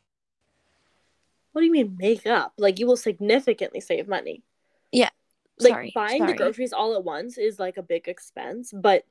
What 1.52 1.62
do 1.62 1.68
you 1.68 1.72
mean 1.72 1.96
make 1.98 2.28
up? 2.28 2.54
Like 2.58 2.80
you 2.80 2.88
will 2.88 2.98
significantly 2.98 3.80
save 3.80 4.08
money. 4.08 4.44
Yeah. 4.92 5.10
Like 5.60 5.72
sorry. 5.72 5.92
buying 5.96 6.18
sorry. 6.20 6.32
the 6.34 6.38
groceries 6.38 6.74
all 6.74 6.96
at 6.96 7.04
once 7.06 7.38
is 7.38 7.60
like 7.60 7.78
a 7.78 7.84
big 7.84 8.08
expense, 8.10 8.74
but 8.76 9.06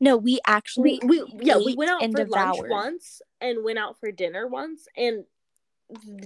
No, 0.00 0.16
we 0.16 0.40
actually 0.46 0.98
we, 1.02 1.22
we 1.22 1.44
yeah 1.44 1.58
we 1.58 1.74
went 1.74 1.90
out 1.90 2.00
for 2.10 2.24
lunch 2.26 2.58
once 2.62 3.20
and 3.42 3.62
went 3.62 3.78
out 3.78 4.00
for 4.00 4.10
dinner 4.10 4.46
once, 4.46 4.88
and 4.96 5.24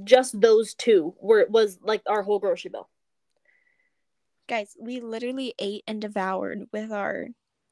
just 0.05 0.41
those 0.41 0.75
two 0.75 1.15
were 1.21 1.47
was 1.49 1.79
like 1.83 2.03
our 2.07 2.23
whole 2.23 2.39
grocery 2.39 2.71
bill. 2.71 2.89
guys, 4.47 4.77
we 4.79 5.01
literally 5.01 5.55
ate 5.59 5.83
and 5.89 6.01
devoured 6.01 6.69
with 6.73 6.93
our 6.93 7.29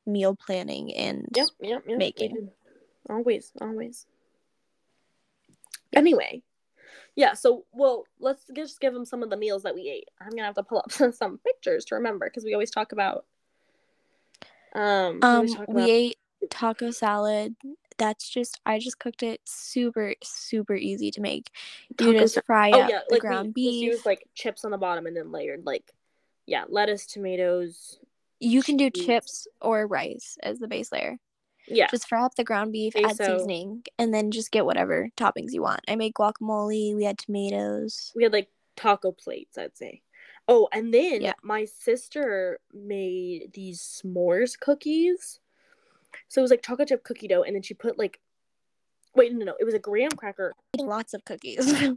meal 0.07 0.35
planning 0.35 0.93
and 0.95 1.29
Yep, 1.37 1.47
yep, 1.61 1.83
yep. 1.87 1.99
Making. 1.99 2.51
Always, 3.09 3.53
always. 3.61 4.07
Anyway, 5.95 6.43
yeah. 7.17 7.35
So, 7.35 7.65
well, 7.73 8.05
let's 8.19 8.45
just 8.55 8.81
give 8.81 8.95
them 8.95 9.05
some 9.05 9.23
of 9.23 9.31
the 9.31 9.37
meals 9.37 9.63
that 9.65 9.75
we 9.75 9.89
ate. 9.89 10.09
I'm 10.21 10.31
gonna 10.31 10.45
have 10.45 10.55
to 10.55 10.63
pull 10.63 10.79
up 10.79 10.93
some 11.15 11.39
pictures 11.39 11.85
to 11.87 11.97
remember 11.97 12.27
because 12.27 12.45
we 12.45 12.55
always 12.55 12.71
talk 12.71 12.93
about. 12.93 13.25
Um, 14.75 15.17
we 15.17 15.21
Um, 15.23 15.35
always 15.37 15.55
talk 15.55 15.69
we 15.69 15.91
ate 15.91 16.17
taco 16.51 16.91
salad. 16.91 17.55
That's 17.99 18.29
just 18.29 18.59
I 18.65 18.79
just 18.79 18.99
cooked 18.99 19.23
it 19.23 19.41
super 19.45 20.15
super 20.23 20.75
easy 20.75 21.11
to 21.11 21.21
make. 21.21 21.51
You 22.01 22.07
taco 22.13 22.19
just 22.21 22.39
fry 22.47 22.71
oh 22.73 22.81
up 22.81 22.91
yeah, 22.91 23.01
the 23.09 23.15
like 23.17 23.21
ground 23.21 23.53
we 23.55 23.65
just 23.65 23.73
beef. 23.81 23.83
use 23.85 24.07
like 24.07 24.27
chips 24.35 24.65
on 24.65 24.71
the 24.71 24.79
bottom 24.79 25.07
and 25.07 25.15
then 25.17 25.31
layered 25.31 25.67
like, 25.67 25.93
yeah, 26.47 26.65
lettuce, 26.69 27.05
tomatoes. 27.07 27.99
you 28.41 28.63
can 28.63 28.77
do 28.79 28.89
chips 28.91 29.47
or 29.61 29.87
rice 29.87 30.39
as 30.43 30.59
the 30.59 30.67
base 30.69 30.91
layer. 30.91 31.19
Yeah, 31.75 31.89
Just 31.91 32.09
fry 32.09 32.25
up 32.25 32.35
the 32.35 32.45
ground 32.45 32.73
beef, 32.73 32.95
add 32.97 33.17
seasoning, 33.17 33.85
and 33.99 34.13
then 34.13 34.31
just 34.31 34.51
get 34.51 34.65
whatever 34.67 35.09
toppings 35.17 35.53
you 35.53 35.63
want. 35.63 35.81
I 35.89 35.97
made 35.97 36.15
guacamole. 36.15 36.95
We 36.95 37.05
had 37.05 37.19
tomatoes. 37.19 38.13
we 38.15 38.23
had 38.23 38.33
like 38.33 38.49
taco 38.77 39.13
plates. 39.13 39.59
I'd 39.59 39.77
say. 39.77 40.03
Oh, 40.49 40.69
and 40.73 40.93
then 40.93 41.23
Yeah. 41.23 41.35
my 41.43 41.65
sister 41.65 42.59
made 42.73 43.53
these 43.55 43.81
s'mores 43.81 44.59
cookies. 44.59 45.39
So 46.29 46.41
it 46.41 46.43
was 46.43 46.51
like 46.51 46.63
chocolate 46.63 46.89
chip 46.89 47.05
cookie 47.05 47.29
dough, 47.29 47.43
and 47.43 47.55
then 47.55 47.63
she 47.63 47.75
put 47.75 47.99
like, 47.99 48.21
wait, 49.15 49.33
no, 49.33 49.45
no, 49.45 49.55
it 49.61 49.65
was 49.65 49.75
a 49.75 49.79
graham 49.79 50.11
cracker. 50.13 50.53
Lots 50.79 51.15
of 51.15 51.25
cookies. 51.25 51.73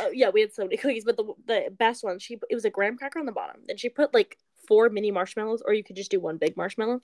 Oh 0.00 0.10
yeah, 0.10 0.30
we 0.30 0.40
had 0.40 0.52
so 0.52 0.64
many 0.64 0.76
cookies, 0.76 1.04
but 1.04 1.16
the 1.16 1.32
the 1.46 1.70
best 1.70 2.02
one, 2.02 2.18
she 2.18 2.40
it 2.50 2.54
was 2.56 2.64
a 2.64 2.70
graham 2.70 2.96
cracker 2.98 3.20
on 3.20 3.24
the 3.24 3.30
bottom. 3.30 3.60
Then 3.68 3.76
she 3.76 3.88
put 3.88 4.12
like 4.12 4.36
four 4.66 4.88
mini 4.88 5.12
marshmallows, 5.12 5.62
or 5.64 5.74
you 5.74 5.84
could 5.84 5.94
just 5.94 6.10
do 6.10 6.18
one 6.18 6.38
big 6.38 6.56
marshmallow. 6.56 7.02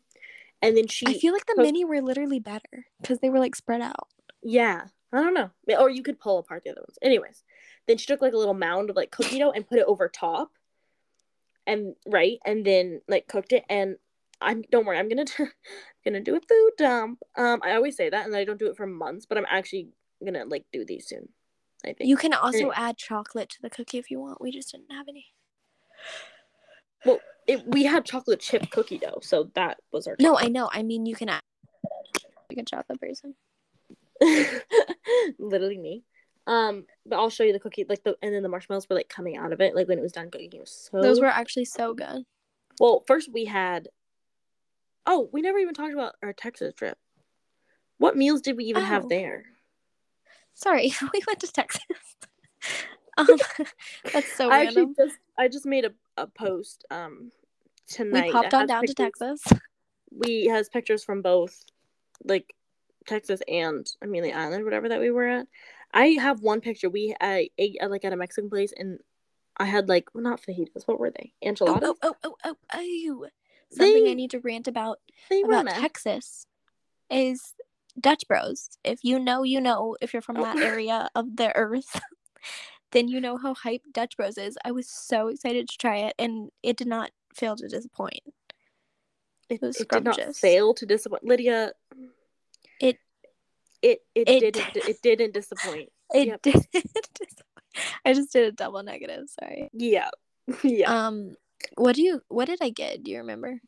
And 0.63 0.77
then 0.77 0.87
she, 0.87 1.07
I 1.09 1.15
feel 1.15 1.33
like 1.33 1.47
the 1.47 1.61
mini 1.61 1.85
were 1.85 2.01
literally 2.01 2.39
better 2.39 2.87
because 3.01 3.19
they 3.19 3.29
were 3.31 3.41
like 3.41 3.57
spread 3.57 3.81
out. 3.81 4.09
yeah, 4.43 4.85
I 5.13 5.21
don't 5.21 5.35
know, 5.35 5.51
or 5.79 5.91
you 5.91 6.03
could 6.03 6.21
pull 6.21 6.39
apart 6.39 6.63
the 6.65 6.71
other 6.71 6.83
ones. 6.83 6.99
Anyways, 7.03 7.43
then 7.89 7.99
she 7.99 8.07
took 8.07 8.23
like 8.23 8.33
a 8.33 8.39
little 8.39 8.55
mound 8.55 8.89
of 8.89 8.97
like 8.97 9.11
cookie 9.11 9.39
dough 9.41 9.51
and 9.51 9.67
put 9.69 9.79
it 9.79 9.85
over 9.87 10.09
top, 10.09 10.53
and 11.67 11.95
right, 12.07 12.39
and 12.47 12.65
then 12.65 13.01
like 13.09 13.27
cooked 13.27 13.53
it. 13.53 13.65
And 13.69 13.97
I'm 14.41 14.63
don't 14.71 14.87
worry, 14.87 14.99
I'm 14.99 15.09
gonna 15.09 15.25
do, 15.25 15.49
gonna 16.05 16.21
do 16.21 16.37
a 16.37 16.41
food 16.41 16.71
dump. 16.79 17.21
Um, 17.37 17.61
I 17.65 17.75
always 17.75 17.97
say 17.97 18.09
that, 18.09 18.25
and 18.27 18.35
I 18.37 18.45
don't 18.45 18.59
do 18.59 18.69
it 18.71 18.77
for 18.77 18.87
months, 18.87 19.27
but 19.27 19.37
I'm 19.37 19.47
actually 19.51 19.89
gonna 20.25 20.45
like 20.45 20.65
do 20.73 20.85
these 20.85 21.09
soon. 21.09 21.29
I 21.85 21.89
think 21.89 22.09
You 22.09 22.17
can 22.17 22.33
also 22.33 22.57
Anyway. 22.59 22.75
add 22.77 22.97
chocolate 22.97 23.49
to 23.51 23.63
the 23.63 23.69
cookie 23.71 23.99
if 23.99 24.11
you 24.13 24.21
want. 24.21 24.41
We 24.41 24.53
just 24.53 24.71
didn't 24.71 24.93
have 24.93 25.09
any. 25.09 25.27
It, 27.47 27.67
we 27.67 27.85
had 27.85 28.05
chocolate 28.05 28.41
chip 28.41 28.71
cookie 28.71 28.99
dough, 28.99 29.19
so 29.23 29.51
that 29.55 29.79
was 29.93 30.07
our 30.07 30.17
No, 30.21 30.39
I 30.39 30.49
know. 30.49 30.69
I 30.73 30.83
mean, 30.83 31.07
you 31.07 31.15
can 31.17 31.29
add 31.29 31.43
like 32.51 32.59
a 32.59 32.65
chocolate 32.65 33.01
person. 33.01 33.35
literally 35.39 35.79
me. 35.79 36.05
Um, 36.47 36.87
but 37.07 37.17
I'll 37.17 37.31
show 37.31 37.45
you 37.45 37.53
the 37.53 37.61
cookie, 37.61 37.87
like 37.89 38.03
the 38.03 38.17
and 38.23 38.35
then 38.35 38.43
the 38.43 38.49
marshmallows 38.49 38.89
were 38.89 38.97
like 38.97 39.09
coming 39.09 39.37
out 39.37 39.53
of 39.53 39.61
it, 39.61 39.75
like 39.75 39.89
when 39.89 39.99
it 39.99 40.03
was 40.03 40.13
done 40.13 40.31
cooking. 40.31 40.51
It 40.53 40.61
was 40.61 40.89
so 40.93 41.01
Those 41.01 41.21
were 41.21 41.27
actually 41.27 41.67
so 41.67 41.95
good. 41.95 42.25
well. 42.81 43.05
First 43.07 43.31
we 43.33 43.45
had. 43.45 43.89
Oh, 45.07 45.29
we 45.33 45.43
never 45.43 45.59
even 45.59 45.75
talked 45.75 45.93
about 45.93 46.15
our 46.23 46.33
Texas 46.33 46.75
trip. 46.75 46.97
What 47.99 48.17
meals 48.17 48.41
did 48.41 48.57
we 48.57 48.65
even 48.65 48.83
Oh. 48.83 48.87
have 48.87 49.09
there? 49.09 49.45
Sorry, 50.55 50.93
we 51.13 51.23
went 51.27 51.41
to 51.41 51.51
Texas. 51.51 51.83
um, 53.17 53.27
that's 54.13 54.33
so 54.37 54.51
I 54.51 54.65
actually 54.65 54.83
random. 54.83 54.95
just 54.99 55.19
I 55.39 55.49
just 55.49 55.67
made 55.67 55.85
a, 55.85 55.91
a 56.23 56.27
post 56.27 56.85
um 56.91 57.31
tonight. 57.89 58.27
We 58.27 58.33
popped 58.33 58.55
on 58.55 58.67
down 58.67 58.87
to 58.87 58.95
Texas. 58.95 59.43
We 60.11 60.47
has 60.47 60.69
pictures 60.69 61.05
from 61.05 61.23
both, 61.23 61.65
like 62.25 62.55
Texas 63.07 63.41
and 63.49 63.87
Amelia 64.03 64.35
Island, 64.35 64.65
whatever 64.65 64.89
that 64.89 65.01
we 65.01 65.11
were 65.11 65.27
at. 65.27 65.47
I 65.93 66.07
have 66.21 66.41
one 66.41 66.61
picture. 66.61 66.89
We 66.89 67.15
I 67.21 67.49
ate 67.59 67.77
at, 67.81 67.91
like 67.91 68.05
at 68.05 68.13
a 68.13 68.17
Mexican 68.17 68.51
place, 68.51 68.73
and 68.77 68.99
I 69.57 69.65
had 69.65 69.89
like 69.89 70.09
well, 70.15 70.25
not 70.25 70.41
fajitas. 70.41 70.87
What 70.87 71.01
were 71.01 71.11
they? 71.11 71.33
Oh, 71.43 71.49
Enchiladas. 71.49 71.89
oh, 71.89 71.97
oh, 72.03 72.15
oh, 72.25 72.37
oh, 72.45 72.57
oh. 72.75 73.27
Something 73.71 74.09
I 74.09 74.15
need 74.15 74.31
to 74.33 74.41
rant 74.41 74.69
about 74.69 74.99
about. 75.45 75.69
Texas 75.69 76.47
is 77.11 77.55
Dutch 77.99 78.29
Bros. 78.29 78.69
If 78.85 79.01
you 79.03 79.19
know, 79.19 79.43
you 79.43 79.61
know. 79.61 79.97
If 80.01 80.13
you're 80.13 80.23
from 80.23 80.39
Oh. 80.39 80.45
that 80.45 80.57
area 80.63 81.09
of 81.15 81.37
the 81.37 81.55
earth, 81.57 82.01
then 82.93 83.09
you 83.09 83.21
know 83.21 83.37
how 83.37 83.55
hype 83.55 83.83
Dutch 83.93 84.17
Bros 84.17 84.39
is. 84.39 84.57
I 84.65 84.71
was 84.71 84.89
so 84.89 85.29
excited 85.29 85.69
to 85.69 85.77
try 85.79 85.97
it, 85.99 86.15
and 86.19 86.51
it 86.63 86.77
did 86.77 86.87
not 86.87 87.11
fail 87.35 87.57
to 87.57 87.67
disappoint. 87.69 88.21
It, 89.49 89.61
was 89.61 89.81
it 89.81 89.89
did 89.89 90.05
not 90.05 90.35
fail 90.37 90.73
to 90.75 90.87
disappoint 90.87 91.25
Lydia. 91.25 91.73
It- 92.81 92.99
it 93.83 94.01
it, 94.15 94.29
it- 94.29 94.41
didn't 94.55 94.77
it 94.89 95.03
didn't 95.03 95.35
disappoint. 95.35 95.91
It 96.15 96.29
Yep. 96.29 96.43
did. 96.43 96.67
I 98.05 98.13
just 98.13 98.33
did 98.33 98.47
a 98.47 98.53
double 98.53 98.83
negative. 98.83 99.29
Sorry. 99.41 99.69
Yeah, 99.73 100.11
yeah. 100.63 101.07
Um, 101.09 101.35
what 101.77 101.97
do 101.97 102.03
you? 102.03 102.23
What 102.29 102.47
did 102.47 102.59
I 102.63 102.71
get? 102.71 103.03
Do 103.03 103.11
you 103.11 103.19
remember? 103.19 103.61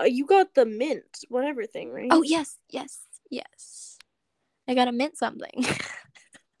Uh, 0.00 0.04
you 0.04 0.24
got 0.24 0.54
the 0.54 0.64
mint 0.64 1.04
whatever 1.28 1.66
thing, 1.66 1.90
right? 1.92 2.08
Oh 2.10 2.22
yes, 2.22 2.56
yes, 2.70 3.00
yes. 3.30 3.98
I 4.66 4.74
got 4.74 4.88
a 4.88 4.92
mint 4.92 5.18
something. 5.18 5.64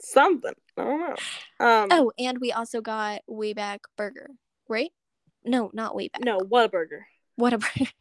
Something. 0.02 0.54
I 0.76 0.82
don't 0.84 1.00
know. 1.00 1.66
Um, 1.66 1.88
oh, 1.90 2.12
and 2.18 2.38
we 2.40 2.52
also 2.52 2.80
got 2.80 3.20
Wayback 3.28 3.80
Burger, 3.96 4.30
right? 4.68 4.90
No, 5.44 5.70
not 5.72 5.94
Wayback. 5.94 6.24
no, 6.24 6.38
Whataburger. 6.40 7.00
Lydia's 7.38 7.64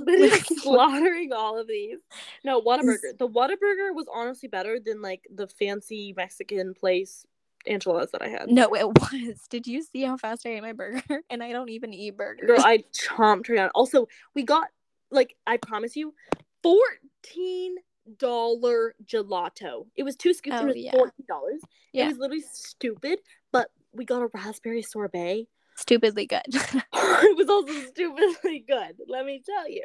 Wait, 0.00 0.46
slaughtering 0.46 1.32
all 1.32 1.58
of 1.58 1.66
these. 1.68 1.98
No, 2.44 2.60
Whataburger. 2.60 3.16
The 3.18 3.28
Whataburger 3.28 3.94
was 3.94 4.06
honestly 4.12 4.48
better 4.48 4.78
than 4.84 5.02
like 5.02 5.22
the 5.34 5.46
fancy 5.48 6.14
Mexican 6.16 6.74
place 6.74 7.24
enchiladas 7.66 8.12
that 8.12 8.22
I 8.22 8.28
had. 8.28 8.48
no, 8.48 8.74
it 8.74 8.86
was. 9.00 9.46
Did 9.50 9.66
you 9.66 9.82
see 9.82 10.02
how 10.02 10.16
fast 10.16 10.46
I 10.46 10.50
ate 10.50 10.62
my 10.62 10.72
burger? 10.72 11.22
And 11.30 11.42
I 11.42 11.52
don't 11.52 11.68
even 11.70 11.92
eat 11.92 12.16
burgers. 12.16 12.46
Girl, 12.46 12.60
I 12.60 12.84
chomped 12.92 13.48
her 13.48 13.56
down. 13.56 13.70
Also, 13.74 14.06
we 14.34 14.42
got 14.44 14.68
like 15.10 15.34
I 15.46 15.56
promise 15.56 15.96
you, 15.96 16.14
fourteen 16.62 17.76
dollar 18.18 18.94
gelato. 19.04 19.86
It 19.96 20.02
was 20.02 20.16
two 20.16 20.32
scoops. 20.34 20.56
Oh, 20.58 20.62
it 20.62 20.66
was 20.66 20.76
yeah. 20.76 20.92
fourteen 20.92 21.26
dollars. 21.28 21.60
Yeah. 21.92 22.04
It 22.04 22.08
was 22.08 22.18
literally 22.18 22.44
stupid, 22.52 23.20
but 23.52 23.70
we 23.92 24.04
got 24.04 24.22
a 24.22 24.28
raspberry 24.32 24.82
sorbet. 24.82 25.46
Stupidly 25.78 26.24
good. 26.26 26.40
it 26.48 27.36
was 27.36 27.48
also 27.50 27.72
stupidly 27.88 28.64
good. 28.66 28.96
Let 29.08 29.26
me 29.26 29.42
tell 29.44 29.70
you. 29.70 29.84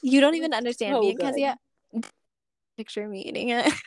you 0.00 0.20
don't 0.20 0.36
even 0.36 0.54
understand 0.54 0.94
so 0.94 1.00
me 1.00 1.10
and 1.10 1.18
good. 1.18 1.26
Kezia. 1.34 1.58
Picture 2.76 3.08
me 3.08 3.22
eating 3.22 3.48
it. 3.50 3.72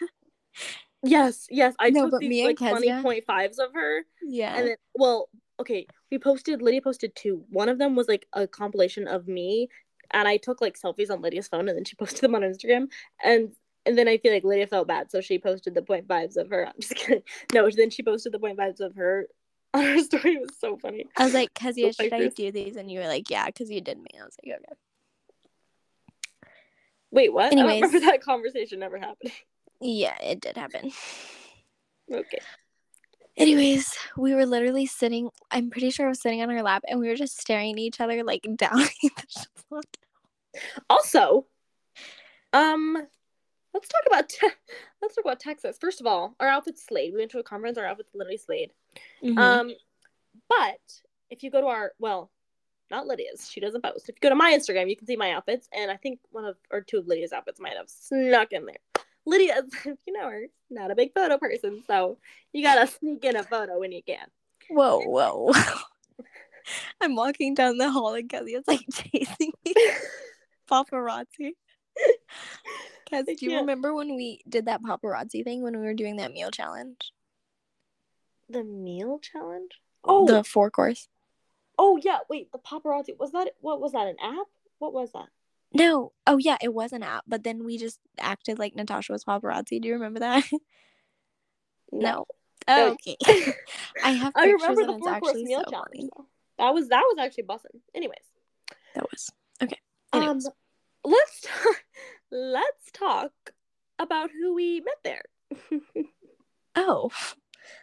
Yes, 1.03 1.45
yes. 1.51 1.75
I 1.79 1.91
No, 1.91 2.05
took 2.05 2.11
but 2.11 2.19
these 2.21 2.43
like 2.43 2.57
funny 2.57 2.87
Kezia- 2.87 3.01
point 3.03 3.23
fives 3.25 3.59
of 3.59 3.71
her. 3.73 4.03
yeah. 4.23 4.57
And 4.57 4.67
then, 4.69 4.75
well, 4.95 5.29
okay, 5.59 5.85
we 6.11 6.17
posted. 6.17 6.61
Lydia 6.61 6.81
posted 6.81 7.15
two. 7.15 7.45
One 7.49 7.69
of 7.69 7.77
them 7.77 7.95
was 7.95 8.07
like 8.07 8.25
a 8.33 8.47
compilation 8.47 9.07
of 9.07 9.27
me, 9.27 9.69
and 10.11 10.27
I 10.27 10.37
took 10.37 10.59
like 10.59 10.77
selfies 10.77 11.11
on 11.11 11.21
Lydia's 11.21 11.47
phone, 11.47 11.69
and 11.69 11.77
then 11.77 11.85
she 11.85 11.95
posted 11.95 12.21
them 12.21 12.33
on 12.35 12.41
Instagram. 12.41 12.87
And 13.23 13.51
and 13.87 13.97
then 13.97 14.07
I 14.07 14.17
feel 14.17 14.33
like 14.33 14.43
Lydia 14.43 14.67
felt 14.67 14.87
bad, 14.87 15.09
so 15.09 15.21
she 15.21 15.39
posted 15.39 15.73
the 15.73 15.81
point 15.81 16.07
fives 16.07 16.37
of 16.37 16.49
her. 16.49 16.65
I'm 16.67 16.73
just 16.79 16.95
kidding. 16.95 17.23
No, 17.53 17.69
then 17.69 17.89
she 17.89 18.03
posted 18.03 18.31
the 18.31 18.39
point 18.39 18.57
fives 18.57 18.81
of 18.81 18.95
her 18.95 19.27
on 19.73 19.83
her 19.83 19.99
story. 19.99 20.33
It 20.33 20.41
was 20.41 20.57
so 20.59 20.77
funny. 20.77 21.05
I 21.15 21.23
was 21.23 21.33
like, 21.33 21.53
Kezia, 21.53 21.93
should 21.99 22.13
I 22.13 22.27
do 22.27 22.51
these? 22.51 22.75
And 22.75 22.91
you 22.91 22.99
were 22.99 23.07
like, 23.07 23.29
yeah, 23.29 23.45
because 23.47 23.69
you 23.69 23.81
did 23.81 23.97
me. 23.97 24.09
I 24.19 24.23
was 24.25 24.35
like, 24.43 24.55
okay. 24.55 24.79
Wait, 27.11 27.33
what? 27.33 27.45
I 27.45 27.51
Anyways. 27.51 27.83
remember 27.83 27.99
that 28.05 28.21
conversation 28.21 28.79
never 28.79 28.97
happening. 28.97 29.33
Yeah, 29.79 30.17
it 30.21 30.41
did 30.41 30.57
happen. 30.57 30.91
Okay. 32.11 32.39
Anyways, 33.37 33.95
we 34.17 34.33
were 34.33 34.47
literally 34.47 34.87
sitting. 34.87 35.29
I'm 35.51 35.69
pretty 35.69 35.91
sure 35.91 36.07
I 36.07 36.09
was 36.09 36.19
sitting 36.19 36.41
on 36.41 36.49
her 36.49 36.63
lap, 36.63 36.83
and 36.89 36.99
we 36.99 37.07
were 37.07 37.15
just 37.15 37.39
staring 37.39 37.73
at 37.73 37.77
each 37.77 38.01
other, 38.01 38.23
like 38.23 38.41
gelato. 38.43 39.83
Also, 40.89 41.45
um, 42.51 42.97
let's 43.77 43.87
talk 43.89 44.03
about 44.07 44.29
te- 44.29 44.47
let's 45.01 45.15
talk 45.15 45.25
about 45.25 45.39
Texas. 45.39 45.77
First 45.79 46.01
of 46.01 46.07
all, 46.07 46.35
our 46.39 46.47
outfits 46.47 46.83
slayed. 46.85 47.13
We 47.13 47.19
went 47.19 47.31
to 47.31 47.39
a 47.39 47.43
conference. 47.43 47.77
Our 47.77 47.85
outfits 47.85 48.09
literally 48.13 48.37
slayed. 48.37 48.71
Mhm. 49.23 49.37
Um, 49.37 49.71
but 50.49 50.79
if 51.29 51.43
you 51.43 51.51
go 51.51 51.61
to 51.61 51.67
our 51.67 51.91
well, 51.99 52.31
not 52.89 53.05
Lydia's, 53.05 53.49
she 53.49 53.59
doesn't 53.59 53.83
post. 53.83 54.09
If 54.09 54.15
you 54.15 54.19
go 54.21 54.29
to 54.29 54.35
my 54.35 54.51
Instagram, 54.53 54.89
you 54.89 54.95
can 54.95 55.07
see 55.07 55.15
my 55.15 55.33
outfits, 55.33 55.67
and 55.73 55.91
I 55.91 55.97
think 55.97 56.19
one 56.31 56.45
of 56.45 56.57
or 56.71 56.81
two 56.81 56.97
of 56.97 57.07
Lydia's 57.07 57.33
outfits 57.33 57.59
might 57.59 57.77
have 57.77 57.89
snuck 57.89 58.51
in 58.51 58.65
there. 58.65 59.03
Lydia, 59.25 59.61
you 59.85 60.13
know 60.13 60.29
her, 60.29 60.45
not 60.69 60.91
a 60.91 60.95
big 60.95 61.13
photo 61.13 61.37
person, 61.37 61.83
so 61.85 62.17
you 62.53 62.63
gotta 62.63 62.87
sneak 62.87 63.23
in 63.25 63.35
a 63.35 63.43
photo 63.43 63.79
when 63.79 63.91
you 63.91 64.01
can. 64.01 64.25
whoa, 64.69 65.01
whoa. 65.01 65.51
I'm 67.01 67.15
walking 67.15 67.53
down 67.53 67.77
the 67.77 67.91
hall, 67.91 68.13
and 68.15 68.29
Kezia's 68.29 68.67
like 68.67 68.85
chasing 68.91 69.51
me. 69.65 69.73
paparazzi. 70.69 71.51
Do 73.11 73.35
you 73.41 73.57
remember 73.57 73.93
when 73.93 74.15
we 74.15 74.41
did 74.47 74.65
that 74.65 74.81
paparazzi 74.83 75.43
thing 75.43 75.61
when 75.63 75.79
we 75.79 75.85
were 75.85 75.93
doing 75.93 76.17
that 76.17 76.31
meal 76.31 76.51
challenge? 76.51 77.11
The 78.49 78.63
meal 78.63 79.19
challenge. 79.19 79.71
Oh, 80.03 80.25
the 80.25 80.43
four 80.43 80.69
course. 80.71 81.07
oh 81.77 81.99
yeah. 82.01 82.19
Wait, 82.29 82.51
the 82.51 82.59
paparazzi 82.59 83.17
was 83.17 83.31
that? 83.33 83.49
What 83.59 83.81
was 83.81 83.91
that? 83.93 84.07
An 84.07 84.15
app? 84.21 84.47
What 84.79 84.93
was 84.93 85.11
that? 85.13 85.27
No. 85.73 86.13
Oh 86.25 86.37
yeah, 86.37 86.57
it 86.61 86.73
was 86.73 86.93
an 86.93 87.03
app, 87.03 87.23
but 87.27 87.43
then 87.43 87.63
we 87.65 87.77
just 87.77 87.99
acted 88.19 88.57
like 88.57 88.75
Natasha 88.75 89.11
was 89.11 89.25
paparazzi. 89.25 89.81
Do 89.81 89.87
you 89.87 89.95
remember 89.95 90.19
that? 90.19 90.45
no. 91.91 92.25
Oh, 92.69 92.91
okay. 92.91 93.17
I 94.03 94.11
have 94.11 94.33
I 94.35 94.47
remember 94.47 94.85
the 94.85 94.97
four 94.99 95.19
course 95.19 95.35
meal 95.35 95.63
so 95.65 95.71
challenge. 95.71 95.87
funny. 95.95 96.09
That 96.57 96.73
was 96.73 96.89
that 96.89 97.01
was 97.01 97.17
actually 97.19 97.43
busting. 97.43 97.81
Anyways, 97.93 98.23
That 98.95 99.05
was 99.11 99.29
okay. 99.61 99.77
um, 100.13 100.39
let's 101.03 101.41
talk, 101.63 101.83
let's 102.31 102.91
talk 102.93 103.31
about 103.99 104.29
who 104.31 104.53
we 104.53 104.81
met 104.81 104.97
there. 105.03 105.23
oh, 106.75 107.09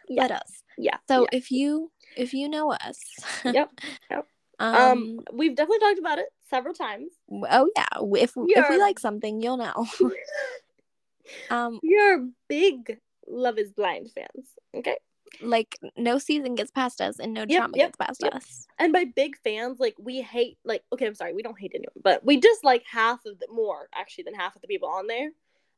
Yeah. 0.07 0.21
let 0.23 0.31
us. 0.31 0.63
yeah. 0.77 0.97
So 1.07 1.21
yeah. 1.21 1.37
if 1.37 1.51
you 1.51 1.91
if 2.15 2.33
you 2.33 2.49
know 2.49 2.71
us, 2.71 2.99
Yep. 3.43 3.71
Yep. 4.11 4.27
um, 4.59 4.75
Um, 4.75 5.19
we've 5.33 5.55
definitely 5.55 5.79
talked 5.79 5.99
about 5.99 6.19
it 6.19 6.27
several 6.49 6.73
times. 6.73 7.11
oh 7.31 7.69
yeah, 7.75 7.85
if 8.21 8.33
if 8.37 8.69
we 8.69 8.77
like 8.77 8.99
something, 8.99 9.41
you'll 9.41 9.57
know. 9.57 9.85
um, 11.49 11.79
You're 11.83 12.27
big 12.47 12.99
Love 13.27 13.57
Is 13.57 13.71
Blind 13.71 14.11
fans, 14.11 14.47
okay? 14.75 14.97
Like 15.41 15.77
no 15.97 16.17
season 16.17 16.55
gets 16.55 16.71
past 16.71 17.01
us, 17.01 17.19
and 17.19 17.33
no 17.33 17.41
Yep, 17.41 17.49
drama 17.49 17.77
yep, 17.77 17.87
gets 17.87 17.97
past 17.97 18.23
yep. 18.23 18.33
us. 18.35 18.67
And 18.79 18.91
by 18.91 19.05
big 19.05 19.37
fans, 19.37 19.79
like 19.79 19.95
we 19.99 20.21
hate, 20.21 20.57
like 20.65 20.83
okay, 20.93 21.05
I'm 21.05 21.15
sorry, 21.15 21.33
we 21.33 21.43
don't 21.43 21.59
hate 21.59 21.71
anyone, 21.73 21.93
but 22.03 22.25
we 22.25 22.37
dislike 22.37 22.83
half 22.89 23.25
of 23.25 23.39
the 23.39 23.47
more 23.51 23.87
actually 23.93 24.25
than 24.25 24.35
half 24.35 24.55
of 24.55 24.61
the 24.61 24.67
people 24.67 24.89
on 24.89 25.07
there. 25.07 25.29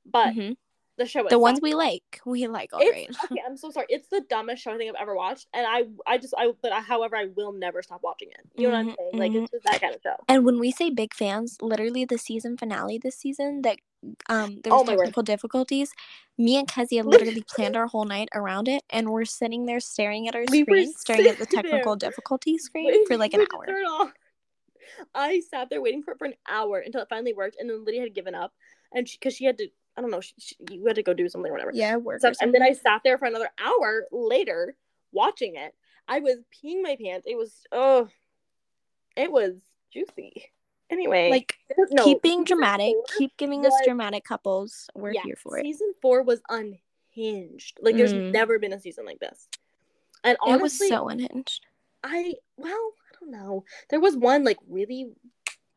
But 0.06 0.36
Mhm. 0.36 0.56
the 0.98 1.06
show, 1.06 1.28
The 1.28 1.38
ones 1.38 1.60
we 1.62 1.76
like, 1.76 2.22
we 2.26 2.48
like 2.48 2.74
all 2.74 2.80
right. 2.80 3.10
Okay, 3.26 3.41
I'm 3.46 3.56
so 3.58 3.70
sorry. 3.70 3.86
It's 3.89 4.08
the 4.08 4.22
dumbest 4.30 4.63
show 4.63 4.72
I 4.74 4.78
think 4.78 4.89
I've 4.89 5.02
ever 5.02 5.15
watched, 5.15 5.48
and 5.54 5.65
I, 5.67 5.84
I 6.12 6.17
just, 6.17 6.34
I, 6.38 6.52
but 6.62 6.72
I, 6.72 6.80
however, 6.82 7.15
I 7.15 7.28
will 7.36 7.52
never 7.52 7.82
stop 7.84 8.02
watching 8.02 8.30
it. 8.30 8.39
You 8.56 8.67
know 8.67 8.74
what 8.74 8.80
I'm 8.80 8.88
Mhm, 8.89 8.96
saying? 8.98 9.12
Like 9.13 9.32
mhm. 9.32 9.43
it's 9.43 9.52
just 9.52 9.63
that 9.65 9.82
kind 9.82 9.93
of 9.96 10.02
show. 10.02 10.15
And 10.28 10.43
when 10.46 10.60
we 10.60 10.72
say 10.72 10.89
big 10.89 11.13
fans, 11.13 11.58
literally 11.62 12.04
the 12.06 12.17
season 12.17 12.58
finale 12.58 12.98
this 12.98 13.15
season 13.15 13.62
that 13.62 13.78
um 14.30 14.60
there 14.64 14.74
Oh 14.74 14.80
was 14.80 14.88
word. 14.88 14.98
technical 14.98 15.24
difficulties. 15.24 15.92
Me 16.38 16.58
and 16.58 16.68
Kezia 16.68 17.04
literally 17.04 17.44
planned 17.48 17.76
our 17.76 17.88
whole 17.88 18.06
night 18.06 18.30
around 18.34 18.68
it, 18.68 18.84
and 18.90 19.10
we're 19.10 19.26
sitting 19.26 19.66
there 19.66 19.80
staring 19.80 20.28
at 20.28 20.36
our 20.36 20.46
We 20.50 20.62
screen, 20.64 20.94
staring 20.94 21.28
at 21.28 21.38
the 21.38 21.46
technical 21.46 21.96
there 21.96 22.10
difficulty 22.10 22.58
screen 22.58 22.86
Waiting 22.86 23.06
for 23.08 23.18
like 23.18 23.34
an 23.34 23.46
hour. 23.54 24.12
I 25.14 25.42
sat 25.52 25.70
there 25.70 25.82
waiting 25.82 26.04
for 26.04 26.12
it 26.12 26.18
for 26.18 26.26
an 26.26 26.36
hour 26.48 26.80
until 26.80 27.02
it 27.02 27.10
finally 27.10 27.34
worked, 27.34 27.58
and 27.60 27.70
then 27.70 27.84
Lydia 27.84 28.02
had 28.02 28.14
given 28.16 28.36
up, 28.36 28.54
and 28.94 29.08
she 29.08 29.18
because 29.18 29.36
she, 29.36 29.46
had 29.46 29.58
to, 29.58 29.68
I 29.96 30.02
don't 30.02 30.12
know, 30.12 30.22
she, 30.22 30.34
she, 30.38 30.56
you 30.72 30.86
had 30.86 30.96
to 30.96 31.04
go 31.04 31.14
do 31.14 31.28
something 31.28 31.50
or 31.50 31.54
whatever. 31.54 31.72
Yeah, 31.74 31.98
work. 31.98 32.22
So- 32.22 32.32
and 32.40 32.54
then 32.54 32.62
I 32.62 32.74
sat 32.74 33.02
there 33.04 33.18
for 33.18 33.26
another 33.26 33.50
hour 33.60 34.06
later 34.12 34.76
watching 35.12 35.56
it. 35.56 35.74
I 36.08 36.20
was 36.20 36.38
peeing 36.54 36.82
my 36.82 36.98
pants. 37.02 37.26
It 37.28 37.36
was 37.38 37.54
oh, 37.72 38.08
it 39.16 39.32
was 39.32 39.56
juicy. 39.92 40.46
Anyway, 40.89 41.30
like 41.30 41.58
no, 41.91 42.04
keep 42.04 42.21
being 42.21 42.43
dramatic, 42.43 42.95
keep 43.17 43.36
giving 43.38 43.65
us 43.65 43.73
dramatic 43.84 44.23
couples. 44.23 44.89
We're 44.95 45.13
yeah, 45.13 45.21
here 45.23 45.36
for 45.36 45.58
it. 45.58 45.63
Season 45.63 45.93
four 46.02 46.23
was 46.23 46.41
unhinged. 46.50 47.80
Like 47.82 47.97
there's 47.97 48.13
Mm. 48.13 48.32
never 48.32 48.58
been 48.58 48.73
a 48.73 48.80
season 48.80 49.06
like 49.06 49.19
this. 49.19 49.47
And 50.23 50.38
honestly 50.41 50.88
it 50.88 50.91
was 50.91 50.97
so 51.00 51.10
unhinged. 51.10 51.65
I 52.04 52.36
well, 52.56 52.71
I 52.71 53.15
don't 53.19 53.32
know. 53.32 53.65
There 53.89 54.00
was 54.00 54.15
one 54.15 54.43
like 54.43 54.60
really 54.69 55.12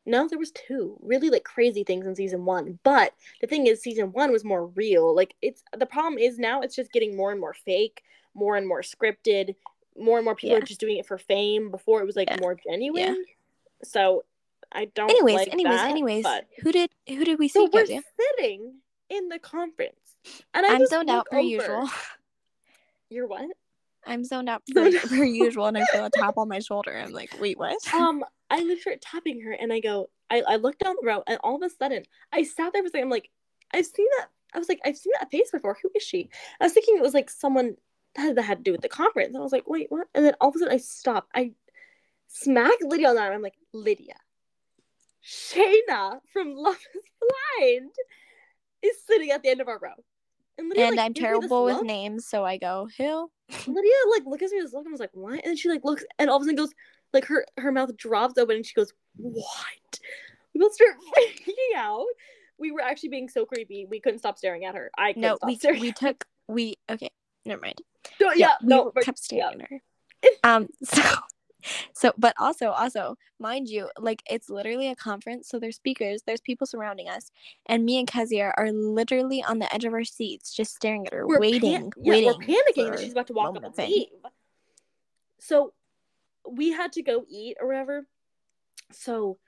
no, 0.07 0.29
there 0.29 0.39
was 0.39 0.53
two 0.53 0.97
really 1.03 1.29
like 1.29 1.45
crazy 1.45 1.85
things 1.85 2.07
in 2.07 2.15
season 2.15 2.45
one. 2.45 2.79
But 2.85 3.15
the 3.41 3.47
thing 3.47 3.67
is, 3.67 3.83
season 3.83 4.13
one 4.13 4.33
was 4.33 4.45
more 4.45 4.67
real. 4.67 5.15
Like 5.15 5.35
it's 5.43 5.63
the 5.77 5.87
problem 5.87 6.19
is 6.19 6.39
now 6.39 6.63
it's 6.63 6.77
just 6.77 6.93
getting 6.93 7.17
more 7.17 7.33
and 7.33 7.41
more 7.41 7.55
fake, 7.55 8.03
more 8.35 8.57
and 8.57 8.67
more 8.67 8.83
scripted. 8.83 9.55
More 9.99 10.19
and 10.19 10.25
more 10.25 10.37
people 10.37 10.57
Yeah. 10.57 10.63
are 10.63 10.67
just 10.67 10.81
doing 10.81 10.99
it 10.99 11.07
for 11.07 11.19
fame. 11.19 11.71
Before 11.71 12.01
it 12.01 12.07
was 12.07 12.17
like 12.17 12.31
Yeah. 12.31 12.37
more 12.41 12.55
genuine. 12.55 13.25
So 13.83 14.25
I 14.73 14.87
don't. 14.87 15.11
Anyways, 15.11 15.37
like 15.37 15.53
anyways, 15.53 15.77
that, 15.77 15.91
anyways, 15.91 16.27
who 16.63 16.73
did 16.73 16.91
who 17.09 17.25
did 17.25 17.39
we 17.39 17.49
so 17.49 17.67
see, 17.67 17.71
we're 17.73 17.81
Kezia? 17.83 18.03
sitting 18.19 18.75
in 19.09 19.29
the 19.29 19.39
conference, 19.39 20.17
and 20.55 20.65
I 20.65 20.75
I'm 20.75 20.81
just 20.81 20.91
zoned 20.91 21.11
out 21.11 21.19
look 21.19 21.31
per 21.31 21.39
over- 21.39 21.47
usual. 21.47 21.91
You're 23.11 23.27
what? 23.27 23.51
I'm 24.07 24.25
zoned 24.25 24.49
out 24.49 24.63
per, 24.75 24.91
per 24.99 25.25
usual, 25.25 25.67
and 25.67 25.77
I 25.77 25.85
feel 25.87 26.07
a 26.07 26.11
tap 26.11 26.39
on 26.39 26.49
my 26.49 26.61
shoulder. 26.61 26.97
I'm 26.97 27.13
like, 27.13 27.37
wait, 27.41 27.59
what? 27.59 27.77
um, 27.95 28.25
I 28.49 28.57
literally 28.57 28.81
started 28.81 29.03
tapping 29.03 29.41
her, 29.43 29.53
and 29.53 29.73
I 29.73 29.81
go, 29.81 30.09
I, 30.31 30.43
I 30.47 30.57
looked 30.57 30.81
down 30.81 30.97
the 31.01 31.07
row, 31.07 31.23
and 31.27 31.39
all 31.43 31.57
of 31.57 31.63
a 31.63 31.71
sudden, 31.71 32.05
I 32.33 32.45
sat 32.45 32.73
there 32.73 32.83
for 32.83 32.87
a 32.87 32.91
second. 32.91 33.05
I'm 33.07 33.11
like, 33.11 33.31
I've 33.75 33.87
seen 33.87 34.07
that. 34.19 34.29
I 34.55 34.59
was 34.59 34.69
like, 34.69 34.81
I've 34.85 34.97
seen 34.97 35.13
that 35.19 35.31
face 35.31 35.51
before. 35.51 35.77
Who 35.83 35.91
is 35.95 36.03
she? 36.03 36.31
I 36.61 36.65
was 36.65 36.73
thinking 36.73 36.97
it 36.97 37.03
was 37.03 37.15
like 37.15 37.31
someone 37.31 37.77
that 38.17 38.35
that 38.35 38.43
had 38.43 38.59
to 38.59 38.65
do 38.65 38.73
with 38.73 38.81
the 38.81 38.89
conference. 38.89 39.29
And 39.29 39.37
I 39.37 39.41
was 39.41 39.53
like, 39.53 39.69
wait, 39.69 39.87
what? 39.91 40.09
And 40.15 40.25
then 40.25 40.35
all 40.41 40.49
of 40.49 40.57
a 40.57 40.59
sudden, 40.59 40.75
I 40.75 40.79
stopped. 40.79 41.31
I 41.35 41.53
smack 42.29 42.73
Lydia 42.81 43.09
on 43.09 43.15
the 43.17 43.23
arm. 43.23 43.35
I'm 43.35 43.43
like, 43.43 43.59
Lydia, 43.73 44.15
Shaina 45.25 46.21
from 46.33 46.55
Love 46.55 46.79
Is 46.95 47.03
Blind 47.59 47.91
is 48.83 48.97
sitting 49.07 49.31
at 49.31 49.43
the 49.43 49.49
end 49.51 49.61
of 49.61 49.69
our 49.69 49.79
row. 49.79 49.91
And, 50.59 50.69
Lydia, 50.69 50.87
and 50.89 50.97
like, 50.97 51.07
I'm 51.07 51.13
gives 51.13 51.23
me 51.23 51.29
this 51.29 51.39
terrible 51.41 51.65
with 51.65 51.77
look. 51.77 51.87
names, 51.87 52.27
so 52.27 52.45
I 52.45 52.59
go, 52.59 52.89
who? 52.97 53.31
Lydia 53.67 53.93
like 54.11 54.27
looks 54.27 54.45
at 54.45 54.51
me 54.51 54.61
this 54.61 54.73
look 54.73 54.85
and 54.85 54.93
was 54.93 55.01
like, 55.01 55.11
"What?" 55.13 55.35
And 55.35 55.45
then 55.45 55.57
she 55.57 55.69
like 55.69 55.85
looks 55.85 56.05
and 56.19 56.31
all 56.31 56.37
of 56.37 56.43
a 56.43 56.45
sudden 56.45 56.57
goes 56.57 56.73
like 57.13 57.25
her 57.27 57.45
her 57.57 57.73
mouth 57.73 57.97
drops 57.97 58.39
open 58.39 58.57
and 58.57 58.67
she 58.67 58.75
goes, 58.75 58.93
"What?" 59.17 60.01
We 60.55 60.61
both 60.61 60.75
start 60.75 60.97
freaking 61.17 61.77
out. 61.77 62.07
We 62.59 62.73
were 62.73 62.83
actually 62.83 63.09
being 63.09 63.29
so 63.29 63.47
creepy. 63.47 63.87
We 63.89 64.01
couldn't 64.01 64.19
stop 64.19 64.39
staring 64.39 64.65
at 64.65 64.75
her. 64.75 64.91
I 64.97 65.15
No, 65.17 65.39
we 65.45 65.59
we 65.81 65.93
took 65.93 66.25
we 66.47 66.77
okay, 66.91 67.11
never 67.45 67.61
mind. 67.61 67.81
No, 68.21 68.33
yeah, 68.33 68.55
we 68.63 68.69
no, 68.69 68.93
but 68.95 69.05
kept 69.05 69.21
yeah. 69.31 69.49
staring 69.49 69.63
at 69.63 69.71
her. 69.71 69.81
Um, 70.45 70.69
so 70.85 71.03
so 71.93 72.13
but 72.19 72.35
also 72.39 72.71
also 72.71 73.17
mind 73.39 73.69
you, 73.69 73.89
like 73.99 74.23
it's 74.29 74.49
literally 74.51 74.89
a 74.89 74.97
conference, 74.97 75.49
so 75.49 75.59
there's 75.59 75.77
speakers, 75.77 76.23
there's 76.27 76.41
people 76.41 76.67
surrounding 76.67 77.09
us, 77.09 77.31
and 77.67 77.85
me 77.85 77.99
and 77.99 78.09
Kezia 78.09 78.53
are 78.57 78.73
literally 78.73 79.43
on 79.43 79.59
the 79.59 79.73
edge 79.75 79.85
of 79.85 79.93
our 79.93 80.05
seats, 80.05 80.55
just 80.55 80.75
staring 80.75 81.07
at 81.07 81.13
her, 81.13 81.27
we're 81.27 81.41
waiting, 81.41 81.73
pan- 81.73 81.91
yeah, 82.03 82.13
waiting. 82.13 82.27
we're 82.27 82.35
panicking 82.35 82.91
that 82.91 83.01
she's 83.01 83.13
about 83.13 83.27
to 83.29 83.33
walk 83.33 83.57
up 83.57 83.65
and 83.65 83.79
leave. 83.79 84.09
So 85.39 85.73
we 86.49 86.71
had 86.71 86.93
to 86.93 87.03
go 87.03 87.25
eat 87.29 87.57
or 87.61 87.67
whatever. 87.67 88.07
So 88.93 89.39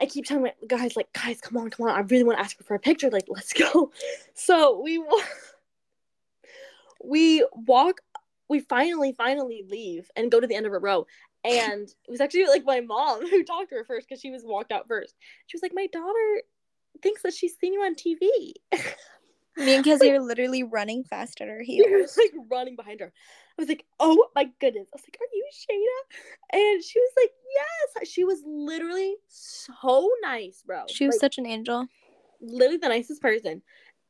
I 0.00 0.06
keep 0.06 0.26
telling 0.26 0.44
my 0.44 0.52
guys, 0.66 0.96
like, 0.96 1.12
guys, 1.12 1.40
come 1.40 1.56
on, 1.56 1.70
come 1.70 1.88
on. 1.88 1.94
I 1.94 2.00
really 2.00 2.24
want 2.24 2.38
to 2.38 2.44
ask 2.44 2.58
her 2.58 2.64
for 2.64 2.74
a 2.74 2.78
picture. 2.78 3.10
Like, 3.10 3.26
let's 3.28 3.52
go. 3.52 3.92
So 4.34 4.80
we 4.82 4.98
wa- 4.98 5.22
we 7.04 7.46
walk. 7.52 8.00
We 8.48 8.60
finally, 8.60 9.12
finally 9.12 9.64
leave 9.68 10.08
and 10.14 10.30
go 10.30 10.38
to 10.38 10.46
the 10.46 10.54
end 10.54 10.66
of 10.66 10.72
a 10.72 10.78
row. 10.78 11.06
And 11.46 11.82
it 11.88 12.10
was 12.10 12.20
actually 12.20 12.46
like 12.46 12.64
my 12.64 12.80
mom 12.80 13.26
who 13.30 13.44
talked 13.44 13.70
to 13.70 13.76
her 13.76 13.84
first 13.84 14.08
because 14.08 14.20
she 14.20 14.30
was 14.30 14.42
walked 14.44 14.72
out 14.72 14.88
first. 14.88 15.14
She 15.46 15.56
was 15.56 15.62
like, 15.62 15.72
"My 15.74 15.86
daughter 15.86 16.42
thinks 17.02 17.22
that 17.22 17.34
she's 17.34 17.56
seen 17.58 17.72
you 17.72 17.80
on 17.82 17.94
TV." 17.94 18.52
Me 19.56 19.74
and 19.74 19.84
Kezia 19.84 20.16
are 20.16 20.20
literally 20.20 20.62
running 20.62 21.02
fast 21.04 21.40
at 21.40 21.48
her 21.48 21.62
He 21.62 21.80
was 21.82 22.14
heels. 22.14 22.18
like 22.18 22.32
running 22.50 22.76
behind 22.76 23.00
her. 23.00 23.10
I 23.58 23.62
was 23.62 23.68
like, 23.70 23.86
oh 23.98 24.28
my 24.34 24.50
goodness. 24.60 24.88
I 24.92 24.96
was 24.96 25.02
like, 25.06 25.16
are 25.18 25.32
you 25.32 25.46
Shaina? 25.50 26.60
And 26.74 26.84
she 26.84 26.98
was 27.00 27.12
like, 27.16 27.30
yes. 27.54 28.08
She 28.10 28.24
was 28.24 28.42
literally 28.44 29.14
so 29.28 30.10
nice, 30.22 30.62
bro. 30.66 30.82
She 30.90 31.06
was 31.06 31.14
Like, 31.14 31.20
such 31.20 31.38
an 31.38 31.46
angel. 31.46 31.86
literally 32.42 32.76
the 32.76 32.88
nicest 32.90 33.22
person. 33.22 33.62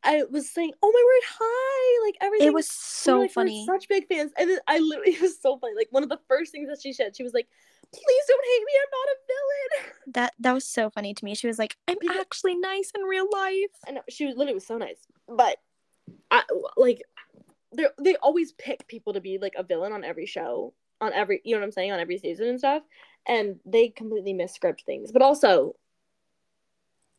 I 0.06 0.22
was 0.30 0.48
saying, 0.48 0.72
oh 0.82 0.90
my 0.92 1.02
word, 1.04 1.22
hi. 1.40 2.06
Like 2.06 2.16
everything. 2.20 2.46
It 2.48 2.54
was 2.54 2.70
so 2.70 3.20
like, 3.20 3.30
we're 3.30 3.32
funny. 3.32 3.66
such 3.66 3.88
big 3.88 4.06
fans. 4.06 4.32
And 4.38 4.48
then 4.48 4.58
I 4.68 4.78
literally, 4.78 5.12
it 5.14 5.20
was 5.20 5.40
so 5.40 5.58
funny. 5.58 5.74
Like 5.76 5.88
one 5.90 6.02
of 6.02 6.08
the 6.08 6.20
first 6.28 6.52
things 6.52 6.68
that 6.68 6.80
she 6.80 6.92
said, 6.92 7.16
she 7.16 7.22
was 7.24 7.34
like, 7.34 7.48
please 7.92 8.24
don't 8.28 8.44
hate 8.44 8.64
me. 8.64 8.72
I'm 8.82 8.90
not 8.92 9.08
a 9.08 9.16
villain. 9.26 9.92
That 10.14 10.34
that 10.40 10.52
was 10.52 10.66
so 10.66 10.90
funny 10.90 11.14
to 11.14 11.24
me. 11.24 11.34
She 11.34 11.46
was 11.46 11.58
like, 11.58 11.76
"I'm 11.88 11.96
Because- 12.00 12.16
actually 12.18 12.56
nice 12.56 12.90
in 12.94 13.02
real 13.02 13.26
life." 13.32 13.70
Know 13.92 14.02
she 14.08 14.26
was 14.26 14.36
literally 14.36 14.54
was 14.54 14.66
so 14.66 14.78
nice, 14.78 14.98
but 15.28 15.58
I 16.30 16.42
like 16.76 17.02
they 17.76 17.86
they 17.98 18.16
always 18.16 18.52
pick 18.52 18.86
people 18.88 19.12
to 19.12 19.20
be 19.20 19.38
like 19.38 19.54
a 19.56 19.62
villain 19.62 19.92
on 19.92 20.04
every 20.04 20.26
show, 20.26 20.74
on 21.00 21.12
every 21.12 21.40
you 21.44 21.54
know 21.54 21.60
what 21.60 21.66
I'm 21.66 21.72
saying, 21.72 21.92
on 21.92 22.00
every 22.00 22.18
season 22.18 22.48
and 22.48 22.58
stuff, 22.58 22.82
and 23.26 23.60
they 23.64 23.88
completely 23.88 24.32
misscript 24.32 24.82
things, 24.84 25.12
but 25.12 25.22
also 25.22 25.76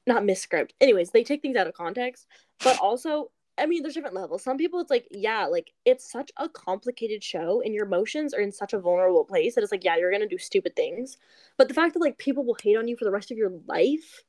not 0.06 0.26
misscript. 0.26 0.74
Anyways, 0.80 1.12
they 1.12 1.24
take 1.24 1.42
things 1.42 1.58
out 1.58 1.68
of 1.68 1.74
context, 1.74 2.28
but 2.64 2.80
also. 2.80 3.32
I 3.60 3.66
mean, 3.66 3.82
there's 3.82 3.96
different 3.96 4.14
levels. 4.14 4.44
Some 4.44 4.58
people, 4.58 4.80
it's 4.80 4.92
like, 4.92 5.08
yeah, 5.10 5.48
like 5.48 5.74
it's 5.84 6.12
such 6.12 6.30
a 6.38 6.48
complicated 6.48 7.24
show, 7.24 7.60
and 7.66 7.74
your 7.74 7.88
emotions 7.88 8.32
are 8.36 8.40
in 8.40 8.52
such 8.52 8.74
a 8.74 8.80
vulnerable 8.80 9.26
place 9.26 9.56
that 9.56 9.64
it's 9.64 9.72
like, 9.72 9.84
yeah, 9.84 9.98
you're 9.98 10.12
gonna 10.12 10.28
do 10.28 10.38
stupid 10.38 10.76
things. 10.76 11.18
But 11.58 11.68
the 11.68 11.74
fact 11.74 11.96
that 11.96 12.02
like 12.02 12.20
people 12.20 12.46
will 12.46 12.58
hate 12.62 12.78
on 12.78 12.88
you 12.88 12.96
for 12.96 13.06
the 13.06 13.12
rest 13.12 13.32
of 13.32 13.38
your 13.38 13.52
life, 13.66 14.22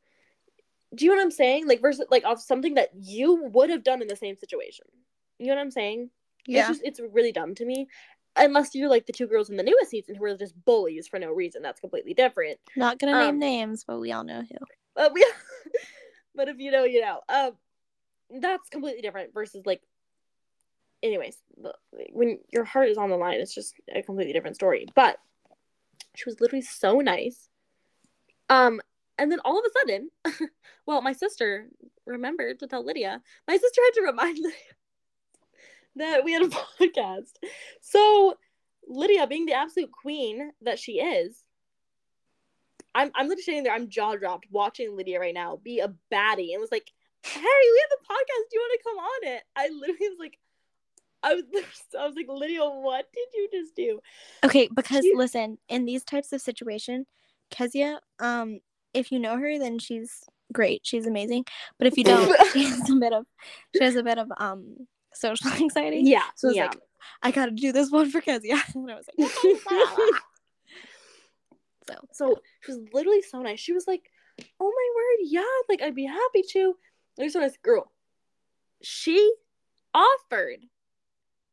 do 0.95 1.05
you 1.05 1.11
know 1.11 1.19
what 1.19 1.25
I'm 1.25 1.31
saying? 1.31 1.69
Like 1.69 1.83
versus 1.83 2.07
like 2.11 2.25
off 2.25 2.41
something 2.41 2.75
that 2.75 2.89
you 2.99 3.45
would 3.53 3.69
have 3.71 3.85
done 3.85 4.01
in 4.01 4.09
the 4.09 4.17
same 4.17 4.37
situation. 4.37 4.87
You 5.39 5.49
know 5.49 5.57
what 5.57 5.61
I'm 5.61 5.71
saying? 5.71 6.11
It's 6.47 6.69
just 6.69 6.81
it's 6.85 7.01
really 7.13 7.33
dumb 7.33 7.55
to 7.57 7.65
me. 7.65 7.89
Unless 8.37 8.75
you're 8.75 8.89
like 8.89 9.07
the 9.07 9.13
two 9.13 9.27
girls 9.27 9.51
in 9.51 9.57
the 9.57 9.63
newest 9.63 9.91
season 9.91 10.15
who 10.15 10.25
are 10.25 10.37
just 10.37 10.55
bullies 10.65 11.09
for 11.09 11.19
no 11.19 11.33
reason. 11.33 11.61
That's 11.61 11.81
completely 11.81 12.15
different. 12.15 12.59
Not 12.77 12.99
gonna 12.99 13.19
name 13.19 13.35
um, 13.35 13.39
names, 13.39 13.85
but 13.85 14.01
we 14.01 14.13
all 14.13 14.25
know 14.25 14.41
who. 14.43 14.59
But 14.95 15.13
we 15.13 15.27
but 16.35 16.49
if 16.49 16.59
you 16.59 16.71
know, 16.71 16.85
you 16.85 17.01
know. 17.01 17.21
Um 17.29 17.53
that's 18.31 18.69
completely 18.69 19.03
different 19.03 19.33
versus 19.33 19.65
like 19.67 19.83
anyways, 21.03 21.37
when 22.13 22.39
your 22.51 22.65
heart 22.65 22.89
is 22.89 22.99
on 22.99 23.11
the 23.11 23.17
line, 23.17 23.41
it's 23.41 23.55
just 23.55 23.75
a 23.95 24.03
completely 24.03 24.33
different 24.33 24.57
story. 24.57 24.87
But 24.95 25.19
she 26.15 26.25
was 26.27 26.41
literally 26.41 26.63
so 26.63 27.01
nice. 27.01 27.49
Um 28.49 28.81
and 29.19 29.33
then 29.33 29.41
all 29.45 29.59
of 29.59 29.65
a 29.65 29.79
sudden, 29.81 30.11
well, 30.87 31.03
my 31.03 31.13
sister 31.13 31.69
remembered 32.07 32.61
to 32.61 32.67
tell 32.67 32.85
Lydia. 32.85 33.21
My 33.47 33.57
sister 33.57 33.81
had 33.85 34.01
to 34.01 34.07
remind 34.07 34.39
Lydia 34.43 34.59
that 35.97 36.25
we 36.25 36.33
had 36.33 36.43
a 36.43 36.49
podcast. 36.81 37.33
So 37.81 38.35
Lydia, 38.87 39.27
being 39.27 39.47
the 39.47 39.55
absolute 39.55 39.91
queen 39.93 40.53
that 40.63 40.79
she 40.79 41.01
is, 41.01 41.45
I'm 42.95 43.11
I'm 43.15 43.29
literally 43.29 43.43
sitting 43.43 43.63
there, 43.65 43.75
I'm 43.75 43.91
jaw 43.91 44.17
dropped 44.17 44.47
watching 44.51 44.97
Lydia 44.97 45.21
right 45.21 45.35
now 45.35 45.61
be 45.63 45.81
a 45.81 45.93
baddie 46.13 46.53
and 46.53 46.61
was 46.61 46.73
like, 46.73 46.91
Hey, 47.23 47.41
we 47.41 47.83
have 47.83 47.99
a 47.99 48.13
podcast. 48.13 48.45
Do 48.51 48.57
you 48.57 48.61
want 48.61 48.81
to 48.81 48.85
come 48.85 48.99
on 48.99 49.35
it? 49.35 49.43
I 49.57 49.69
literally 49.69 50.09
was 50.09 50.19
like, 50.19 50.39
I 51.23 51.35
was 51.35 51.45
I 51.99 52.07
was 52.07 52.17
like, 52.17 52.27
Lydia, 52.29 52.65
what 52.65 53.07
did 53.13 53.29
you 53.35 53.49
just 53.53 53.75
do? 53.77 54.01
Okay, 54.45 54.69
because 54.75 55.03
she... 55.05 55.13
listen, 55.15 55.59
in 55.69 55.85
these 55.85 56.05
types 56.05 56.33
of 56.33 56.41
situation, 56.41 57.07
Kezia, 57.51 58.01
um, 58.19 58.61
if 58.95 59.13
you 59.13 59.19
know 59.19 59.37
her, 59.37 59.59
then 59.59 59.79
she's 59.79 60.25
great. 60.53 60.83
She's 60.85 61.07
amazing. 61.07 61.45
But 61.79 61.89
if 61.89 61.97
you 61.97 62.05
don't, 62.05 62.35
she 62.53 62.65
has 62.65 62.91
a 62.91 62.97
bit 62.97 63.13
of 63.13 63.27
she 63.77 63.85
has 63.85 63.97
a 63.97 64.03
bit 64.03 64.19
of 64.19 64.31
um 64.39 64.77
social 65.15 65.51
anxiety. 65.61 66.03
Yeah. 66.05 66.23
So 66.37 66.49
it's 66.49 66.57
yeah. 66.57 66.67
like, 66.67 66.81
I 67.23 67.31
gotta 67.31 67.53
do 67.53 67.73
this 67.73 67.91
one 67.91 68.11
for 68.11 68.21
Kezia. 68.21 68.61
And 68.75 68.91
I 68.91 68.95
was 68.95 69.07
like, 69.19 69.31
so 71.89 71.95
so 72.13 72.37
she 72.61 72.73
was 72.73 72.81
literally 72.93 73.23
so 73.23 73.41
nice. 73.43 73.61
She 73.61 73.73
was 73.73 73.87
like, 73.87 74.11
Oh 74.61 74.65
my 74.65 74.89
word, 74.97 75.27
yeah, 75.31 75.43
like 75.69 75.83
I'd 75.83 75.95
be 75.95 76.05
happy 76.07 76.43
to. 76.53 76.75
There's 77.19 77.35
nice 77.35 77.57
girl. 77.59 77.91
She 78.81 79.33
offered 79.93 80.61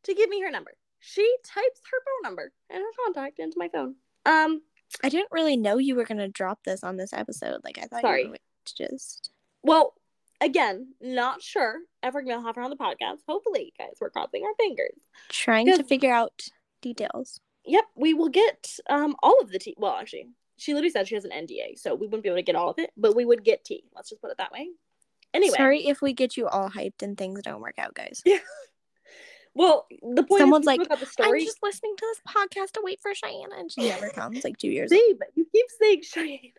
to 0.04 0.14
give 0.14 0.30
me 0.30 0.42
her 0.42 0.52
number. 0.52 0.72
She 1.00 1.36
types 1.44 1.82
her 1.92 1.98
phone 2.06 2.30
number 2.30 2.52
and 2.70 2.82
her 2.82 3.04
contact 3.04 3.40
into 3.40 3.58
my 3.58 3.68
phone. 3.68 3.96
Um 4.26 4.62
I 5.04 5.10
didn't 5.10 5.32
really 5.32 5.58
know 5.58 5.78
you 5.78 5.96
were 5.96 6.06
gonna 6.06 6.28
drop 6.30 6.64
this 6.64 6.84
on 6.84 6.98
this 6.98 7.12
episode. 7.12 7.62
Like 7.64 7.80
I 7.80 7.88
thought 7.88 8.02
Sorry. 8.02 8.24
you 8.24 8.30
were 8.30 8.38
just 8.78 9.32
well, 9.64 9.96
again, 10.40 10.94
not 11.02 11.42
sure 11.42 11.80
ever 12.04 12.22
gonna 12.22 12.44
have 12.44 12.56
her 12.56 12.62
on 12.62 12.70
the 12.70 12.76
podcast. 12.76 13.20
Hopefully, 13.28 13.74
guys, 13.80 13.96
we're 14.00 14.12
crossing 14.12 14.44
our 14.44 14.54
fingers. 14.56 15.00
Trying 15.30 15.66
to 15.76 15.84
figure 15.84 16.14
out 16.14 16.44
details. 16.82 17.42
Yep, 17.66 17.86
we 17.96 18.14
will 18.14 18.30
get 18.30 18.78
um 18.88 19.16
all 19.24 19.40
of 19.42 19.52
the 19.52 19.58
tea. 19.58 19.76
Well, 19.80 19.96
actually, 19.96 20.28
she 20.58 20.74
literally 20.74 20.92
said 20.92 21.08
she 21.08 21.16
has 21.16 21.26
an 21.26 21.32
NDA, 21.32 21.80
so 21.80 21.96
we 21.96 22.06
wouldn't 22.06 22.24
be 22.24 22.30
able 22.30 22.38
to 22.38 22.44
get 22.44 22.56
all 22.56 22.70
of 22.70 22.78
it, 22.78 22.92
but 22.96 23.16
we 23.16 23.26
would 23.26 23.44
get 23.44 23.66
tea. 23.66 23.84
Let's 23.96 24.10
just 24.10 24.22
put 24.22 24.30
it 24.30 24.38
that 24.38 24.52
way. 24.52 24.70
Anyway, 25.36 25.58
sorry 25.58 25.86
if 25.86 26.02
we 26.02 26.14
get 26.14 26.38
you 26.38 26.48
all 26.48 26.70
hyped 26.70 27.02
and 27.02 27.18
things 27.18 27.42
don't 27.42 27.62
work 27.62 27.78
out, 27.78 27.94
guys. 27.94 28.22
Yeah. 28.26 28.40
Well, 29.58 29.88
the 30.02 30.24
point 30.24 30.42
someone's 30.42 30.66
like, 30.66 30.82
the 30.82 31.06
story. 31.06 31.40
I'm 31.40 31.46
just 31.46 31.64
listening 31.64 31.96
to 31.98 32.06
this 32.06 32.36
podcast 32.36 32.74
to 32.74 32.82
wait 32.84 33.00
for 33.02 33.16
Cheyenne, 33.16 33.54
and 33.58 33.72
she 33.72 33.88
never 33.88 34.10
comes. 34.10 34.44
Like 34.44 34.58
two 34.58 34.68
years. 34.68 34.90
But 34.90 35.30
you 35.34 35.48
keep 35.50 35.66
saying 35.80 36.02
Cheyenne. 36.04 36.52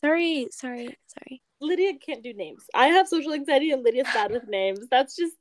Sorry, 0.00 0.46
sorry, 0.52 0.96
sorry. 1.08 1.42
Lydia 1.60 1.94
can't 1.98 2.22
do 2.22 2.32
names. 2.32 2.62
I 2.74 2.86
have 2.88 3.08
social 3.08 3.32
anxiety, 3.32 3.72
and 3.72 3.82
Lydia's 3.82 4.06
bad 4.14 4.30
with 4.30 4.46
names. 4.46 4.86
That's 4.88 5.16
just, 5.16 5.34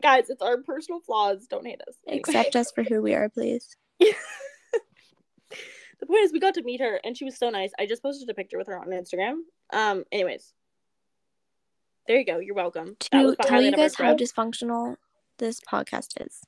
guys. 0.00 0.30
It's 0.30 0.42
our 0.42 0.58
personal 0.58 1.00
flaws. 1.00 1.48
Don't 1.48 1.66
hate 1.66 1.80
us. 1.88 1.96
Anyway. 2.06 2.20
Accept 2.20 2.54
us 2.54 2.70
for 2.70 2.84
who 2.84 3.02
we 3.02 3.14
are, 3.14 3.28
please. 3.28 3.76
the 3.98 4.14
point 6.06 6.22
is, 6.22 6.32
we 6.32 6.38
got 6.38 6.54
to 6.54 6.62
meet 6.62 6.80
her, 6.80 7.00
and 7.02 7.16
she 7.16 7.24
was 7.24 7.36
so 7.36 7.50
nice. 7.50 7.72
I 7.80 7.86
just 7.86 8.00
posted 8.00 8.30
a 8.30 8.34
picture 8.34 8.58
with 8.58 8.68
her 8.68 8.78
on 8.78 8.90
Instagram. 8.90 9.38
Um. 9.72 10.04
Anyways, 10.12 10.52
there 12.06 12.18
you 12.18 12.24
go. 12.24 12.38
You're 12.38 12.54
welcome. 12.54 12.96
To 13.12 13.36
tell 13.42 13.62
you 13.62 13.72
guys 13.72 13.94
how 13.94 14.14
dysfunctional 14.14 14.96
this 15.38 15.60
podcast 15.60 16.24
is. 16.24 16.42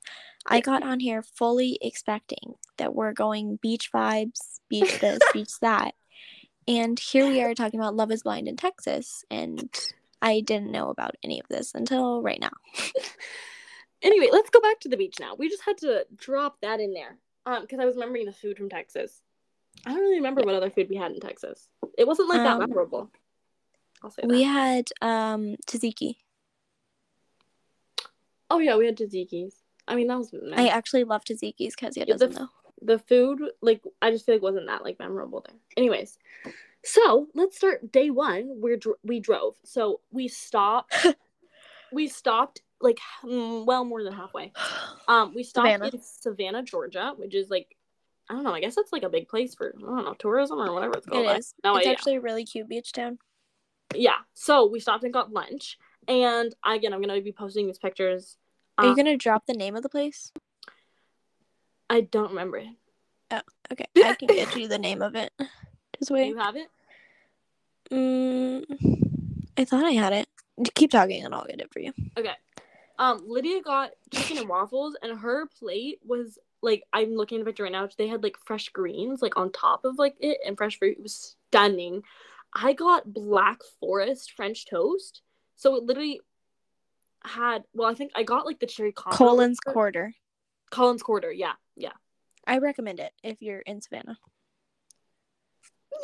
I 0.47 0.61
got 0.61 0.83
on 0.83 1.01
here 1.01 1.23
fully 1.23 1.79
expecting 1.81 2.55
that 2.79 2.95
we're 2.95 3.13
going 3.13 3.59
beach 3.63 3.91
vibes, 3.93 4.61
beach 4.69 5.01
this, 5.01 5.19
beach 5.33 5.59
that. 5.61 5.95
And 6.69 6.99
here 6.99 7.27
we 7.27 7.43
are 7.43 7.55
talking 7.55 7.81
about 7.81 7.97
Love 7.97 8.13
is 8.13 8.23
Blind 8.23 8.49
in 8.49 8.57
Texas. 8.57 9.25
And 9.31 9.69
I 10.21 10.41
didn't 10.41 10.71
know 10.71 10.91
about 10.91 11.17
any 11.23 11.41
of 11.41 11.49
this 11.49 11.75
until 11.75 12.23
right 12.23 12.41
now. 12.41 12.53
anyway, 14.03 14.29
let's 14.31 14.51
go 14.51 14.61
back 14.61 14.81
to 14.81 14.89
the 14.89 14.97
beach 14.97 15.17
now. 15.19 15.35
We 15.37 15.49
just 15.49 15.65
had 15.65 15.79
to 15.79 16.07
drop 16.17 16.59
that 16.63 16.81
in 16.81 16.93
there. 16.93 17.19
Um, 17.45 17.63
because 17.63 17.81
I 17.81 17.85
was 17.85 17.97
remembering 17.97 18.27
the 18.27 18.33
food 18.33 18.57
from 18.57 18.69
Texas. 18.69 19.21
I 19.85 19.91
don't 19.91 20.01
really 20.01 20.17
remember 20.17 20.43
what 20.43 20.55
other 20.55 20.71
food 20.71 20.89
we 20.89 20.97
had 20.97 21.11
in 21.13 21.19
Texas. 21.19 21.69
It 21.99 22.07
wasn't 22.07 22.29
like 22.29 22.39
that 22.39 22.55
um, 22.55 22.59
memorable. 22.61 23.11
I'll 24.03 24.11
say 24.11 24.23
that. 24.23 24.29
We 24.29 24.43
had 24.43 24.89
um 25.01 25.57
tzatziki. 25.67 26.17
Oh 28.51 28.59
yeah, 28.59 28.77
we 28.77 28.87
had 28.87 28.97
tzatziki's. 28.97 29.57
I 29.89 29.95
mean, 29.95 30.07
that 30.09 30.19
was. 30.19 30.33
Nice. 30.33 30.59
I 30.59 30.69
actually 30.69 31.05
love 31.05 31.25
tzatziki's 31.25 31.75
because 31.75 31.95
doesn't 31.95 32.35
the, 32.35 32.41
know. 32.41 32.49
The 32.83 32.99
food, 32.99 33.41
like, 33.61 33.83
I 34.01 34.11
just 34.11 34.27
feel 34.27 34.35
like 34.35 34.43
wasn't 34.43 34.67
that 34.67 34.85
like 34.85 34.99
memorable 34.99 35.45
there. 35.47 35.57
Anyways, 35.77 36.19
so 36.85 37.29
let's 37.35 37.57
start 37.57 37.93
day 37.93 38.11
one. 38.11 38.61
Where 38.61 38.77
dr- 38.77 38.99
we 39.05 39.21
drove. 39.21 39.57
So 39.65 40.01
we 40.11 40.29
stopped. 40.29 40.95
we 41.93 42.09
stopped 42.09 42.63
like 42.81 42.99
well 43.23 43.85
more 43.85 44.03
than 44.03 44.13
halfway. 44.13 44.53
Um, 45.09 45.35
we 45.35 45.45
stopped 45.45 45.69
Savannah. 45.69 45.91
in 45.93 46.01
Savannah, 46.03 46.63
Georgia, 46.63 47.15
which 47.17 47.35
is 47.35 47.49
like 47.51 47.77
I 48.29 48.35
don't 48.35 48.45
know. 48.45 48.55
I 48.55 48.61
guess 48.61 48.75
that's 48.75 48.93
like 48.93 49.03
a 49.03 49.09
big 49.09 49.29
place 49.29 49.55
for 49.55 49.75
I 49.77 49.81
don't 49.81 50.05
know 50.05 50.15
tourism 50.15 50.59
or 50.59 50.73
whatever 50.73 50.95
it's 50.95 51.07
called. 51.07 51.27
It 51.27 51.39
is. 51.39 51.55
No 51.65 51.77
it's 51.77 51.87
idea. 51.87 51.93
actually 51.93 52.17
a 52.17 52.21
really 52.21 52.45
cute 52.45 52.69
beach 52.69 52.93
town. 52.93 53.19
Yeah. 53.95 54.19
So 54.35 54.67
we 54.67 54.81
stopped 54.81 55.05
and 55.05 55.13
got 55.13 55.33
lunch, 55.33 55.79
and 56.09 56.55
again, 56.65 56.93
I'm 56.93 57.01
gonna 57.01 57.21
be 57.21 57.33
posting 57.33 57.67
these 57.67 57.79
pictures 57.79 58.37
are 58.79 58.87
you 58.87 58.93
uh, 58.93 58.95
gonna 58.95 59.17
drop 59.17 59.47
the 59.47 59.55
name 59.55 59.77
of 59.77 59.83
the 59.83 59.89
place? 59.89 60.33
I 61.91 62.03
don't 62.03 62.31
remember 62.31 62.59
it. 62.59 62.69
Oh, 63.31 63.41
okay. 63.73 63.87
I 63.97 64.15
can 64.15 64.29
get 64.29 64.57
you 64.57 64.69
the 64.69 64.79
name 64.79 65.03
of 65.03 65.15
it. 65.15 65.33
Just 65.99 66.11
wait. 66.11 66.29
You 66.29 66.39
have 66.39 66.57
it? 66.57 66.69
Mm, 67.91 68.65
I 69.57 69.65
thought 69.65 69.85
I 69.85 69.93
had 69.93 70.13
it. 70.13 70.29
Keep 70.75 70.91
talking 70.91 71.25
and 71.25 71.35
I'll 71.35 71.45
get 71.45 71.61
it 71.61 71.73
for 71.73 71.81
you. 71.81 71.93
Okay. 72.19 72.33
Um, 72.99 73.23
Lydia 73.27 73.63
got 73.63 73.91
chicken 74.13 74.39
and 74.39 74.49
waffles, 74.49 74.97
and 75.03 75.19
her 75.19 75.47
plate 75.47 75.99
was 76.05 76.39
like 76.63 76.85
I'm 76.93 77.15
looking 77.15 77.39
at 77.39 77.45
the 77.45 77.51
picture 77.51 77.65
right 77.65 77.73
now. 77.73 77.89
They 77.97 78.09
had 78.09 78.23
like 78.23 78.37
fresh 78.45 78.69
greens 78.71 79.21
like 79.21 79.37
on 79.37 79.53
top 79.53 79.85
of 79.85 79.99
like 79.99 80.15
it, 80.21 80.39
and 80.47 80.57
fresh 80.57 80.79
fruit. 80.79 80.97
It 80.99 81.03
was 81.03 81.37
stunning. 81.49 82.03
I 82.55 82.73
got 82.73 83.13
black 83.13 83.61
forest 83.81 84.33
French 84.33 84.67
toast, 84.67 85.23
so 85.57 85.77
it 85.77 85.85
literally 85.85 86.21
had 87.25 87.65
well, 87.73 87.89
I 87.89 87.95
think 87.95 88.13
I 88.15 88.23
got 88.23 88.47
like 88.47 88.61
the 88.61 88.67
cherry 88.67 88.93
combo. 88.93 89.17
Collins 89.17 89.61
Quarter. 89.61 90.15
Collins 90.71 91.03
Quarter, 91.03 91.33
yeah, 91.33 91.53
yeah. 91.77 91.93
I 92.47 92.59
recommend 92.59 93.01
it 93.01 93.13
if 93.23 93.41
you're 93.41 93.61
in 93.61 93.81
Savannah. 93.81 94.19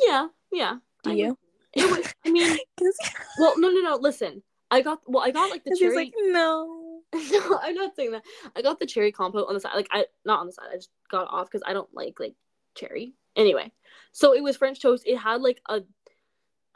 Yeah, 0.05 0.27
yeah. 0.51 0.77
Do 1.03 1.11
I 1.11 1.13
you? 1.13 1.37
It 1.73 1.89
was, 1.89 2.13
I 2.25 2.31
mean, 2.31 2.57
well, 3.39 3.59
no, 3.59 3.69
no, 3.69 3.81
no. 3.81 3.95
Listen, 3.95 4.41
I 4.71 4.81
got 4.81 4.99
well, 5.05 5.23
I 5.23 5.31
got 5.31 5.49
like 5.49 5.63
the 5.63 5.75
cherry. 5.79 5.95
Like, 5.95 6.13
no, 6.17 7.01
no, 7.13 7.59
I'm 7.61 7.75
not 7.75 7.95
saying 7.95 8.11
that. 8.11 8.23
I 8.55 8.61
got 8.61 8.79
the 8.79 8.85
cherry 8.85 9.11
compote 9.11 9.47
on 9.47 9.53
the 9.53 9.59
side. 9.59 9.75
Like 9.75 9.89
I, 9.91 10.05
not 10.25 10.39
on 10.39 10.47
the 10.47 10.53
side. 10.53 10.67
I 10.71 10.75
just 10.75 10.89
got 11.11 11.27
off 11.29 11.49
because 11.49 11.63
I 11.65 11.73
don't 11.73 11.89
like 11.93 12.19
like 12.19 12.35
cherry. 12.75 13.13
Anyway, 13.35 13.71
so 14.11 14.33
it 14.33 14.41
was 14.41 14.57
French 14.57 14.81
toast. 14.81 15.03
It 15.05 15.17
had 15.17 15.41
like 15.41 15.61
a 15.69 15.81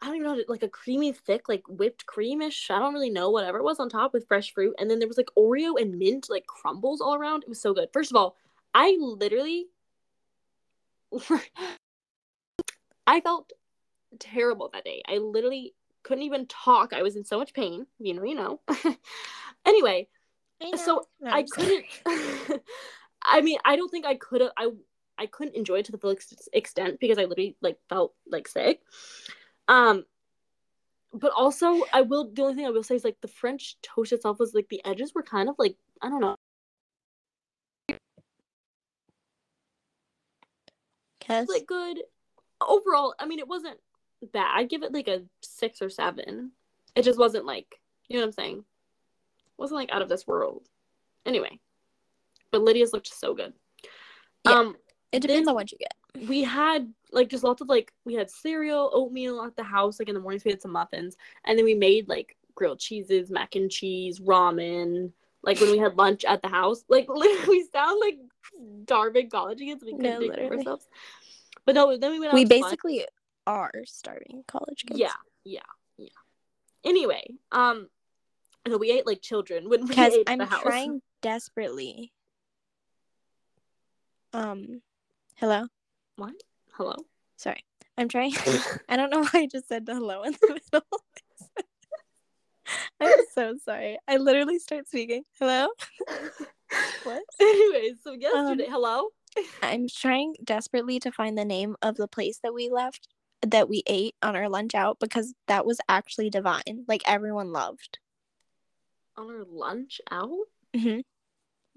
I 0.04 0.08
don't 0.08 0.18
even 0.18 0.28
know, 0.28 0.44
like 0.50 0.64
a 0.64 0.68
creamy, 0.68 1.14
thick, 1.14 1.48
like 1.48 1.64
whipped 1.70 2.06
creamish. 2.06 2.70
I 2.70 2.78
don't 2.78 2.94
really 2.94 3.10
know, 3.10 3.30
whatever 3.30 3.58
it 3.58 3.64
was 3.64 3.80
on 3.80 3.88
top 3.88 4.12
with 4.12 4.28
fresh 4.28 4.54
fruit. 4.54 4.76
And 4.78 4.92
then 4.92 5.00
there 5.00 5.08
was 5.08 5.16
like 5.16 5.30
Oreo 5.38 5.80
and 5.82 5.98
mint, 5.98 6.28
like 6.30 6.46
crumbles 6.46 7.00
all 7.00 7.16
around. 7.16 7.44
It 7.44 7.50
was 7.50 7.62
so 7.62 7.74
good. 7.74 7.88
First 7.94 8.12
of 8.12 8.18
all, 8.18 8.36
I 8.74 8.98
literally, 9.00 9.68
I 13.08 13.22
felt 13.22 13.54
terrible 14.20 14.72
that 14.74 14.84
day. 14.84 15.04
I 15.08 15.20
literally 15.20 15.74
couldn't 16.04 16.26
even 16.26 16.48
talk. 16.48 16.92
I 16.92 17.02
was 17.02 17.16
in 17.16 17.24
so 17.24 17.38
much 17.38 17.54
pain. 17.54 17.88
You 17.98 18.16
know, 18.16 18.26
you 18.26 18.36
know. 18.36 18.60
anyway, 19.66 20.10
I 20.62 20.76
so 20.76 21.08
no, 21.22 21.32
I 21.32 21.44
couldn't. 21.50 21.86
I 23.24 23.40
mean, 23.40 23.58
I 23.64 23.78
don't 23.78 23.90
think 23.90 24.06
I 24.06 24.16
could 24.16 24.42
have. 24.42 24.52
I 24.58 24.72
I 25.18 25.28
couldn't 25.28 25.56
enjoy 25.56 25.80
it 25.80 25.86
to 25.86 25.94
the 25.94 25.98
full 25.98 26.14
extent 26.52 27.00
because 27.00 27.18
I 27.18 27.24
literally 27.24 27.56
like 27.62 27.78
felt 27.88 28.16
like 28.30 28.50
sick. 28.50 28.82
Um, 29.68 30.06
but 31.14 31.32
also 31.36 31.82
I 31.94 32.02
will. 32.02 32.32
The 32.32 32.42
only 32.42 32.56
thing 32.56 32.66
I 32.66 32.72
will 32.72 32.84
say 32.84 32.96
is 32.96 33.04
like 33.04 33.22
the 33.22 33.28
French 33.28 33.78
toast 33.82 34.12
itself 34.12 34.40
was 34.40 34.54
like 34.54 34.70
the 34.70 34.84
edges 34.86 35.14
were 35.14 35.24
kind 35.24 35.50
of 35.50 35.56
like 35.58 35.76
I 36.02 36.10
don't 36.10 36.22
know. 36.22 36.36
Kes? 41.22 41.48
Like 41.48 41.68
good 41.68 42.02
overall. 42.62 43.16
I 43.20 43.26
mean, 43.26 43.40
it 43.40 43.48
wasn't 43.48 43.78
bad. 44.34 44.52
I'd 44.56 44.70
give 44.70 44.84
it 44.84 44.94
like 44.94 45.08
a 45.08 45.24
six 45.42 45.82
or 45.82 45.90
seven. 45.90 46.52
It 46.96 47.04
just 47.04 47.20
wasn't 47.20 47.46
like 47.46 47.80
you 48.10 48.18
know 48.18 48.24
what 48.24 48.28
I'm 48.28 48.32
saying. 48.34 48.58
It 48.58 48.64
wasn't 49.58 49.80
like 49.80 49.92
out 49.92 50.02
of 50.02 50.10
this 50.10 50.28
world. 50.28 50.68
Anyway, 51.26 51.60
but 52.52 52.62
Lydia's 52.62 52.92
looked 52.92 53.08
so 53.08 53.34
good. 53.34 53.54
Yeah, 54.46 54.54
um, 54.54 54.76
it 55.14 55.22
depends 55.22 55.48
on 55.48 55.56
what 55.56 55.72
you 55.72 55.78
get 55.78 55.94
we 56.28 56.44
had 56.44 56.92
like 57.14 57.30
just 57.30 57.44
lots 57.44 57.62
of 57.62 57.70
like 57.70 57.94
we 58.06 58.16
had 58.16 58.30
cereal, 58.30 58.90
oatmeal 58.94 59.42
at 59.44 59.56
the 59.56 59.64
house. 59.64 60.00
Like 60.00 60.10
in 60.10 60.16
the 60.16 60.22
mornings 60.22 60.44
we 60.44 60.52
had 60.52 60.62
some 60.62 60.72
muffins, 60.72 61.16
and 61.46 61.58
then 61.58 61.66
we 61.66 61.76
made 61.76 62.10
like 62.10 62.36
grilled 62.56 62.80
cheeses, 62.80 63.30
mac 63.30 63.56
and 63.56 63.70
cheese, 63.70 64.20
ramen. 64.20 65.12
Like 65.44 65.60
when 65.60 65.72
we 65.72 65.78
had 65.78 65.96
lunch 65.96 66.26
at 66.26 66.42
the 66.42 66.48
house, 66.48 66.84
like 66.90 67.08
literally 67.10 67.48
we 67.48 67.68
sound 67.72 68.00
like 68.00 68.18
starving 68.84 69.30
college 69.30 69.60
kids. 69.60 69.84
We 69.84 69.92
couldn't 69.92 70.28
no, 70.28 70.58
ourselves. 70.58 70.88
But 71.66 71.76
no, 71.76 71.96
then 71.98 72.12
we 72.12 72.20
went. 72.20 72.34
we 72.34 72.46
basically 72.46 73.06
are 73.46 73.72
starving 73.86 74.44
college 74.48 74.84
kids. 74.86 75.00
Yeah, 75.00 75.14
yeah, 75.44 75.60
yeah. 75.98 76.10
Anyway, 76.84 77.24
um, 77.52 77.88
no, 78.68 78.78
we 78.78 78.92
ate 78.92 79.06
like 79.06 79.22
children 79.22 79.70
when 79.70 79.86
we 79.88 79.96
ate 79.98 80.28
at 80.28 80.32
I'm 80.32 80.40
the 80.40 80.46
house. 80.46 80.62
trying 80.62 81.02
desperately. 81.22 82.12
Um, 84.34 84.82
hello. 85.36 85.68
What? 86.16 86.34
Hello. 86.74 86.96
Sorry, 87.38 87.64
I'm 87.98 88.08
trying. 88.10 88.34
I 88.90 88.96
don't 88.98 89.10
know 89.10 89.22
why 89.22 89.42
I 89.42 89.48
just 89.52 89.68
said 89.68 89.86
hello 89.88 90.24
in 90.24 90.34
the 90.34 90.60
middle. 90.74 90.88
I'm 93.00 93.12
so 93.34 93.56
sorry. 93.64 93.98
I 94.08 94.18
literally 94.18 94.60
start 94.60 94.88
speaking. 94.88 95.24
Hello. 95.40 95.68
What? 97.04 97.22
Anyways, 97.40 97.98
so 98.04 98.14
Um, 98.14 98.20
yesterday, 98.20 98.68
hello. 98.70 99.10
I'm 99.62 99.88
trying 99.88 100.36
desperately 100.44 101.00
to 101.02 101.12
find 101.12 101.38
the 101.38 101.46
name 101.46 101.76
of 101.82 101.96
the 101.96 102.08
place 102.08 102.40
that 102.44 102.54
we 102.54 102.70
left 102.70 103.08
that 103.46 103.68
we 103.68 103.84
ate 103.88 104.16
on 104.24 104.36
our 104.36 104.48
lunch 104.48 104.74
out 104.74 104.98
because 105.00 105.34
that 105.48 105.66
was 105.66 105.80
actually 105.90 106.30
divine. 106.30 106.86
Like 106.88 107.02
everyone 107.06 107.52
loved. 107.52 108.00
On 109.18 109.30
our 109.30 109.44
lunch 109.46 110.00
out. 110.10 110.32
hmm 110.76 111.00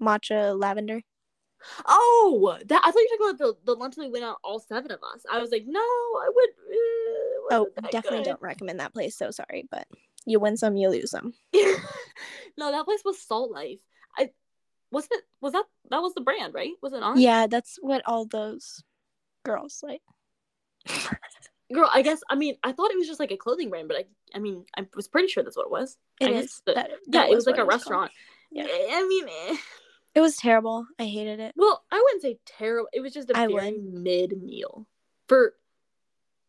Matcha 0.01 0.57
lavender. 0.57 1.01
Oh, 1.85 2.57
that 2.65 2.81
I 2.83 2.91
thought 2.91 2.99
you 2.99 3.07
were 3.11 3.17
talking 3.27 3.35
about 3.45 3.65
the, 3.65 3.73
the 3.73 3.79
lunch 3.79 3.95
that 3.95 4.01
we 4.01 4.09
went 4.11 4.25
out 4.25 4.37
all 4.43 4.59
seven 4.59 4.91
of 4.91 4.99
us. 5.13 5.25
I 5.31 5.39
was 5.39 5.51
like, 5.51 5.63
no, 5.67 5.79
I 5.79 6.29
would. 6.33 6.49
Uh, 6.71 6.73
Oh, 7.49 7.67
definitely 7.91 8.19
good. 8.19 8.25
don't 8.25 8.41
recommend 8.41 8.79
that 8.81 8.93
place. 8.93 9.15
So 9.15 9.31
sorry, 9.31 9.67
but 9.71 9.87
you 10.25 10.39
win 10.39 10.57
some, 10.57 10.75
you 10.75 10.89
lose 10.89 11.11
some. 11.11 11.33
no, 12.57 12.71
that 12.71 12.83
place 12.85 13.01
was 13.05 13.21
Salt 13.21 13.51
Life. 13.51 13.79
I 14.17 14.31
wasn't 14.91 15.13
it. 15.19 15.23
Was 15.41 15.53
that 15.53 15.63
that 15.89 16.01
was 16.01 16.13
the 16.13 16.21
brand, 16.21 16.53
right? 16.53 16.71
Was 16.81 16.91
it 16.93 17.01
on? 17.03 17.19
Yeah, 17.19 17.47
that's 17.47 17.77
what 17.81 18.01
all 18.05 18.25
those 18.25 18.83
girls 19.45 19.79
like. 19.81 20.01
Girl, 21.73 21.89
I 21.93 22.01
guess 22.01 22.21
I 22.29 22.35
mean 22.35 22.55
I 22.63 22.71
thought 22.71 22.91
it 22.91 22.97
was 22.97 23.07
just 23.07 23.19
like 23.19 23.31
a 23.31 23.37
clothing 23.37 23.69
brand, 23.69 23.87
but 23.89 23.97
I 23.97 24.05
I 24.35 24.39
mean 24.39 24.65
I 24.77 24.85
was 24.95 25.07
pretty 25.09 25.27
sure 25.27 25.43
that's 25.43 25.57
what 25.57 25.65
it 25.65 25.71
was. 25.71 25.97
It 26.21 26.29
I 26.29 26.31
guess 26.33 26.61
the- 26.65 26.73
that- 26.75 26.89
yeah, 26.89 27.21
that 27.23 27.29
it 27.29 27.35
was 27.35 27.45
like 27.45 27.55
a 27.55 27.61
it 27.61 27.61
called. 27.63 27.69
restaurant. 27.69 28.11
Yeah. 28.51 28.63
I 28.69 29.05
mean, 29.07 29.25
eh. 29.27 29.57
It 30.17 30.21
was 30.21 30.35
terrible. 30.35 30.87
I 30.99 31.03
hated 31.05 31.39
it. 31.39 31.53
well, 31.55 31.83
I 31.91 32.01
wouldn't 32.03 32.23
say 32.23 32.39
terrible. 32.45 32.89
It 32.91 33.01
was 33.01 33.13
just 33.13 33.29
a 33.29 33.37
I 33.37 33.45
very 33.47 33.77
mid 33.79 34.41
meal 34.41 34.87
for 35.27 35.53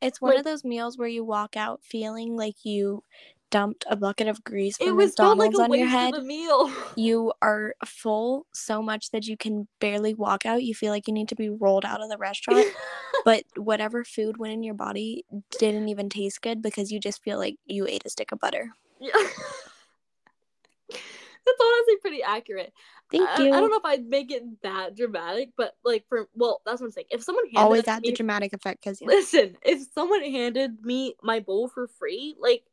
It's 0.01 0.21
one 0.23 0.31
Like- 0.31 0.39
of 0.39 0.45
those 0.47 0.65
meals 0.65 0.97
where 0.97 1.09
you 1.09 1.23
walk 1.25 1.57
out 1.57 1.81
feeling 1.85 2.35
like 2.37 2.65
you 2.65 3.03
dumped 3.51 3.85
a 3.89 3.97
bucket 3.97 4.29
of 4.29 4.45
grease 4.45 4.77
it 4.79 4.91
was 4.93 5.15
felt 5.15 5.39
like 5.39 5.53
a 5.55 5.63
on 5.63 5.73
your 5.73 5.87
head. 5.89 6.15
of 6.15 6.21
a 6.21 6.25
meal. 6.27 6.71
You 6.97 7.33
are 7.43 7.75
full 7.85 8.47
so 8.53 8.83
much 8.83 9.11
that 9.11 9.27
you 9.27 9.37
can 9.39 9.69
barely 9.81 10.13
walk 10.15 10.45
out. 10.47 10.63
You 10.63 10.75
feel 10.75 10.93
like 10.93 11.07
you 11.09 11.15
need 11.15 11.29
to 11.31 11.35
be 11.37 11.49
rolled 11.49 11.85
out 11.87 12.03
of 12.03 12.09
the 12.11 12.19
restaurant. 12.19 12.67
but 13.25 13.45
whatever 13.57 14.05
food 14.05 14.37
went 14.39 14.53
in 14.53 14.63
your 14.63 14.75
body 14.75 15.25
didn't 15.59 15.89
even 15.89 16.09
taste 16.11 16.43
good 16.43 16.61
because 16.63 16.93
you 16.93 17.01
just 17.01 17.23
feel 17.23 17.39
like 17.39 17.57
you 17.67 17.87
ate 17.87 18.05
a 18.07 18.11
stick 18.11 18.33
of 18.33 18.39
butter. 18.39 18.71
yeah. 19.01 19.13
That's 21.49 21.69
honestly 21.69 21.97
pretty 22.01 22.23
accurate. 22.23 22.73
Thank 23.11 23.29
I, 23.29 23.45
you. 23.45 23.55
I 23.55 23.61
don't 23.61 23.71
know 23.71 23.79
if 23.79 23.85
I'd 23.85 24.07
make 24.07 24.31
it 24.31 24.43
that 24.63 24.97
dramatic, 24.97 25.51
but 25.57 25.77
like 25.85 26.05
for 26.09 26.29
well, 26.35 26.61
that's 26.65 26.81
what 26.81 26.89
I'm 26.89 26.93
saying. 26.93 27.07
If 27.11 27.23
someone 27.23 27.45
handed 27.47 27.61
Always 27.61 27.89
add 27.89 28.03
the 28.03 28.13
dramatic 28.13 28.53
effect 28.53 28.83
because 28.83 29.01
listen, 29.01 29.57
if 29.63 29.89
someone 29.95 30.23
handed 30.23 30.85
me 30.85 31.15
my 31.23 31.41
bowl 31.41 31.69
for 31.69 31.89
free, 31.89 32.35
like 32.39 32.65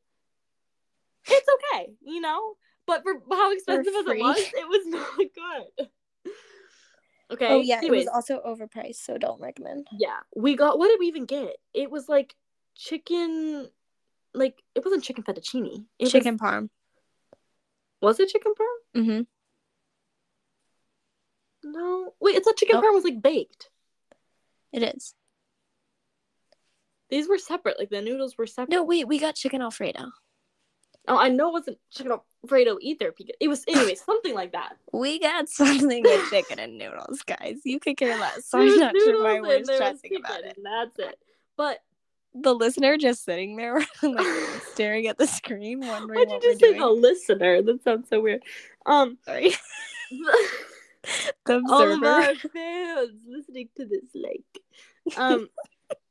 it's 1.27 1.47
okay, 1.73 1.93
you 2.05 2.21
know. 2.21 2.55
But 2.87 3.03
for 3.03 3.13
how 3.31 3.51
expensive 3.51 3.93
as 3.95 4.05
it 4.05 4.19
was, 4.19 4.37
it 4.37 4.67
was 4.67 4.85
not 4.87 5.17
good. 5.17 5.89
Okay. 7.31 7.47
Oh 7.47 7.61
yeah, 7.61 7.77
Anyways, 7.77 8.03
it 8.03 8.05
was 8.05 8.13
also 8.13 8.41
overpriced, 8.45 8.97
so 8.97 9.17
don't 9.17 9.41
recommend. 9.41 9.87
yeah, 9.97 10.19
we 10.35 10.55
got. 10.55 10.77
What 10.77 10.89
did 10.89 10.99
we 10.99 11.07
even 11.07 11.25
get? 11.25 11.55
It 11.73 11.89
was 11.89 12.07
like 12.07 12.35
chicken. 12.75 13.69
Like 14.33 14.61
it 14.75 14.83
wasn't 14.83 15.03
chicken 15.03 15.23
fettuccine. 15.23 15.85
It 15.97 16.09
Chicken 16.09 16.37
parm. 16.37 16.69
Was, 18.05 18.19
it 18.19 18.29
chicken 18.29 18.53
parm? 18.53 19.01
Mm-hmm. 19.01 19.21
No. 21.71 22.13
Wait, 22.19 22.35
it's 22.35 22.47
a 22.47 22.53
chicken 22.53 22.75
Nope. 22.75 22.85
parm 22.85 22.93
was 22.93 23.03
like 23.03 23.19
baked. 23.19 23.71
It 24.71 24.83
is. 24.83 25.15
These 27.09 27.27
were 27.27 27.39
separate. 27.39 27.79
Like 27.79 27.89
the 27.89 28.03
noodles 28.03 28.37
were 28.37 28.45
separate. 28.45 28.75
No, 28.75 28.83
wait, 28.83 29.07
we 29.07 29.17
got 29.17 29.33
chicken 29.33 29.59
alfredo. 29.59 30.11
Oh, 31.07 31.17
I 31.17 31.29
know 31.29 31.49
it 31.49 31.53
wasn't 31.53 31.79
chicken 31.89 32.11
alfredo 32.43 32.77
either. 32.79 33.11
Because 33.11 33.33
it 33.39 33.47
was 33.47 33.63
anyway 33.67 33.95
something 34.05 34.35
like 34.35 34.51
that. 34.51 34.77
We 34.93 35.19
got 35.19 35.49
something 35.49 36.03
with 36.03 36.29
chicken 36.29 36.59
and 36.59 36.77
noodles, 36.77 37.23
guys. 37.23 37.61
You 37.63 37.79
could 37.79 37.97
care 37.97 38.19
less. 38.19 38.49
I'm 38.53 38.75
not 38.77 38.95
sure 38.95 39.23
why 39.23 39.41
we're 39.41 39.57
and 39.57 39.65
there 39.65 39.79
was 39.79 39.99
stressing 39.99 40.17
about 40.17 40.43
it. 40.43 40.59
That's 40.63 40.99
it. 40.99 41.17
But 41.57 41.79
The 42.37 42.53
listener 42.53 42.97
just 42.97 43.23
sitting 43.23 43.55
there, 43.55 43.79
like 44.03 44.27
staring 44.73 45.07
at 45.07 45.17
the 45.17 45.25
screen, 45.25 45.79
wondering 45.79 46.19
why'd 46.19 46.31
you 46.31 46.41
just 46.41 46.59
say 46.59 46.67
doing. 46.69 46.79
the 46.81 46.87
listener? 46.87 47.61
That 47.61 47.83
sounds 47.83 48.09
so 48.09 48.19
weird. 48.19 48.43
Um, 48.85 49.17
Sorry, 49.25 49.53
the 51.45 51.61
all 51.69 51.81
of 51.81 51.91
observer. 51.91 52.05
our 52.07 52.35
fans 52.35 53.11
listening 53.25 53.69
to 53.77 53.85
this, 53.85 54.03
like, 54.13 55.17
um, 55.17 55.47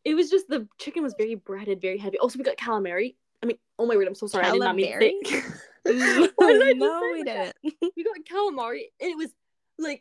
it 0.05 0.15
was 0.15 0.31
just 0.31 0.49
the 0.49 0.67
chicken 0.79 1.03
was 1.03 1.15
very 1.19 1.35
breaded, 1.35 1.81
very 1.83 1.99
heavy. 1.99 2.19
Also, 2.19 2.39
we 2.39 2.45
got 2.45 2.57
calamari. 2.57 3.17
I 3.43 3.47
mean, 3.47 3.59
oh 3.79 3.87
my 3.87 3.95
word, 3.97 4.09
I'm 4.09 4.15
so 4.15 4.27
sorry. 4.27 4.47
I 4.47 4.53
did 4.53 4.61
not 4.61 4.77
mean 4.77 4.93
to 4.93 4.99
say. 4.99 5.15
Did 5.85 6.31
I 6.41 6.59
just 6.59 6.77
no, 6.79 7.01
we 7.13 7.23
didn't. 7.25 7.55
We 7.63 8.05
got 8.05 8.17
calamari, 8.25 8.85
and 9.01 9.11
it 9.11 9.19
was 9.19 9.31
like, 9.79 10.01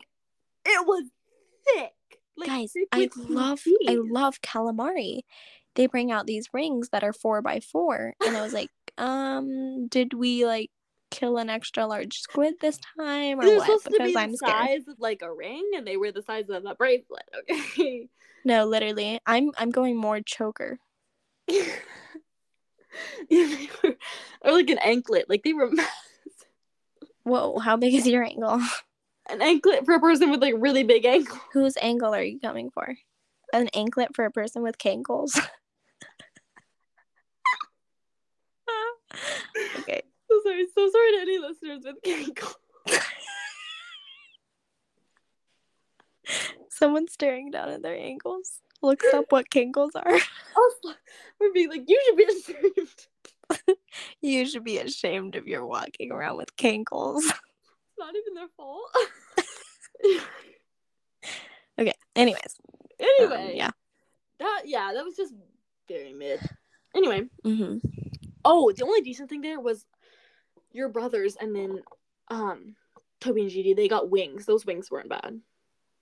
it 0.64 0.86
was 0.86 1.04
thick. 1.66 1.92
Like, 2.38 2.48
Guys, 2.48 2.72
I 2.90 3.10
love 3.16 3.62
I 3.86 3.96
love 4.00 4.40
calamari. 4.40 5.20
They 5.74 5.86
bring 5.86 6.12
out 6.12 6.26
these 6.26 6.48
rings 6.52 6.90
that 6.90 7.02
are 7.04 7.12
four 7.12 7.42
by 7.42 7.60
four, 7.60 8.14
and 8.24 8.36
I 8.36 8.42
was 8.42 8.52
like, 8.52 8.70
um, 8.98 9.88
did 9.88 10.14
we 10.14 10.46
like 10.46 10.70
kill 11.10 11.36
an 11.38 11.48
extra 11.50 11.86
large 11.86 12.18
squid 12.18 12.54
this 12.60 12.78
time 12.98 13.38
or 13.40 13.44
They're 13.44 13.56
what? 13.56 13.66
supposed 13.66 13.84
to 13.84 13.90
Because 13.92 14.12
be 14.12 14.16
I'm 14.18 14.32
the 14.32 14.38
scared. 14.38 14.56
size 14.68 14.88
of 14.88 14.98
like 14.98 15.22
a 15.22 15.32
ring, 15.32 15.70
and 15.76 15.86
they 15.86 15.96
were 15.96 16.12
the 16.12 16.22
size 16.22 16.48
of 16.48 16.64
a 16.64 16.74
bracelet. 16.74 17.28
Okay. 17.50 18.08
No, 18.46 18.66
literally, 18.66 19.18
I'm 19.24 19.52
I'm 19.56 19.70
going 19.70 19.96
more 19.96 20.20
choker. 20.20 20.78
yeah, 21.48 21.64
they 23.28 23.68
were, 23.82 23.96
or 24.42 24.52
like 24.52 24.68
an 24.68 24.76
anklet. 24.78 25.30
Like 25.30 25.42
they 25.44 25.54
were 25.54 25.70
Whoa, 27.24 27.58
how 27.58 27.76
big 27.78 27.94
is 27.94 28.06
your 28.06 28.22
angle? 28.22 28.60
an 29.30 29.40
anklet 29.40 29.86
for 29.86 29.94
a 29.94 30.00
person 30.00 30.30
with 30.30 30.42
like 30.42 30.52
really 30.58 30.84
big 30.84 31.06
ankles. 31.06 31.40
Whose 31.54 31.78
angle 31.80 32.14
are 32.14 32.22
you 32.22 32.38
coming 32.38 32.70
for? 32.70 32.96
An 33.54 33.68
anklet 33.72 34.14
for 34.14 34.26
a 34.26 34.30
person 34.30 34.62
with 34.62 34.76
cankles? 34.76 35.40
Okay. 39.80 40.02
So 40.26 40.40
sorry, 40.42 40.66
so 40.74 40.90
sorry 40.90 41.12
to 41.12 41.18
any 41.20 41.38
listeners 41.38 41.84
with 41.84 41.96
ankles. 42.06 42.56
Someone 46.70 47.06
staring 47.08 47.50
down 47.50 47.68
at 47.68 47.82
their 47.82 47.94
ankles 47.94 48.62
looks 48.82 49.04
up 49.12 49.26
what 49.28 49.50
cankles 49.50 49.90
are. 49.94 50.02
Also, 50.56 50.96
we're 51.38 51.52
being 51.52 51.68
like, 51.68 51.84
you 51.86 52.00
should 52.06 52.16
be 52.16 52.24
ashamed. 52.24 53.06
You 54.22 54.46
should 54.46 54.64
be 54.64 54.78
ashamed 54.78 55.36
if 55.36 55.44
you're 55.44 55.66
walking 55.66 56.10
around 56.10 56.38
with 56.38 56.56
cankles. 56.56 57.18
It's 57.18 57.98
not 57.98 58.14
even 58.16 58.34
their 58.34 58.48
fault. 58.56 58.90
Okay. 61.78 61.92
Anyways. 62.16 62.56
um, 63.00 63.06
anyway, 63.18 63.52
yeah. 63.56 63.70
that 64.38 64.62
yeah, 64.64 64.92
that 64.94 65.04
was 65.04 65.16
just 65.16 65.34
very 65.88 66.12
mid. 66.12 66.40
Anyway, 66.94 67.22
hmm 67.42 67.78
oh, 68.44 68.72
the 68.72 68.84
only 68.84 69.00
decent 69.00 69.28
thing 69.28 69.40
there 69.40 69.60
was 69.60 69.84
your 70.72 70.88
brothers, 70.88 71.36
and 71.36 71.54
then 71.54 71.82
um, 72.28 72.74
Toby 73.20 73.42
and 73.42 73.50
Gigi. 73.50 73.74
They 73.74 73.88
got 73.88 74.10
wings. 74.10 74.46
Those 74.46 74.66
wings 74.66 74.90
weren't 74.90 75.08
bad. 75.08 75.40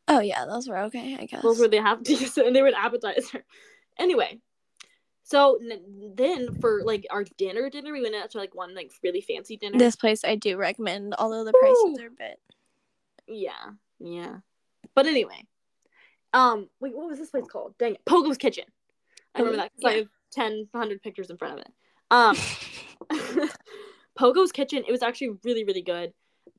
Oh 0.09 0.21
yeah, 0.21 0.45
those 0.47 0.69
were 0.69 0.79
okay. 0.79 1.17
I 1.21 1.27
guess. 1.27 1.43
Those 1.43 1.59
were 1.59 1.69
the 1.69 1.81
half 1.81 2.03
decent, 2.03 2.47
and 2.47 2.57
they 2.57 2.63
were 2.63 2.69
an 2.69 2.75
appetizer. 2.77 3.45
Anyway, 3.99 4.41
so 5.23 5.59
n- 5.63 6.15
then 6.17 6.55
for 6.61 6.83
like 6.85 7.07
our 7.11 7.25
dinner, 7.37 7.71
dinner 7.71 7.93
we 7.93 8.03
went 8.03 8.15
out 8.15 8.31
to 8.31 8.39
like 8.39 8.55
one 8.55 8.75
like 8.75 8.91
really 9.03 9.21
fancy 9.21 9.57
dinner. 9.57 9.79
This 9.79 9.97
place 9.97 10.25
I 10.25 10.35
do 10.37 10.57
recommend, 10.57 11.15
although 11.19 11.45
the 11.45 11.53
prices 11.53 11.77
Woo! 11.85 12.05
are 12.05 12.07
a 12.07 12.11
bit. 12.11 12.41
Yeah, 13.29 13.73
yeah. 14.01 14.37
But 14.95 15.07
anyway, 15.07 15.47
um, 16.33 16.69
wait, 16.81 16.97
what 16.97 17.09
was 17.09 17.19
this 17.19 17.31
place 17.31 17.47
called? 17.47 17.75
Dang 17.79 17.95
it, 17.95 18.05
Pogo's 18.05 18.39
Kitchen. 18.39 18.65
I 19.35 19.39
remember 19.39 19.59
Oh, 19.59 19.63
that 19.63 19.73
because 19.77 19.93
I 19.93 19.97
have 19.99 20.09
10, 20.33 20.69
100 20.73 21.03
pictures 21.03 21.31
in 21.31 21.37
front 21.39 21.55
of 21.55 21.61
it. 21.61 21.73
Um, 22.13 22.37
Pogo's 24.19 24.53
Kitchen. 24.53 24.85
It 24.87 24.93
was 24.93 25.03
actually 25.03 25.31
really, 25.45 25.65
really 25.65 25.83
good. 25.83 26.13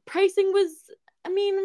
Pricing 0.06 0.52
was, 0.52 0.72
I 1.24 1.30
mean, 1.30 1.56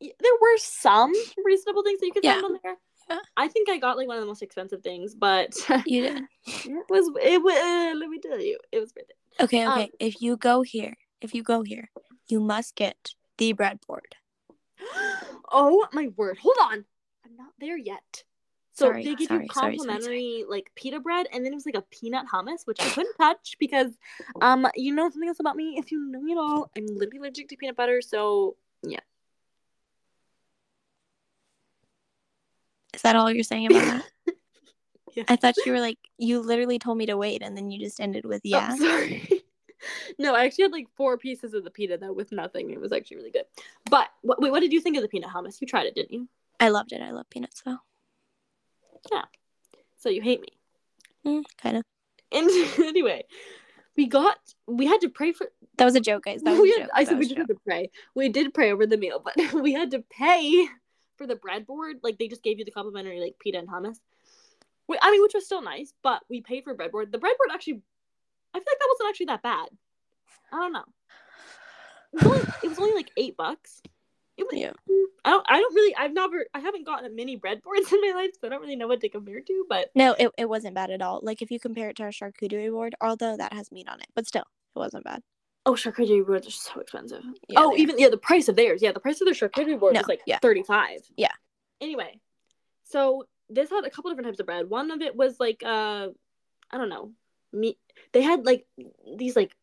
there 0.00 0.32
were 0.40 0.58
some 0.58 1.12
reasonable 1.44 1.82
things 1.82 2.00
that 2.00 2.06
you 2.06 2.12
could 2.12 2.24
Yeah. 2.24 2.34
find 2.34 2.44
on 2.44 2.58
there. 2.62 2.76
Yeah. 3.08 3.18
I 3.36 3.48
think 3.48 3.68
I 3.68 3.78
got 3.78 3.96
like 3.96 4.06
one 4.06 4.16
of 4.16 4.20
the 4.22 4.26
most 4.26 4.42
expensive 4.42 4.82
things, 4.82 5.14
but 5.14 5.54
You 5.86 6.02
did. 6.02 6.22
it 6.46 6.84
was 6.88 7.10
it 7.22 7.42
was. 7.42 7.54
Uh, 7.56 7.98
let 7.98 8.08
me 8.08 8.18
tell 8.20 8.40
you, 8.40 8.58
it 8.72 8.78
was 8.78 8.92
worth 8.96 9.08
it. 9.08 9.42
Okay, 9.42 9.62
Um, 9.62 9.72
okay. 9.72 9.90
if 9.98 10.20
you 10.22 10.36
go 10.36 10.62
here, 10.62 10.94
if 11.20 11.34
you 11.34 11.42
go 11.42 11.62
here, 11.62 11.90
you 12.28 12.40
must 12.40 12.74
get 12.76 13.14
the 13.38 13.52
breadboard. 13.54 14.14
oh 15.50 15.86
my 15.92 16.08
word! 16.16 16.38
Hold 16.38 16.56
on, 16.62 16.84
I'm 17.24 17.36
not 17.36 17.52
there 17.58 17.76
yet. 17.78 18.24
So 18.72 18.86
Sorry, 18.86 19.04
they 19.04 19.14
give 19.14 19.28
sorry, 19.28 19.42
you 19.42 19.48
sorry, 19.52 19.76
sorry, 19.76 19.76
complimentary 19.76 20.44
like 20.48 20.70
pita 20.74 21.00
bread, 21.00 21.26
and 21.32 21.44
then 21.44 21.52
it 21.52 21.56
was 21.56 21.66
like 21.66 21.74
a 21.74 21.82
peanut 21.82 22.26
hummus, 22.32 22.66
which 22.66 22.80
I 22.80 22.88
couldn't 22.88 23.14
touch 23.16 23.56
because, 23.58 23.98
um, 24.40 24.66
you 24.74 24.94
know 24.94 25.10
something 25.10 25.28
else 25.28 25.40
about 25.40 25.56
me. 25.56 25.74
If 25.76 25.90
you 25.92 26.00
know 26.00 26.20
me 26.20 26.32
at 26.32 26.38
all, 26.38 26.70
I'm 26.76 26.86
literally 26.86 27.18
allergic 27.18 27.48
to 27.48 27.56
peanut 27.56 27.76
butter. 27.76 28.00
So 28.00 28.56
yeah, 28.82 29.00
Is 32.94 33.02
that 33.02 33.16
all 33.16 33.30
you're 33.30 33.44
saying 33.44 33.66
about 33.66 33.84
that? 33.86 34.04
Yeah. 35.16 35.24
I 35.26 35.34
thought 35.34 35.56
you 35.66 35.72
were 35.72 35.80
like 35.80 35.98
you 36.18 36.38
literally 36.38 36.78
told 36.78 36.96
me 36.96 37.06
to 37.06 37.16
wait 37.16 37.42
and 37.42 37.56
then 37.56 37.68
you 37.68 37.80
just 37.80 37.98
ended 37.98 38.24
with 38.24 38.42
Oh, 38.44 38.48
yeah. 38.48 38.76
sorry. 38.76 39.42
no, 40.20 40.36
I 40.36 40.44
actually 40.44 40.62
had 40.62 40.70
like 40.70 40.86
four 40.94 41.18
pieces 41.18 41.52
of 41.52 41.64
the 41.64 41.70
pita 41.70 41.98
though 41.98 42.12
with 42.12 42.30
nothing. 42.30 42.70
It 42.70 42.80
was 42.80 42.92
actually 42.92 43.16
really 43.16 43.32
good. 43.32 43.42
But 43.90 44.06
wait, 44.22 44.52
what 44.52 44.60
did 44.60 44.72
you 44.72 44.80
think 44.80 44.96
of 44.96 45.02
the 45.02 45.08
peanut 45.08 45.30
hummus? 45.30 45.60
You 45.60 45.66
tried 45.66 45.86
it, 45.86 45.96
didn't 45.96 46.12
you? 46.12 46.28
I 46.60 46.68
loved 46.68 46.92
it. 46.92 47.02
I 47.02 47.10
love 47.10 47.28
peanuts 47.28 47.60
though. 47.62 47.78
So 50.00 50.08
you 50.08 50.22
hate 50.22 50.40
me. 50.40 50.48
Mm, 51.26 51.44
kind 51.60 51.76
of. 51.76 51.84
And 52.32 52.48
anyway, 52.78 53.24
we 53.96 54.06
got 54.06 54.38
we 54.66 54.86
had 54.86 55.00
to 55.02 55.08
pray 55.08 55.32
for 55.32 55.48
That 55.76 55.84
was 55.84 55.94
a 55.94 56.00
joke, 56.00 56.24
guys. 56.24 56.42
That 56.42 56.52
was 56.60 56.70
had, 56.70 56.84
joke. 56.84 56.90
I 56.94 57.04
said 57.04 57.18
we 57.18 57.28
did 57.28 57.38
have 57.38 57.48
to 57.48 57.56
pray. 57.66 57.90
We 58.14 58.28
did 58.28 58.54
pray 58.54 58.72
over 58.72 58.86
the 58.86 58.96
meal, 58.96 59.22
but 59.22 59.52
we 59.54 59.72
had 59.72 59.90
to 59.92 60.02
pay 60.10 60.66
for 61.16 61.26
the 61.26 61.36
breadboard. 61.36 62.00
Like 62.02 62.18
they 62.18 62.28
just 62.28 62.42
gave 62.42 62.58
you 62.58 62.64
the 62.64 62.70
complimentary 62.70 63.20
like 63.20 63.36
pita 63.38 63.58
and 63.58 63.68
hummus. 63.68 63.98
We, 64.88 64.98
I 65.00 65.10
mean, 65.10 65.22
which 65.22 65.34
was 65.34 65.44
still 65.44 65.62
nice, 65.62 65.92
but 66.02 66.22
we 66.28 66.40
paid 66.40 66.64
for 66.64 66.74
breadboard. 66.74 67.12
The 67.12 67.18
breadboard 67.18 67.52
actually, 67.52 67.82
I 68.54 68.58
feel 68.58 68.64
like 68.66 68.78
that 68.78 68.88
wasn't 68.88 69.08
actually 69.08 69.26
that 69.26 69.42
bad. 69.42 69.68
I 70.52 70.56
don't 70.56 70.72
know. 70.72 70.84
It 72.12 72.24
was 72.24 72.26
only, 72.26 72.52
it 72.64 72.68
was 72.68 72.78
only 72.80 72.94
like 72.94 73.10
eight 73.16 73.36
bucks. 73.36 73.82
Yeah. 74.52 74.72
I 75.24 75.30
don't. 75.30 75.46
I 75.48 75.60
don't 75.60 75.74
really. 75.74 75.94
I've 75.96 76.12
never. 76.12 76.46
I 76.54 76.60
haven't 76.60 76.86
gotten 76.86 77.14
many 77.14 77.38
breadboards 77.38 77.92
in 77.92 78.00
my 78.00 78.12
life, 78.14 78.30
so 78.40 78.46
I 78.46 78.50
don't 78.50 78.60
really 78.60 78.76
know 78.76 78.88
what 78.88 79.00
to 79.02 79.08
compare 79.08 79.40
to. 79.40 79.66
But 79.68 79.90
No, 79.94 80.14
it, 80.18 80.30
it 80.38 80.48
wasn't 80.48 80.74
bad 80.74 80.90
at 80.90 81.02
all. 81.02 81.20
Like 81.22 81.42
if 81.42 81.50
you 81.50 81.60
compare 81.60 81.90
it 81.90 81.96
to 81.96 82.04
our 82.04 82.10
charcuterie 82.10 82.70
board, 82.70 82.94
although 83.00 83.36
that 83.36 83.52
has 83.52 83.70
meat 83.70 83.88
on 83.88 84.00
it, 84.00 84.06
but 84.14 84.26
still, 84.26 84.44
it 84.74 84.78
wasn't 84.78 85.04
bad. 85.04 85.22
oh, 85.66 85.72
charcuterie 85.74 86.26
boards 86.26 86.46
are 86.46 86.50
so 86.50 86.80
expensive. 86.80 87.22
Yeah, 87.48 87.58
oh, 87.60 87.76
even 87.76 87.98
yeah, 87.98 88.08
the 88.08 88.16
price 88.16 88.48
of 88.48 88.56
theirs. 88.56 88.80
Yeah, 88.82 88.92
the 88.92 89.00
price 89.00 89.20
of 89.20 89.26
their 89.26 89.34
charcuterie 89.34 89.78
board 89.78 89.92
No, 89.94 90.00
was 90.00 90.08
like 90.08 90.22
yeah. 90.26 90.38
thirty 90.38 90.62
five. 90.62 91.00
Yeah. 91.16 91.32
Anyway, 91.82 92.18
so 92.84 93.24
this 93.50 93.68
had 93.68 93.84
a 93.84 93.90
couple 93.90 94.10
different 94.10 94.28
types 94.28 94.40
of 94.40 94.46
bread. 94.46 94.70
One 94.70 94.90
of 94.90 95.02
it 95.02 95.14
was 95.16 95.38
like 95.38 95.62
uh, 95.62 96.08
I 96.70 96.78
don't 96.78 96.88
know, 96.88 97.12
meat. 97.52 97.76
They 98.12 98.22
had 98.22 98.46
like 98.46 98.64
these 99.18 99.36
like 99.36 99.54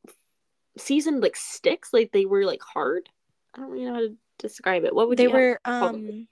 seasoned 0.78 1.22
like 1.22 1.36
sticks, 1.36 1.94
like 1.94 2.12
they 2.12 2.26
were 2.26 2.46
like 2.46 2.62
hard. 2.62 3.10
I 3.56 3.60
don't 3.62 3.72
really 3.72 3.86
know 3.86 3.94
how 3.96 4.02
to 4.02 4.16
describe 4.38 4.84
it. 4.84 4.94
What 4.94 5.10
would 5.10 5.18
they 5.18 5.28
were 5.28 5.60
um 5.66 6.28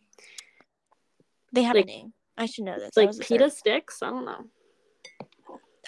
they 1.51 1.64
have 1.64 1.76
Like- 1.76 1.86
a 1.86 1.88
name. 1.88 2.14
I 2.38 2.47
should 2.47 2.66
know 2.66 2.78
this. 2.78 2.97
Like 2.97 3.18
pita 3.20 3.49
sticks? 3.49 4.03
I 4.03 4.10
don't 4.10 4.26
know. 4.26 4.43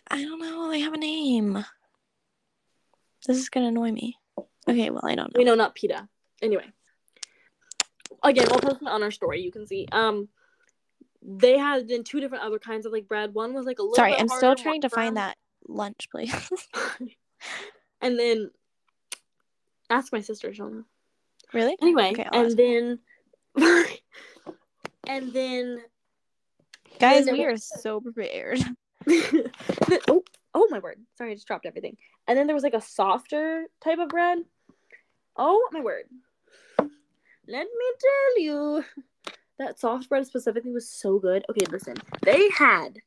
I 0.09 0.23
don't 0.23 0.39
know. 0.39 0.69
They 0.69 0.79
have 0.79 0.93
a 0.93 0.97
name. 0.97 1.65
This 3.27 3.37
is 3.37 3.49
gonna 3.49 3.67
annoy 3.67 3.91
me. 3.91 4.17
Okay, 4.69 4.89
well 4.89 5.05
I 5.05 5.15
don't 5.15 5.33
know. 5.33 5.37
We 5.37 5.43
know 5.43 5.55
not 5.55 5.75
pita. 5.75 6.07
Anyway, 6.41 6.65
again, 8.23 8.47
we'll 8.49 8.59
post 8.59 8.81
it 8.81 8.87
on 8.87 9.03
our 9.03 9.11
story. 9.11 9.41
You 9.41 9.51
can 9.51 9.67
see. 9.67 9.87
Um, 9.91 10.29
they 11.21 11.57
had 11.57 11.89
then 11.89 12.03
two 12.03 12.21
different 12.21 12.43
other 12.45 12.59
kinds 12.59 12.85
of 12.85 12.93
like 12.93 13.07
bread. 13.07 13.33
One 13.33 13.53
was 13.53 13.65
like 13.65 13.79
a 13.79 13.81
little. 13.81 13.95
Sorry, 13.95 14.13
I'm 14.15 14.29
still 14.29 14.55
trying 14.55 14.81
to 14.81 14.89
find 14.89 15.17
that 15.17 15.37
lunch 15.67 16.07
place. 16.09 16.49
and 18.01 18.17
then 18.17 18.51
ask 19.89 20.13
my 20.13 20.21
sister. 20.21 20.53
She'll 20.53 20.69
know. 20.69 20.83
Really? 21.53 21.75
Anyway, 21.81 22.11
Okay, 22.11 22.27
and 22.31 22.57
then 22.57 22.99
and 25.07 25.33
then 25.33 25.81
Guys, 26.99 27.27
we 27.31 27.45
are 27.45 27.57
so 27.57 28.01
prepared. 28.01 28.59
oh 29.09 30.23
oh 30.53 30.67
my 30.69 30.79
word! 30.79 30.99
Sorry, 31.17 31.31
I 31.31 31.35
just 31.35 31.47
dropped 31.47 31.65
everything. 31.65 31.97
And 32.27 32.37
then 32.37 32.47
there 32.47 32.55
was 32.55 32.63
like 32.63 32.73
a 32.73 32.81
softer 32.81 33.65
type 33.83 33.99
of 33.99 34.09
bread. 34.09 34.39
Oh 35.35 35.69
my 35.71 35.81
word! 35.81 36.05
Let 36.79 37.67
me 37.67 37.85
tell 37.99 38.43
you, 38.43 38.83
that 39.59 39.79
soft 39.79 40.09
bread 40.09 40.25
specifically 40.25 40.71
was 40.71 40.89
so 40.89 41.19
good. 41.19 41.45
Okay, 41.49 41.65
listen, 41.71 41.95
they 42.23 42.49
had. 42.49 42.99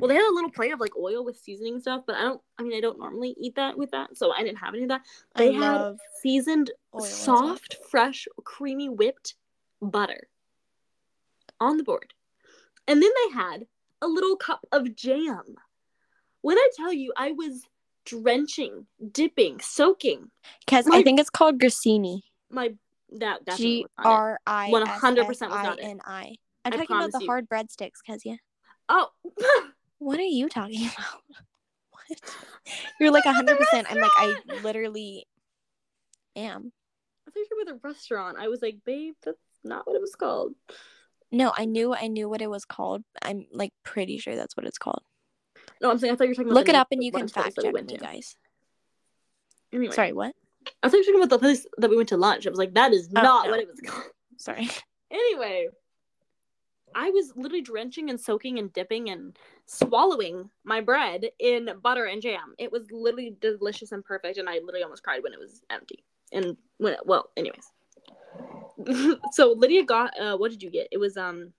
Well, 0.00 0.08
they 0.08 0.14
had 0.14 0.30
a 0.30 0.34
little 0.34 0.50
plate 0.50 0.72
of 0.72 0.80
like 0.80 0.96
oil 0.96 1.24
with 1.24 1.36
seasoning 1.36 1.80
stuff, 1.80 2.04
but 2.06 2.16
I 2.16 2.22
don't. 2.22 2.40
I 2.58 2.62
mean, 2.62 2.76
I 2.76 2.80
don't 2.80 2.98
normally 2.98 3.34
eat 3.38 3.56
that 3.56 3.76
with 3.76 3.90
that, 3.90 4.16
so 4.16 4.32
I 4.32 4.42
didn't 4.42 4.58
have 4.58 4.74
any 4.74 4.84
of 4.84 4.90
that. 4.90 5.02
They 5.34 5.56
I 5.56 5.58
had 5.58 5.96
seasoned, 6.22 6.70
soft, 7.00 7.76
fresh, 7.90 8.26
creamy 8.44 8.88
whipped 8.88 9.34
butter 9.82 10.28
on 11.60 11.76
the 11.76 11.84
board. 11.84 12.14
And 12.86 13.02
then 13.02 13.10
they 13.10 13.34
had 13.34 13.66
a 14.00 14.06
little 14.06 14.36
cup 14.36 14.64
of 14.72 14.94
jam. 14.94 15.56
When 16.42 16.56
I 16.56 16.68
tell 16.76 16.92
you, 16.92 17.12
I 17.16 17.32
was 17.32 17.64
drenching, 18.06 18.86
dipping, 19.12 19.60
soaking 19.60 20.30
Because 20.64 20.86
I 20.90 21.02
think 21.02 21.20
it's 21.20 21.30
called 21.30 21.58
Grissini. 21.60 22.22
my 22.50 22.74
that 23.18 23.44
that 23.46 23.56
G 23.56 23.84
R 23.98 24.38
I 24.46 24.70
100% 24.70 25.26
was 25.26 25.42
S 25.42 25.42
S 25.42 25.48
I 25.50 25.62
not 25.62 25.80
it. 25.80 25.98
I. 26.06 26.36
I'm 26.64 26.72
talking 26.72 26.96
about 26.96 27.12
the 27.12 27.26
hard 27.26 27.48
breadsticks, 27.48 28.02
Kezia. 28.06 28.38
Oh, 28.88 29.08
What 29.98 30.18
are 30.18 30.22
you 30.22 30.48
talking 30.48 30.86
about? 30.96 31.22
What? 31.90 32.20
You're 33.00 33.10
like 33.12 33.26
I'm 33.26 33.36
at 33.36 33.46
the 33.46 33.52
100%. 33.72 33.86
I'm 33.90 33.98
like, 33.98 34.10
I 34.16 34.34
literally 34.62 35.26
am. 36.36 36.72
I 37.26 37.30
thought 37.30 37.36
you 37.40 37.46
were 37.56 37.64
with 37.72 37.82
a 37.84 37.86
restaurant. 37.86 38.38
I 38.40 38.48
was 38.48 38.62
like, 38.62 38.78
babe, 38.84 39.14
that's 39.24 39.38
not 39.64 39.86
what 39.86 39.96
it 39.96 40.00
was 40.00 40.14
called. 40.14 40.54
No, 41.30 41.52
I 41.56 41.66
knew 41.66 41.94
I 41.94 42.06
knew 42.06 42.28
what 42.28 42.40
it 42.40 42.48
was 42.48 42.64
called. 42.64 43.02
I'm 43.22 43.46
like 43.52 43.72
pretty 43.84 44.18
sure 44.18 44.34
that's 44.34 44.56
what 44.56 44.64
it's 44.66 44.78
called. 44.78 45.02
No, 45.82 45.90
I'm 45.90 45.98
saying 45.98 46.12
I 46.14 46.16
thought 46.16 46.24
you 46.24 46.30
were 46.30 46.34
talking 46.36 46.50
about 46.50 46.54
Look 46.60 46.68
it 46.70 46.74
up 46.74 46.88
and 46.90 47.04
you 47.04 47.12
can 47.12 47.28
fact 47.28 47.58
we 47.58 47.64
check 47.64 47.72
went 47.74 47.88
me, 47.88 47.96
to. 47.96 48.00
guys. 48.02 48.34
Anyway, 49.72 49.94
Sorry, 49.94 50.14
what? 50.14 50.34
I 50.82 50.88
thought 50.88 50.94
you 50.96 51.00
were 51.00 51.04
talking 51.04 51.20
about 51.22 51.30
the 51.30 51.38
place 51.38 51.66
that 51.76 51.90
we 51.90 51.96
went 51.96 52.08
to 52.10 52.16
lunch. 52.16 52.46
I 52.46 52.50
was 52.50 52.58
like, 52.58 52.74
that 52.74 52.92
is 52.94 53.08
Oh, 53.14 53.20
not 53.20 53.44
no. 53.46 53.50
what 53.50 53.60
it 53.60 53.68
was 53.68 53.80
called. 53.80 54.04
Sorry. 54.38 54.68
Anyway, 55.10 55.68
I 56.98 57.10
was 57.10 57.32
literally 57.36 57.62
drenching 57.62 58.10
and 58.10 58.20
soaking 58.20 58.58
and 58.58 58.72
dipping 58.72 59.10
and 59.10 59.38
swallowing 59.66 60.50
my 60.64 60.80
bread 60.80 61.26
in 61.38 61.70
butter 61.80 62.06
and 62.06 62.20
jam. 62.20 62.56
It 62.58 62.72
was 62.72 62.90
literally 62.90 63.36
delicious 63.40 63.92
and 63.92 64.04
perfect, 64.04 64.36
and 64.36 64.48
I 64.48 64.54
literally 64.54 64.82
almost 64.82 65.04
cried 65.04 65.22
when 65.22 65.32
it 65.32 65.38
was 65.38 65.62
empty. 65.70 66.02
And 66.32 66.56
when 66.78 66.94
it, 66.94 67.00
well, 67.06 67.30
anyways. 67.36 67.70
so 69.32 69.52
Lydia 69.52 69.84
got 69.84 70.18
uh 70.18 70.36
what 70.36 70.50
did 70.50 70.60
you 70.60 70.70
get? 70.70 70.88
It 70.90 70.98
was 70.98 71.16
um 71.16 71.52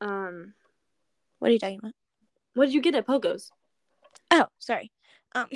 um 0.00 0.54
What 1.38 1.50
are 1.50 1.52
you 1.52 1.58
talking 1.58 1.78
about? 1.78 1.92
what 2.54 2.66
did 2.66 2.74
you 2.74 2.80
get 2.80 2.94
at 2.94 3.06
Pogo's? 3.06 3.50
Oh, 4.30 4.46
sorry. 4.58 4.90
Um 5.34 5.46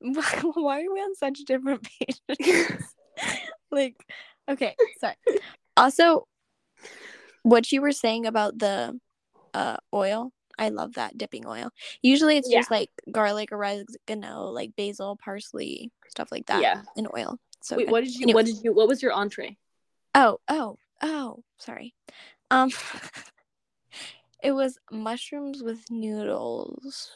why 0.00 0.82
are 0.82 0.92
we 0.92 1.00
on 1.00 1.14
such 1.14 1.38
different 1.46 1.86
pages? 2.00 2.94
like, 3.70 3.94
okay, 4.48 4.74
sorry. 4.98 5.14
Also, 5.76 6.26
what 7.42 7.70
you 7.72 7.80
were 7.80 7.92
saying 7.92 8.26
about 8.26 8.58
the 8.58 8.98
uh 9.54 9.76
oil, 9.94 10.32
I 10.58 10.70
love 10.70 10.94
that 10.94 11.16
dipping 11.18 11.46
oil. 11.46 11.70
Usually 12.02 12.36
it's 12.36 12.50
just 12.50 12.70
like 12.70 12.90
garlic, 13.12 13.52
oregano, 13.52 14.44
like 14.50 14.74
basil, 14.76 15.16
parsley, 15.22 15.90
stuff 16.08 16.28
like 16.32 16.46
that 16.46 16.62
Yeah. 16.62 16.82
in 16.96 17.06
oil. 17.16 17.38
So 17.62 17.76
Wait, 17.76 17.90
what 17.90 18.04
did 18.04 18.14
you 18.14 18.28
what 18.34 18.44
did 18.46 18.56
you 18.62 18.72
what 18.72 18.88
was 18.88 19.02
your 19.02 19.12
entree? 19.12 19.56
Oh, 20.14 20.38
oh, 20.48 20.78
oh, 21.02 21.42
sorry. 21.58 21.94
Um 22.50 22.70
it 24.42 24.52
was 24.52 24.78
mushrooms 24.90 25.62
with 25.62 25.90
noodles. 25.90 27.10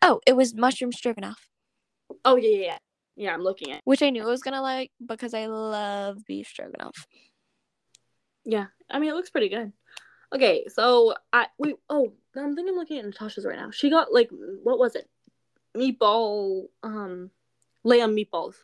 Oh, 0.00 0.20
it 0.26 0.36
was 0.36 0.54
mushroom 0.54 0.92
stroganoff, 0.92 1.48
Oh 2.24 2.36
yeah, 2.36 2.48
yeah, 2.50 2.64
yeah. 2.66 2.78
Yeah, 3.14 3.34
I'm 3.34 3.42
looking 3.42 3.72
at. 3.72 3.82
which 3.84 4.02
I 4.02 4.10
knew 4.10 4.22
I 4.22 4.26
was 4.26 4.42
gonna 4.42 4.62
like 4.62 4.90
because 5.04 5.34
I 5.34 5.46
love 5.46 6.24
beef 6.26 6.48
stroganoff. 6.48 7.06
Yeah, 8.44 8.66
I 8.90 8.98
mean 8.98 9.10
it 9.10 9.14
looks 9.14 9.30
pretty 9.30 9.48
good. 9.48 9.72
Okay, 10.34 10.64
so 10.68 11.14
I 11.32 11.46
we 11.58 11.74
oh 11.90 12.12
I'm 12.34 12.54
thinking 12.54 12.72
I'm 12.72 12.78
looking 12.78 12.98
at 12.98 13.04
Natasha's 13.04 13.44
right 13.44 13.58
now. 13.58 13.70
She 13.70 13.90
got 13.90 14.12
like 14.12 14.30
what 14.62 14.78
was 14.78 14.96
it? 14.96 15.08
Meatball 15.76 16.68
um 16.82 17.30
lamb 17.84 18.16
meatballs. 18.16 18.54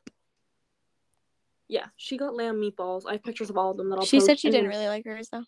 Yeah, 1.68 1.86
she 1.96 2.16
got 2.16 2.34
lamb 2.34 2.56
meatballs. 2.56 3.02
I 3.06 3.12
have 3.12 3.22
pictures 3.22 3.50
of 3.50 3.58
all 3.58 3.70
of 3.70 3.76
them 3.76 3.90
that 3.90 3.98
I'll 3.98 4.06
She 4.06 4.16
post. 4.18 4.26
said 4.26 4.38
she 4.40 4.50
didn't 4.50 4.70
really 4.70 4.88
like 4.88 5.04
hers 5.04 5.28
though. 5.28 5.44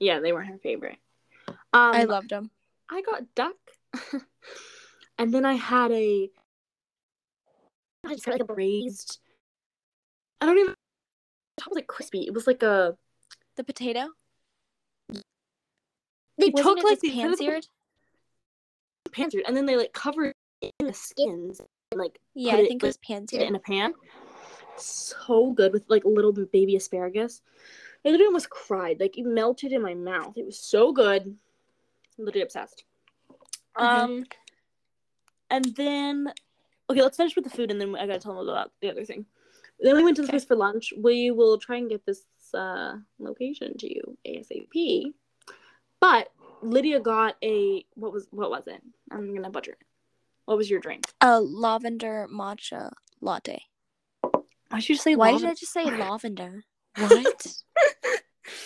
Yeah, 0.00 0.20
they 0.20 0.32
weren't 0.32 0.48
her 0.48 0.58
favorite. 0.58 0.96
Um 1.48 1.56
I 1.72 2.04
loved 2.04 2.30
them. 2.30 2.50
I 2.90 3.02
got 3.02 3.34
duck. 3.34 3.56
and 5.18 5.32
then 5.32 5.44
I 5.44 5.54
had 5.54 5.90
a 5.92 6.30
I 8.06 8.14
just 8.14 8.24
had 8.24 8.32
like 8.32 8.40
a 8.40 8.44
braised 8.44 9.18
I 10.40 10.46
don't 10.46 10.58
even 10.58 10.74
top 11.58 11.70
was 11.70 11.76
like 11.76 11.86
crispy. 11.86 12.20
It 12.20 12.34
was 12.34 12.46
like 12.46 12.62
a 12.62 12.96
The 13.56 13.64
potato 13.64 14.08
they 16.38 16.50
wasn't 16.50 16.78
took 16.78 16.84
like 16.84 17.00
the 17.00 17.10
pan-seared? 17.10 17.66
pan-seared 19.12 19.44
and 19.46 19.56
then 19.56 19.66
they 19.66 19.76
like 19.76 19.92
covered 19.92 20.34
it 20.60 20.72
in 20.78 20.86
the 20.86 20.94
skins 20.94 21.60
and 21.90 21.98
like 21.98 22.20
Yeah, 22.34 22.54
I 22.54 22.60
it, 22.60 22.68
think 22.68 22.82
it 22.82 22.86
was 22.86 22.96
pan-seared. 22.98 23.48
in 23.48 23.54
a 23.54 23.58
pan. 23.58 23.94
So 24.76 25.52
good 25.52 25.72
with 25.72 25.84
like 25.88 26.04
a 26.04 26.08
little 26.08 26.32
baby 26.32 26.76
asparagus. 26.76 27.42
I 28.04 28.10
literally 28.10 28.26
almost 28.26 28.50
cried. 28.50 29.00
Like 29.00 29.18
it 29.18 29.24
melted 29.26 29.72
in 29.72 29.82
my 29.82 29.94
mouth. 29.94 30.36
It 30.36 30.46
was 30.46 30.58
so 30.58 30.92
good. 30.92 31.36
I'm 32.18 32.24
literally 32.24 32.42
obsessed. 32.42 32.84
Mhm. 33.76 33.84
Um, 33.84 34.24
and 35.50 35.64
then 35.76 36.32
okay, 36.90 37.02
let's 37.02 37.16
finish 37.16 37.34
with 37.34 37.44
the 37.44 37.50
food, 37.50 37.70
and 37.70 37.80
then 37.80 37.94
I 37.96 38.06
gotta 38.06 38.20
tell 38.20 38.34
them 38.34 38.48
about 38.48 38.72
the 38.80 38.90
other 38.90 39.04
thing. 39.04 39.26
Then 39.80 39.96
we 39.96 40.04
went 40.04 40.16
to 40.16 40.22
the 40.22 40.26
Okay. 40.28 40.32
place 40.32 40.44
for 40.44 40.56
lunch. 40.56 40.92
We 40.96 41.30
will 41.30 41.58
try 41.58 41.76
and 41.76 41.88
get 41.88 42.04
this 42.04 42.24
uh, 42.54 42.96
location 43.18 43.76
to 43.78 43.92
you 43.94 44.18
ASAP. 44.26 45.14
But 46.00 46.32
Lydia 46.62 47.00
got 47.00 47.36
a 47.42 47.84
what 47.94 48.12
was 48.12 48.26
what 48.30 48.50
was 48.50 48.66
it? 48.66 48.82
I'm 49.10 49.34
gonna 49.34 49.50
butcher 49.50 49.72
it. 49.72 49.78
What 50.44 50.56
was 50.56 50.70
your 50.70 50.80
drink? 50.80 51.04
A 51.20 51.40
lavender 51.40 52.28
matcha 52.32 52.90
latte. 53.20 53.62
Why 54.70 54.80
should 54.80 54.90
you 54.90 54.96
say 54.96 55.16
Why 55.16 55.32
lavender? 55.32 55.46
did 55.46 55.50
I 55.50 55.54
just 55.54 55.72
say 55.72 55.84
lavender? 55.90 56.64
What? 56.96 57.46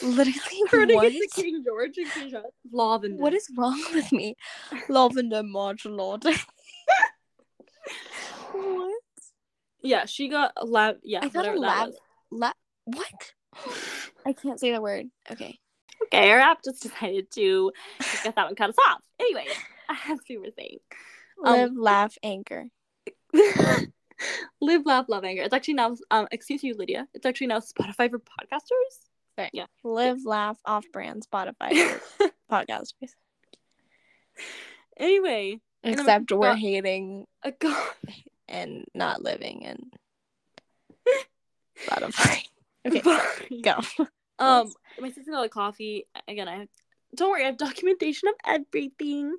Literally, 0.01 0.41
Turning 0.71 0.97
what? 0.97 1.07
into 1.07 1.29
King 1.35 1.63
George 1.65 1.99
and 1.99 2.13
King 2.13 2.31
Charles. 2.31 2.53
Lavender. 2.73 3.23
What 3.23 3.35
is 3.35 3.49
wrong 3.57 3.83
with 3.93 4.11
me? 4.13 4.37
Lavender 4.89 5.43
matcha 5.43 5.95
latte. 5.95 6.33
what? 8.53 8.91
Yeah, 9.83 10.05
she 10.07 10.28
got 10.28 10.53
a 10.57 10.64
lab. 10.64 10.97
Yeah, 11.03 11.20
I 11.22 11.28
thought 11.28 11.47
a 11.47 11.59
lab. 11.59 11.91
La- 12.30 12.53
what? 12.85 13.33
I 14.26 14.33
can't 14.33 14.59
say 14.59 14.72
the 14.72 14.80
word. 14.80 15.07
Okay. 15.30 15.59
Okay, 16.05 16.30
our 16.30 16.39
app 16.41 16.62
just 16.64 16.83
decided 16.83 17.30
to 17.33 17.72
get 18.24 18.35
that 18.35 18.47
one 18.47 18.55
cut 18.55 18.70
us 18.70 18.76
off. 18.89 19.03
Anyway, 19.20 19.47
as 20.09 20.18
we 20.28 20.37
were 20.39 20.49
saying, 20.57 20.78
Um, 21.45 21.53
Live, 21.55 21.70
laugh, 21.76 22.14
anchor. 22.22 22.66
live, 24.61 24.87
laugh, 24.87 25.07
love, 25.09 25.24
anger. 25.24 25.43
It's 25.43 25.55
actually 25.55 25.74
now. 25.74 25.97
Um, 26.11 26.28
excuse 26.30 26.62
you, 26.62 26.74
Lydia. 26.74 27.07
It's 27.14 27.26
actually 27.26 27.49
now 27.49 27.59
Spotify 27.61 28.11
for 28.11 28.18
podcasters. 28.18 28.99
Right? 29.39 29.51
Yeah. 29.53 29.66
Live, 29.85 30.24
laugh, 30.24 30.59
off 30.64 30.85
brand, 30.93 31.24
Spotify, 31.33 31.99
for 32.18 32.30
podcasters. 32.51 33.14
anyway, 34.97 35.61
Except 35.83 36.30
we're 36.30 36.55
hating 36.55 37.26
a 37.43 37.53
god. 37.53 37.89
And 38.53 38.85
not 38.95 39.23
living 39.23 39.63
in 39.63 39.91
Spotify. 41.89 42.45
Okay, 42.87 43.01
go. 43.63 43.81
Um, 44.39 44.73
my 45.01 45.11
sister 45.11 45.31
got 45.31 45.45
a 45.45 45.49
coffee. 45.49 46.07
Again, 46.29 46.49
I 46.49 46.57
have, 46.59 46.69
don't 47.17 47.31
worry, 47.31 47.43
I 47.43 47.47
have 47.47 47.57
documentation 47.57 48.29
of 48.29 48.35
everything. 48.45 49.37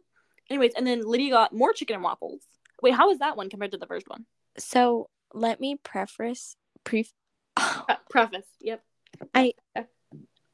Anyways, 0.50 0.74
and 0.76 0.86
then 0.86 1.02
Lydia 1.06 1.32
got 1.32 1.54
more 1.54 1.74
chicken 1.74 1.96
and 1.96 2.04
waffles. 2.04 2.42
Wait, 2.82 2.94
how 2.94 3.08
was 3.08 3.20
that 3.20 3.38
one 3.38 3.50
compared 3.50 3.72
to 3.72 3.78
the 3.78 3.86
first 3.86 4.10
one? 4.10 4.26
So 4.58 5.10
let 5.34 5.60
me 5.60 5.78
preface. 5.84 6.56
Pre- 6.84 7.08
Pre- 7.56 7.96
preface. 8.10 8.48
Yep. 8.62 8.84
I 9.34 9.54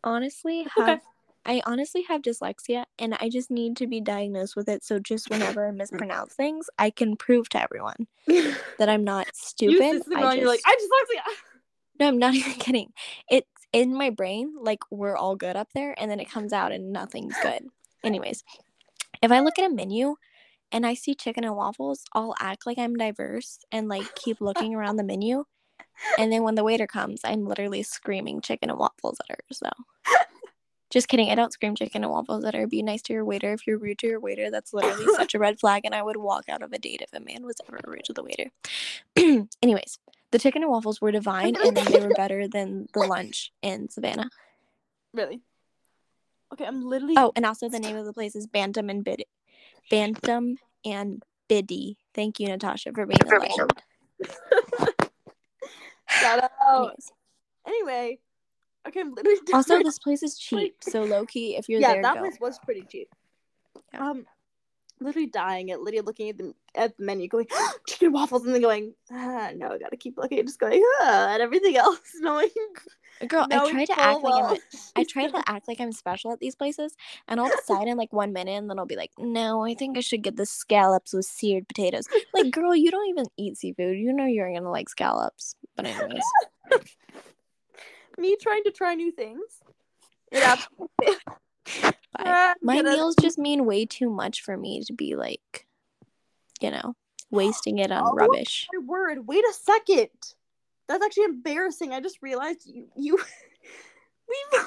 honestly 0.04 0.68
have 0.76 0.90
Okay. 0.90 1.02
I 1.50 1.64
honestly 1.66 2.04
have 2.04 2.22
dyslexia 2.22 2.86
and 3.00 3.16
I 3.20 3.28
just 3.28 3.50
need 3.50 3.76
to 3.78 3.88
be 3.88 4.00
diagnosed 4.02 4.56
with 4.56 4.70
it 4.70 4.84
so 4.84 5.00
just 5.00 5.32
whenever 5.32 5.68
I 5.68 5.72
mispronounce 5.82 6.36
things, 6.36 6.70
I 6.78 6.92
can 6.92 7.16
prove 7.16 7.50
to 7.50 7.62
everyone 7.62 8.06
that 8.28 8.88
I'm 8.88 9.04
not 9.04 9.28
stupid. 9.34 10.04
I 10.16 10.22
on, 10.22 10.38
you're 10.38 10.48
like, 10.48 10.62
I'm 10.64 10.78
dyslexia. 10.78 11.34
no, 12.00 12.08
I'm 12.08 12.20
not 12.20 12.36
even 12.36 12.54
kidding. 12.54 12.94
It's 13.32 13.50
in 13.74 13.96
my 13.96 14.12
brain, 14.12 14.54
like 14.62 14.82
we're 14.92 15.18
all 15.18 15.36
good 15.36 15.56
up 15.56 15.70
there, 15.74 15.96
and 15.98 16.10
then 16.10 16.20
it 16.20 16.30
comes 16.30 16.54
out 16.54 16.72
and 16.72 16.94
nothing's 16.94 17.36
good. 17.42 17.66
Anyways, 18.04 18.44
if 19.24 19.32
I 19.32 19.40
look 19.40 19.58
at 19.58 19.72
a 19.72 19.74
menu 19.74 20.18
and 20.72 20.86
I 20.86 20.94
see 20.94 21.16
chicken 21.16 21.44
and 21.44 21.56
waffles, 21.56 22.04
I'll 22.14 22.36
act 22.40 22.68
like 22.68 22.78
I'm 22.78 22.96
diverse 22.96 23.58
and 23.72 23.88
like 23.88 24.14
keep 24.14 24.40
looking 24.40 24.76
around 24.76 24.98
the 24.98 25.04
menu. 25.04 25.46
And 26.20 26.32
then 26.32 26.44
when 26.44 26.56
the 26.56 26.64
waiter 26.64 26.88
comes, 26.88 27.22
I'm 27.24 27.48
literally 27.48 27.82
screaming 27.82 28.40
chicken 28.40 28.70
and 28.70 28.78
waffles 28.78 29.18
at 29.20 29.36
her. 29.36 29.44
So 29.52 29.70
just 30.90 31.08
kidding. 31.08 31.30
I 31.30 31.36
don't 31.36 31.54
scream 31.54 31.76
chicken 31.76 32.04
and 32.04 32.12
waffles 32.12 32.44
at 32.44 32.56
her. 32.56 32.68
Be 32.68 32.82
nice 32.82 33.02
to 33.04 33.14
your 33.14 33.26
waiter. 33.26 33.54
If 33.54 33.68
you're 33.68 33.78
rude 33.78 34.00
to 34.00 34.08
your 34.08 34.20
waiter, 34.20 34.50
that's 34.50 34.74
literally 34.74 35.06
such 35.16 35.36
a 35.36 35.40
red 35.40 35.60
flag. 35.60 35.84
And 35.86 35.94
I 35.94 36.02
would 36.02 36.18
walk 36.18 36.46
out 36.50 36.62
of 36.62 36.74
a 36.74 36.80
date 36.80 37.02
if 37.02 37.14
a 37.14 37.24
man 37.24 37.46
was 37.46 37.56
ever 37.68 37.80
rude 37.86 38.06
to 38.06 38.14
the 38.14 38.24
waiter. 38.24 38.50
Anyways, 39.62 40.00
the 40.32 40.40
chicken 40.40 40.64
and 40.64 40.72
waffles 40.72 41.00
were 41.02 41.12
divine 41.12 41.56
and 41.56 41.78
they 41.78 42.00
were 42.00 42.14
better 42.18 42.48
than 42.48 42.88
the 42.94 43.02
lunch 43.02 43.52
in 43.62 43.90
Savannah. 43.90 44.30
Really? 45.14 45.42
Okay, 46.54 46.66
I'm 46.66 46.84
literally. 46.84 47.16
Oh, 47.18 47.32
and 47.36 47.46
also 47.46 47.70
the 47.70 47.80
name 47.80 47.96
of 47.96 48.06
the 48.06 48.14
place 48.14 48.36
is 48.36 48.48
Bantam 48.48 48.90
and 48.90 49.04
Biddy. 49.04 49.28
Bantam 49.92 50.58
and 50.84 51.24
Biddy. 51.48 51.98
Thank 52.14 52.40
you, 52.40 52.48
Natasha, 52.48 52.92
for 52.94 53.06
being 53.06 53.20
a 53.22 53.40
legend. 53.40 53.74
shout 56.10 56.44
out. 56.44 56.52
Anyways. 56.68 57.12
Anyway, 57.68 58.20
okay, 58.88 59.02
I'm 59.02 59.14
literally. 59.14 59.40
Also, 59.54 59.82
this 59.82 60.00
place 60.00 60.24
is 60.24 60.38
cheap, 60.40 60.76
so 60.82 61.04
low 61.04 61.26
key, 61.26 61.56
if 61.56 61.70
you're 61.70 61.82
there. 61.82 61.90
yeah, 61.90 61.94
there, 61.96 62.04
that 62.04 62.16
go. 62.16 62.22
place 62.22 62.38
was 62.40 62.60
pretty 62.60 62.86
cheap. 62.90 63.10
Yeah. 63.94 64.10
Um, 64.10 64.26
literally 65.02 65.28
dying 65.28 65.72
at 65.72 65.82
Lydia 65.82 66.04
looking 66.04 66.30
at 66.30 66.38
the 66.38 66.54
at 66.76 66.98
the 66.98 67.06
menu, 67.06 67.28
going 67.28 67.48
chicken 67.88 68.12
waffles, 68.12 68.46
and 68.46 68.54
then 68.54 68.62
going, 68.62 68.94
ah, 69.12 69.52
no, 69.56 69.72
I 69.72 69.78
gotta 69.78 69.98
keep 69.98 70.18
looking, 70.18 70.46
just 70.46 70.60
going, 70.60 70.84
ah, 71.02 71.34
and 71.34 71.42
everything 71.42 71.78
else, 71.78 72.00
knowing. 72.20 72.50
Girl, 73.28 73.48
I 73.52 73.70
try 73.70 73.86
to 73.86 74.00
act 74.00 74.24
like 74.24 74.52
I'm. 74.52 74.58
I 74.96 75.04
try 75.04 75.28
to 75.28 75.44
act 75.46 75.68
like 75.68 75.82
I'm 75.82 75.92
special 75.92 76.32
at 76.32 76.40
these 76.40 76.56
places, 76.56 76.96
and 77.28 77.40
I'll 77.40 77.50
decide 77.50 77.88
in 77.88 77.98
like 77.98 78.14
one 78.14 78.32
minute, 78.32 78.54
and 78.54 78.70
then 78.70 78.80
I'll 78.80 78.86
be 78.86 78.96
like, 78.96 79.12
"No, 79.18 79.66
I 79.66 79.74
think 79.74 79.98
I 79.98 80.02
should 80.02 80.22
get 80.22 80.38
the 80.38 80.46
scallops 80.46 81.14
with 81.14 81.26
seared 81.26 81.68
potatoes." 81.68 82.06
Like, 82.34 82.52
girl, 82.52 82.74
you 82.74 82.92
don't 82.92 83.10
even 83.10 83.26
eat 83.36 83.58
seafood. 83.58 83.98
You 83.98 84.14
know 84.14 84.26
you're 84.26 84.54
gonna 84.54 84.72
like 84.72 84.88
scallops. 84.88 85.56
But 85.76 85.88
anyways, 85.88 86.24
Me 88.22 88.36
trying 88.42 88.64
to 88.64 88.72
try 88.72 88.96
new 88.96 89.12
things. 89.12 89.62
Yeah. 90.32 90.58
Ah, 92.22 92.56
my 92.62 92.82
meals 92.82 93.16
just 93.22 93.38
mean 93.38 93.66
way 93.66 93.86
too 93.86 94.10
much 94.10 94.42
for 94.42 94.58
me 94.58 94.84
to 94.84 94.92
be 94.94 95.16
like, 95.16 95.68
you 96.60 96.70
know, 96.72 96.96
wasting 97.32 97.78
it 97.78 97.92
on 97.92 98.04
Oh. 98.08 98.14
rubbish. 98.14 98.68
My 98.74 98.80
word, 98.86 99.26
wait 99.28 99.44
a 99.46 99.54
second. 99.54 100.10
That's 100.88 101.06
actually 101.06 101.26
embarrassing. 101.26 101.94
I 101.94 102.02
just 102.02 102.18
realized 102.22 102.64
you 102.66 102.88
you 102.98 103.18
we 104.28 104.60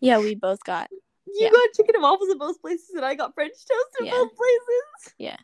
Yeah, 0.00 0.18
we 0.20 0.34
both 0.34 0.62
got. 0.64 0.88
you 1.26 1.34
Yeah. 1.40 1.50
got 1.50 1.68
chicken 1.76 1.96
and 1.96 2.02
waffles 2.02 2.30
in 2.30 2.38
both 2.38 2.60
places, 2.62 2.90
and 2.94 3.04
I 3.04 3.14
got 3.16 3.34
French 3.34 3.52
toast 3.52 3.96
in 4.00 4.06
Yeah. 4.06 4.12
both 4.12 4.30
places. 4.36 5.14
Yeah. 5.18 5.36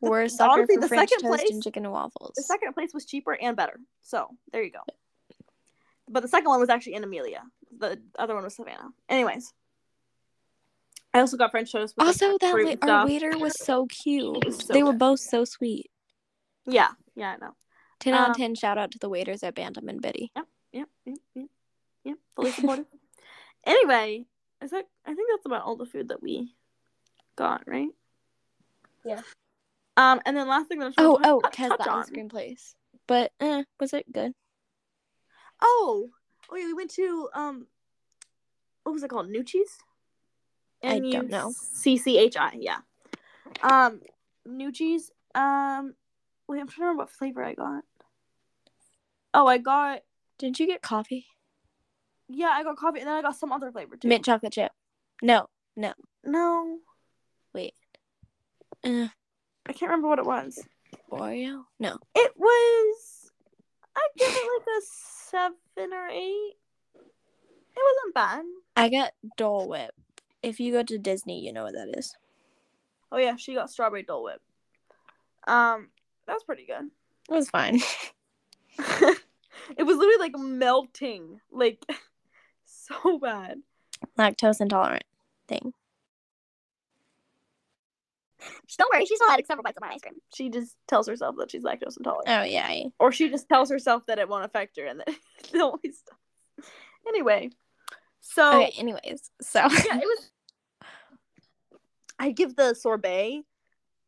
We're 0.00 0.22
a 0.22 0.28
sucker 0.28 0.50
honestly, 0.52 0.76
for 0.76 0.80
the 0.82 0.88
French 0.88 1.10
second 1.10 1.28
toast 1.28 1.40
place- 1.40 1.50
and 1.50 1.62
chicken 1.62 1.84
and 1.86 1.92
waffles. 1.92 2.34
The 2.36 2.42
second 2.42 2.74
place 2.74 2.92
was 2.94 3.04
cheaper 3.06 3.32
and 3.40 3.56
better. 3.56 3.80
So 4.02 4.28
there 4.52 4.62
you 4.62 4.70
go. 4.70 4.80
But 6.12 6.22
the 6.22 6.28
second 6.28 6.48
one 6.50 6.60
was 6.60 6.68
actually 6.68 6.94
in 6.94 7.04
Amelia. 7.04 7.42
The 7.78 8.00
other 8.18 8.34
one 8.34 8.44
was 8.44 8.56
Savannah. 8.56 8.90
Anyways. 9.08 9.52
I 11.14 11.20
also 11.20 11.36
got 11.36 11.50
French 11.50 11.72
toast 11.72 11.94
with 11.96 12.06
also, 12.06 12.32
like, 12.32 12.40
that 12.40 12.50
fruit 12.52 12.66
wa- 12.66 12.76
and 12.82 12.90
our 12.90 13.06
waiter 13.06 13.36
was 13.38 13.56
so 13.58 13.86
cute. 13.86 14.44
was 14.44 14.58
so 14.58 14.72
they 14.72 14.82
were 14.82 14.92
good. 14.92 14.98
both 14.98 15.20
so 15.20 15.44
sweet. 15.44 15.90
Yeah, 16.66 16.90
yeah, 17.16 17.32
I 17.32 17.36
know. 17.44 17.52
10 18.00 18.14
out 18.14 18.24
Um, 18.26 18.30
of 18.32 18.36
10 18.36 18.54
shout 18.54 18.78
out 18.78 18.90
to 18.92 18.98
the 18.98 19.08
waiters 19.08 19.42
at 19.42 19.54
Bantam 19.56 19.88
and 19.88 20.00
Biddy. 20.00 20.30
Yep, 20.36 20.46
yep, 20.72 20.88
yep, 21.34 21.46
yep. 22.04 22.18
Fully 22.36 22.52
supported. 22.52 22.86
anyway, 23.64 24.24
is 24.62 24.70
that 24.70 24.86
I 25.04 25.14
think 25.14 25.28
that's 25.32 25.46
about 25.46 25.62
all 25.64 25.76
the 25.76 25.84
food 25.86 26.08
that 26.08 26.22
we 26.22 26.54
got, 27.36 27.64
right? 27.66 27.88
Yeah. 29.04 29.22
Um, 29.96 30.20
and 30.24 30.36
then 30.36 30.46
last 30.48 30.68
thing 30.68 30.78
that 30.78 30.86
I 30.86 30.88
just 30.90 31.00
Oh, 31.00 31.12
wanted 31.12 31.24
to 31.24 31.30
oh, 31.30 31.40
touch- 31.40 31.54
Kez 31.56 31.76
the 31.78 31.90
on. 31.90 31.98
ice 32.02 32.10
cream 32.10 32.28
place. 32.28 32.74
But 33.08 33.32
eh, 33.40 33.64
was 33.80 33.92
it 33.92 34.10
good? 34.12 34.32
Oh, 35.62 36.10
oh 36.50 36.56
yeah, 36.56 36.66
we 36.66 36.74
went 36.74 36.90
to 36.92 37.28
um, 37.34 37.66
what 38.82 38.92
was 38.92 39.02
it 39.02 39.10
called? 39.10 39.28
Nucci's. 39.28 39.78
I 40.82 40.98
don't 40.98 41.28
know. 41.28 41.52
C 41.54 41.96
C 41.96 42.18
H 42.18 42.36
I, 42.36 42.56
yeah. 42.58 42.78
Um, 43.62 44.00
Nucci's. 44.48 45.10
Um, 45.34 45.94
wait, 46.48 46.60
I'm 46.60 46.66
trying 46.66 46.76
to 46.76 46.80
remember 46.82 47.02
what 47.02 47.10
flavor 47.10 47.44
I 47.44 47.54
got. 47.54 47.84
Oh, 49.34 49.46
I 49.46 49.58
got 49.58 50.00
Didn't 50.38 50.58
you 50.58 50.66
get 50.66 50.82
coffee? 50.82 51.26
yeah, 52.28 52.50
I 52.52 52.62
got 52.62 52.76
coffee, 52.76 53.00
and 53.00 53.08
then 53.08 53.14
I 53.16 53.22
got 53.22 53.36
some 53.36 53.52
other 53.52 53.70
flavor 53.70 53.96
too. 53.96 54.08
Mint 54.08 54.24
chocolate 54.24 54.52
chip. 54.52 54.72
No, 55.22 55.48
no. 55.76 55.92
No, 56.24 56.78
Wait. 57.52 57.74
Uh, 58.84 59.08
I 59.66 59.72
can't 59.72 59.90
remember 59.90 60.08
what 60.08 60.18
it 60.18 60.26
was. 60.26 60.62
Oreo? 61.10 61.64
No. 61.78 61.98
It 62.14 62.32
was. 62.36 63.19
I'd 64.00 64.18
give 64.18 64.28
it 64.30 64.50
like 64.58 64.66
a 64.66 64.80
seven 64.84 65.92
or 65.92 66.08
eight. 66.08 66.54
It 66.94 67.82
wasn't 67.96 68.14
bad. 68.14 68.44
I 68.76 68.88
got 68.88 69.12
Dole 69.36 69.68
Whip. 69.68 69.92
If 70.42 70.58
you 70.58 70.72
go 70.72 70.82
to 70.82 70.98
Disney, 70.98 71.44
you 71.44 71.52
know 71.52 71.64
what 71.64 71.74
that 71.74 71.96
is. 71.96 72.16
Oh 73.12 73.18
yeah, 73.18 73.36
she 73.36 73.54
got 73.54 73.70
strawberry 73.70 74.02
Dole 74.02 74.24
Whip. 74.24 74.40
Um, 75.46 75.88
that 76.26 76.34
was 76.34 76.44
pretty 76.44 76.66
good. 76.66 76.90
It 77.28 77.34
was 77.34 77.50
fine. 77.50 77.76
it 78.78 79.82
was 79.82 79.96
literally 79.96 80.18
like 80.18 80.38
melting, 80.38 81.40
like 81.50 81.84
so 82.64 83.18
bad. 83.18 83.58
Lactose 84.18 84.60
intolerant 84.60 85.04
thing. 85.48 85.74
Don't 88.78 88.92
worry, 88.92 89.04
she 89.04 89.16
still 89.16 89.30
had 89.30 89.46
several 89.46 89.62
bites 89.62 89.76
of 89.76 89.82
my 89.82 89.92
ice 89.94 90.00
cream. 90.00 90.14
She 90.34 90.48
just 90.50 90.76
tells 90.88 91.06
herself 91.06 91.36
that 91.38 91.50
she's 91.50 91.62
lactose 91.62 91.96
intolerant, 91.98 92.28
Oh, 92.28 92.42
yeah. 92.42 92.84
Or 92.98 93.12
she 93.12 93.28
just 93.28 93.48
tells 93.48 93.70
herself 93.70 94.04
that 94.06 94.18
it 94.18 94.28
won't 94.28 94.44
affect 94.44 94.78
her 94.78 94.86
and 94.86 95.00
that 95.00 95.08
it 95.52 95.60
always 95.60 96.02
does. 96.02 96.66
Anyway, 97.08 97.50
so 98.20 98.62
Okay, 98.62 98.72
anyways, 98.78 99.30
so 99.40 99.60
yeah, 99.60 99.98
it 99.98 100.04
was. 100.04 100.30
I 102.18 102.30
give 102.32 102.54
the 102.54 102.74
sorbet. 102.74 103.42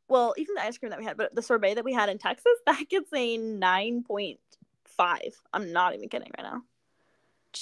Well, 0.09 0.35
even 0.37 0.55
the 0.55 0.63
ice 0.63 0.77
cream 0.77 0.91
that 0.91 0.99
we 0.99 1.07
had, 1.07 1.17
but 1.17 1.35
the 1.35 1.41
sorbet 1.43 1.75
that 1.75 1.85
we 1.85 1.95
had 1.95 2.11
in 2.11 2.19
Texas, 2.19 2.53
that 2.67 2.85
gets 2.91 3.11
a 3.15 3.39
nine 3.39 4.05
point 4.05 4.41
five. 4.85 5.33
I'm 5.53 5.73
not 5.73 5.95
even 5.95 6.09
kidding 6.11 6.31
right 6.37 6.45
now. 6.45 6.63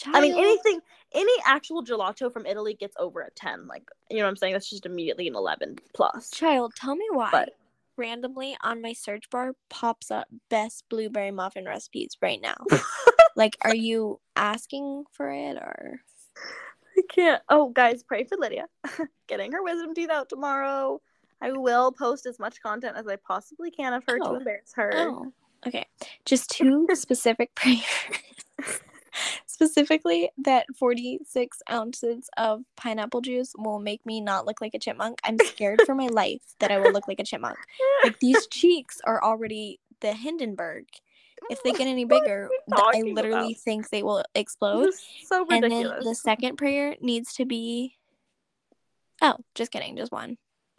I 0.07 0.20
mean, 0.20 0.32
anything, 0.34 0.80
any 1.12 1.32
actual 1.45 1.84
gelato 1.84 2.32
from 2.32 2.47
Italy 2.47 2.74
gets 2.74 2.97
over 2.99 3.20
a 3.22 3.30
ten. 3.30 3.66
Like, 3.66 3.88
you 4.11 4.18
know 4.18 4.24
what 4.24 4.30
I'm 4.30 4.36
saying? 4.36 4.53
That's 4.53 4.70
just 4.70 4.86
immediately 4.86 5.28
an 5.28 5.34
eleven 5.34 5.76
plus. 5.95 6.30
Child, 6.30 6.74
tell 6.76 6.97
me 6.97 7.07
why. 7.12 7.28
But- 7.32 7.51
Randomly 7.97 8.57
on 8.62 8.80
my 8.80 8.95
search 8.95 9.28
bar 9.28 9.53
pops 9.68 10.11
up 10.11 10.26
best 10.49 10.84
blueberry 10.88 11.32
muffin 11.32 11.66
recipes 11.66 12.16
right 12.22 12.41
now. 12.41 12.55
like, 13.36 13.59
are 13.61 13.74
you 13.74 14.20
asking 14.36 15.05
for 15.12 15.30
it 15.30 15.57
or? 15.59 16.01
I 16.97 17.03
can't. 17.11 17.43
Oh, 17.51 17.68
guys, 17.68 18.03
pray 18.03 18.24
for 18.24 18.38
Lydia 18.38 18.68
getting 19.26 19.53
her 19.53 19.62
wisdom 19.62 19.93
teeth 19.95 20.09
out 20.09 20.30
tomorrow. 20.30 21.03
I 21.43 21.53
will 21.53 21.93
post 21.93 22.24
as 22.24 22.38
much 22.38 22.62
content 22.62 22.97
as 22.97 23.07
I 23.07 23.16
possibly 23.16 23.70
can 23.70 23.93
of 23.93 24.03
her 24.09 24.18
Oh. 24.22 24.30
to 24.32 24.38
embarrass 24.38 24.72
her. 24.76 24.93
Oh, 24.95 25.32
okay. 25.66 25.84
Just 26.24 26.49
two 26.49 26.86
specific 26.95 27.55
prayers. 27.55 27.84
Specifically, 29.47 30.31
that 30.39 30.66
46 30.77 31.59
ounces 31.71 32.29
of 32.37 32.62
pineapple 32.77 33.21
juice 33.21 33.53
will 33.59 33.79
make 33.79 34.05
me 34.07 34.21
not 34.21 34.47
look 34.47 34.61
like 34.61 34.75
a 34.75 34.79
chipmunk. 34.79 35.18
I'm 35.25 35.39
scared 35.39 35.83
for 35.87 35.95
my 35.95 36.07
life 36.07 36.43
that 36.59 36.71
I 36.71 36.79
will 36.79 36.93
look 36.93 37.09
like 37.09 37.21
a 37.21 37.25
chipmunk. 37.25 37.59
Like, 38.05 38.18
these 38.21 38.47
cheeks 38.51 39.01
are 39.05 39.23
already 39.23 39.81
the 40.01 40.12
Hindenburg. 40.12 40.87
If 41.51 41.62
they 41.62 41.73
get 41.73 41.87
any 41.87 42.05
bigger, 42.07 42.49
I 42.73 43.03
literally 43.03 43.53
about? 43.53 43.62
think 43.62 43.91
they 43.91 44.03
will 44.03 44.25
explode. 44.35 44.93
so 45.25 45.47
And 45.51 45.71
then 45.71 45.93
the 46.03 46.14
second 46.14 46.57
prayer 46.57 46.97
needs 47.01 47.35
to 47.35 47.45
be. 47.45 47.97
Oh, 49.23 49.37
just 49.55 49.71
kidding. 49.71 49.97
Just 49.97 50.12
one. 50.12 50.39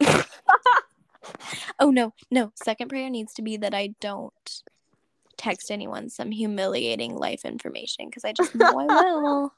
oh, 1.78 1.90
no. 1.90 2.14
No. 2.30 2.52
Second 2.62 2.88
prayer 2.88 3.08
needs 3.10 3.34
to 3.34 3.42
be 3.42 3.56
that 3.58 3.74
I 3.74 3.94
don't 4.00 4.62
text 5.42 5.70
anyone 5.70 6.08
some 6.08 6.30
humiliating 6.30 7.16
life 7.16 7.44
information 7.44 8.06
because 8.06 8.24
I 8.24 8.32
just 8.32 8.54
know 8.54 8.78
I 8.78 8.86
will. 8.86 9.52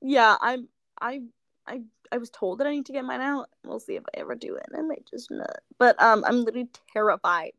yeah, 0.00 0.36
I'm. 0.40 0.68
I. 1.00 1.22
I. 1.66 1.82
I 2.12 2.18
was 2.18 2.30
told 2.30 2.58
that 2.60 2.68
I 2.68 2.70
need 2.70 2.86
to 2.86 2.92
get 2.92 3.04
mine 3.04 3.20
out. 3.20 3.48
We'll 3.64 3.80
see 3.80 3.96
if 3.96 4.04
I 4.14 4.20
ever 4.20 4.36
do 4.36 4.54
it. 4.54 4.66
I 4.76 4.80
might 4.82 5.04
just 5.10 5.28
not. 5.28 5.58
But 5.78 6.00
um, 6.00 6.24
I'm 6.24 6.44
literally 6.44 6.68
terrified. 6.92 7.50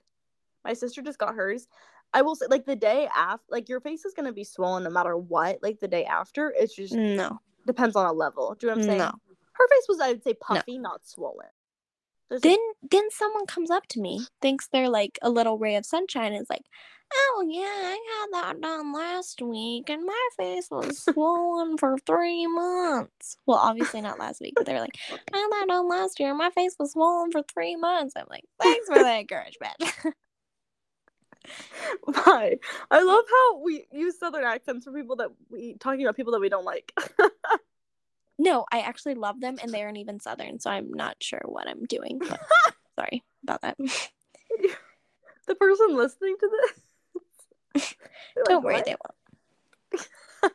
My 0.64 0.72
sister 0.74 1.02
just 1.02 1.20
got 1.20 1.36
hers. 1.36 1.68
I 2.14 2.22
will 2.22 2.36
say, 2.36 2.46
like 2.50 2.66
the 2.66 2.76
day 2.76 3.10
after, 3.14 3.44
like 3.50 3.68
your 3.68 3.82
face 3.82 4.06
is 4.06 4.14
gonna 4.14 4.32
be 4.32 4.46
swollen 4.46 4.84
no 4.84 4.90
matter 4.90 5.18
what. 5.18 5.60
Like 5.62 5.82
the 5.82 5.88
day 5.90 6.06
after, 6.06 6.54
it's 6.58 6.74
just 6.74 6.94
No. 6.94 7.40
depends 7.66 7.98
on 7.98 8.06
a 8.06 8.14
level. 8.14 8.56
Do 8.56 8.66
you 8.68 8.72
know 8.72 8.78
what 8.78 8.84
I'm 8.84 8.88
saying? 8.88 9.00
No. 9.00 9.12
Her 9.52 9.68
face 9.68 9.86
was, 9.90 10.00
I 10.00 10.10
would 10.10 10.24
say, 10.24 10.34
puffy, 10.36 10.78
not 10.78 11.06
swollen. 11.06 11.48
There's 12.30 12.44
a- 12.46 12.50
Then 12.50 12.60
then 12.92 13.10
someone 13.12 13.46
comes 13.46 13.72
up 13.72 13.88
to 13.90 14.00
me, 14.02 14.26
thinks 14.42 14.68
they're 14.68 14.90
like 14.90 15.18
a 15.22 15.30
little 15.30 15.58
ray 15.58 15.76
of 15.76 15.86
sunshine, 15.86 16.34
and 16.34 16.42
is 16.42 16.50
like, 16.50 16.66
"Oh 17.14 17.46
yeah, 17.50 17.66
I 17.66 18.00
had 18.22 18.28
that 18.44 18.62
done 18.62 18.94
last 18.94 19.42
week, 19.42 19.90
and 19.90 20.06
my 20.06 20.30
face 20.38 20.68
was 20.72 21.00
swollen 21.04 21.78
for 21.78 21.98
three 22.06 22.48
months." 22.48 23.38
Well, 23.46 23.58
obviously 23.58 24.02
not 24.02 24.20
last 24.20 24.42
week, 24.42 24.54
but 24.58 24.66
they're 24.66 24.80
like, 24.82 24.98
"I 25.34 25.38
had 25.38 25.50
that 25.52 25.66
done 25.70 25.88
last 25.90 26.20
year, 26.20 26.30
and 26.30 26.38
my 26.38 26.50
face 26.52 26.76
was 26.80 26.94
swollen 26.94 27.32
for 27.32 27.44
three 27.44 27.76
months." 27.76 28.14
I'm 28.18 28.28
like, 28.30 28.46
"Thanks 28.62 28.88
for 28.88 29.00
the 29.00 29.20
encouragement." 29.20 29.76
Why? 32.04 32.58
I 32.92 33.04
love 33.04 33.24
how 33.30 33.60
we 33.60 33.88
use 33.92 34.20
southern 34.20 34.44
accents 34.44 34.86
for 34.86 34.92
people 34.94 35.16
that 35.18 35.30
we 35.50 35.76
talking 35.80 36.02
about 36.04 36.16
people 36.16 36.34
that 36.34 36.42
we 36.42 36.50
don't 36.50 36.66
like. 36.66 36.92
no, 38.40 38.66
I 38.72 38.82
actually 38.82 39.16
love 39.16 39.42
them, 39.42 39.58
and 39.62 39.72
they 39.72 39.84
aren't 39.84 39.98
even 39.98 40.20
southern, 40.20 40.60
so 40.60 40.70
I'm 40.70 40.92
not 40.94 41.18
sure 41.22 41.42
what 41.46 41.68
I'm 41.68 41.86
doing. 41.86 42.20
Sorry 43.00 43.24
about 43.44 43.62
that. 43.62 43.78
the 45.48 45.56
person 45.56 45.96
listening 45.96 46.36
to 46.40 46.50
this. 47.74 47.96
Don't 48.36 48.56
like, 48.56 48.64
worry, 48.64 48.74
"What?" 48.76 48.86
they 48.86 48.96
won't. 49.94 50.54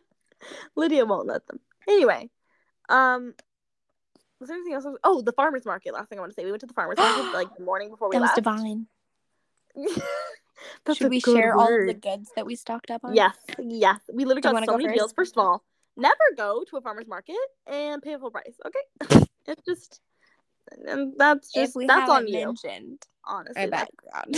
Lydia 0.76 1.04
won't 1.04 1.26
let 1.26 1.46
them. 1.46 1.60
Anyway, 1.88 2.30
um, 2.88 3.34
was 4.40 4.48
there 4.48 4.56
anything 4.56 4.74
else? 4.74 4.86
Oh, 5.04 5.22
the 5.22 5.32
farmers 5.32 5.64
market. 5.64 5.94
Last 5.94 6.08
thing 6.08 6.18
I 6.18 6.20
want 6.20 6.32
to 6.32 6.34
say, 6.34 6.44
we 6.44 6.50
went 6.50 6.60
to 6.60 6.66
the 6.66 6.74
farmers 6.74 6.98
market 6.98 7.32
like 7.32 7.48
the 7.56 7.64
morning 7.64 7.90
before 7.90 8.08
we 8.08 8.16
That 8.16 8.22
was 8.22 8.32
divine. 8.34 8.86
Should 10.94 11.10
we 11.10 11.20
share 11.20 11.56
all 11.56 11.72
of 11.72 11.86
the 11.86 11.94
goods 11.94 12.30
that 12.36 12.46
we 12.46 12.56
stocked 12.56 12.90
up 12.90 13.04
on? 13.04 13.14
Yes, 13.14 13.36
yes. 13.58 14.00
We 14.12 14.24
literally 14.24 14.42
got 14.42 14.64
so 14.64 14.72
go 14.72 14.72
many 14.72 14.84
first? 14.84 14.94
deals. 14.96 15.12
First 15.12 15.36
of 15.36 15.44
all, 15.44 15.64
never 15.96 16.14
go 16.36 16.64
to 16.70 16.76
a 16.76 16.80
farmer's 16.80 17.06
market 17.06 17.36
and 17.66 18.02
pay 18.02 18.14
a 18.14 18.18
full 18.18 18.30
price. 18.30 18.54
Okay, 18.66 19.24
it's 19.46 19.62
just, 19.66 20.00
and 20.86 21.14
that's 21.16 21.52
just 21.52 21.76
that's 21.86 22.10
on 22.10 22.26
you. 22.28 22.46
mentioned 22.46 23.02
Honestly, 23.24 23.66
background. 23.66 24.34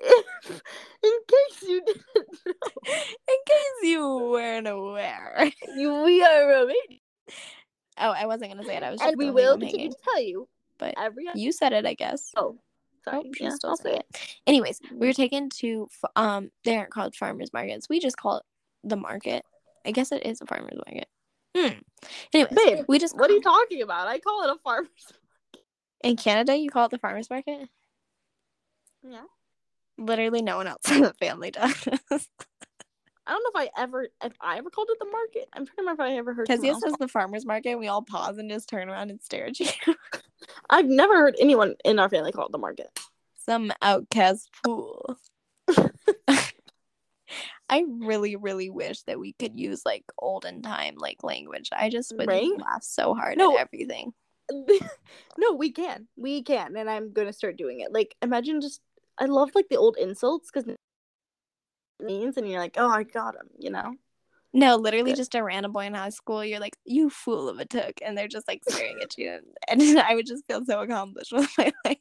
in 0.00 1.12
case 1.28 1.62
you 1.62 1.82
didn't 1.84 2.02
know, 2.16 2.22
In 3.28 3.36
case 3.46 3.82
you 3.82 4.18
weren't 4.30 4.66
aware. 4.68 5.50
you, 5.76 6.02
we 6.02 6.22
are 6.22 6.42
Romanian, 6.44 7.00
Oh, 7.98 8.10
I 8.10 8.26
wasn't 8.26 8.50
gonna 8.52 8.64
say 8.64 8.76
it. 8.76 8.82
I 8.82 8.90
was 8.90 9.00
just 9.00 9.10
and 9.10 9.18
we 9.18 9.30
will 9.30 9.58
continue 9.58 9.90
to 9.90 9.96
tell 10.04 10.22
you 10.22 10.48
But 10.78 10.94
every. 10.98 11.24
you 11.34 11.50
said 11.52 11.72
it, 11.72 11.86
I 11.86 11.94
guess. 11.94 12.30
Oh, 12.36 12.58
sorry. 13.04 13.22
Oh, 13.24 13.30
yeah, 13.40 13.50
still 13.50 13.70
I'll 13.70 13.76
say 13.76 13.96
it. 13.96 14.38
Anyways, 14.46 14.80
we 14.92 15.06
were 15.06 15.12
taken 15.14 15.48
to 15.60 15.88
um. 16.14 16.50
They 16.64 16.76
aren't 16.76 16.90
called 16.90 17.14
farmers 17.16 17.52
markets. 17.52 17.88
We 17.88 18.00
just 18.00 18.16
call 18.18 18.38
it 18.38 18.42
the 18.84 18.96
market. 18.96 19.44
I 19.86 19.92
guess 19.92 20.12
it 20.12 20.26
is 20.26 20.40
a 20.40 20.46
farmers 20.46 20.78
market. 20.86 21.08
Hmm. 21.56 21.78
Anyways, 22.34 22.54
Babe, 22.54 22.84
we 22.88 22.98
just 22.98 23.16
What 23.16 23.30
are 23.30 23.34
you 23.34 23.42
talking 23.42 23.82
about? 23.82 24.08
I 24.08 24.18
call 24.18 24.42
it 24.42 24.50
a 24.50 24.58
farmer's. 24.62 24.88
Market. 25.10 25.64
In 26.04 26.16
Canada. 26.16 26.56
You 26.56 26.70
call 26.70 26.86
it 26.86 26.90
the 26.90 26.98
farmers 26.98 27.30
market. 27.30 27.68
Yeah. 29.02 29.22
Literally, 29.98 30.42
no 30.42 30.56
one 30.58 30.66
else 30.66 30.90
in 30.90 31.00
the 31.00 31.14
family 31.14 31.50
does. 31.50 31.88
I 33.26 33.32
don't 33.32 33.42
know 33.42 33.60
if 33.60 33.68
I 33.76 33.80
ever 33.80 34.08
if 34.22 34.32
I 34.40 34.58
ever 34.58 34.68
called 34.68 34.88
it 34.90 34.98
the 34.98 35.10
market. 35.10 35.48
I'm 35.52 35.64
trying 35.66 35.76
to 35.76 35.82
remember 35.82 36.04
if 36.04 36.10
I 36.10 36.16
ever 36.16 36.34
heard. 36.34 36.46
Kezia 36.46 36.74
someone 36.74 36.74
else 36.74 36.82
says 36.82 36.94
the 36.98 37.08
farmers 37.08 37.46
market. 37.46 37.76
We 37.76 37.88
all 37.88 38.02
pause 38.02 38.38
and 38.38 38.50
just 38.50 38.68
turn 38.68 38.88
around 38.88 39.10
and 39.10 39.22
stare 39.22 39.46
at 39.46 39.58
you. 39.58 39.68
I've 40.70 40.86
never 40.86 41.16
heard 41.16 41.36
anyone 41.40 41.74
in 41.84 41.98
our 41.98 42.10
family 42.10 42.30
call 42.30 42.46
it 42.46 42.52
the 42.52 42.58
market. 42.58 42.88
Some 43.36 43.72
outcast 43.80 44.50
fool. 44.62 45.16
I 47.68 47.84
really, 47.88 48.36
really 48.36 48.70
wish 48.70 49.02
that 49.02 49.18
we 49.18 49.32
could 49.32 49.58
use 49.58 49.82
like 49.84 50.04
olden 50.18 50.62
time 50.62 50.94
like 50.98 51.24
language. 51.24 51.70
I 51.76 51.90
just 51.90 52.14
would 52.16 52.28
Right? 52.28 52.48
laugh 52.58 52.82
so 52.82 53.14
hard 53.14 53.38
No. 53.38 53.56
at 53.56 53.60
everything. 53.62 54.12
no, 55.38 55.52
we 55.54 55.72
can. 55.72 56.06
We 56.16 56.42
can, 56.42 56.76
and 56.76 56.88
I'm 56.88 57.12
gonna 57.12 57.32
start 57.32 57.56
doing 57.56 57.80
it. 57.80 57.92
Like, 57.92 58.14
imagine 58.22 58.60
just 58.60 58.80
I 59.18 59.24
love 59.24 59.50
like 59.54 59.68
the 59.68 59.76
old 59.76 59.96
insults 59.96 60.50
because 60.52 60.76
means, 62.00 62.36
and 62.36 62.48
you're 62.48 62.60
like, 62.60 62.76
oh, 62.78 62.88
I 62.88 63.02
got 63.02 63.34
him, 63.34 63.48
you 63.58 63.70
know. 63.70 63.94
No, 64.52 64.76
literally 64.76 65.10
Good. 65.12 65.16
just 65.16 65.34
a 65.34 65.42
random 65.42 65.72
boy 65.72 65.86
in 65.86 65.94
high 65.94 66.10
school. 66.10 66.44
You're 66.44 66.60
like, 66.60 66.76
you 66.84 67.10
fool 67.10 67.48
of 67.48 67.58
a 67.58 67.64
took, 67.64 67.94
and 68.02 68.16
they're 68.16 68.28
just 68.28 68.46
like 68.48 68.62
staring 68.68 69.00
at 69.02 69.18
you, 69.18 69.30
and, 69.68 69.82
and 69.88 69.98
I 69.98 70.14
would 70.14 70.26
just 70.26 70.44
feel 70.46 70.64
so 70.64 70.80
accomplished 70.80 71.32
with 71.32 71.50
my 71.58 71.72
life. 71.84 71.98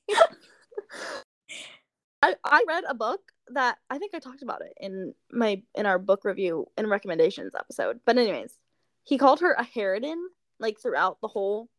I 2.25 2.35
I 2.43 2.63
read 2.67 2.83
a 2.87 2.93
book 2.93 3.21
that 3.49 3.77
I 3.89 3.97
think 3.97 4.13
I 4.15 4.19
talked 4.19 4.41
about 4.41 4.61
it 4.61 4.73
in 4.79 5.13
my 5.31 5.61
in 5.75 5.85
our 5.85 5.99
book 5.99 6.25
review 6.25 6.67
and 6.77 6.89
recommendations 6.89 7.53
episode. 7.57 7.99
But 8.05 8.17
anyways, 8.17 8.57
he 9.03 9.17
called 9.17 9.41
her 9.41 9.53
a 9.53 9.63
harridan 9.63 10.21
like 10.59 10.79
throughout 10.79 11.19
the 11.21 11.27
whole 11.27 11.69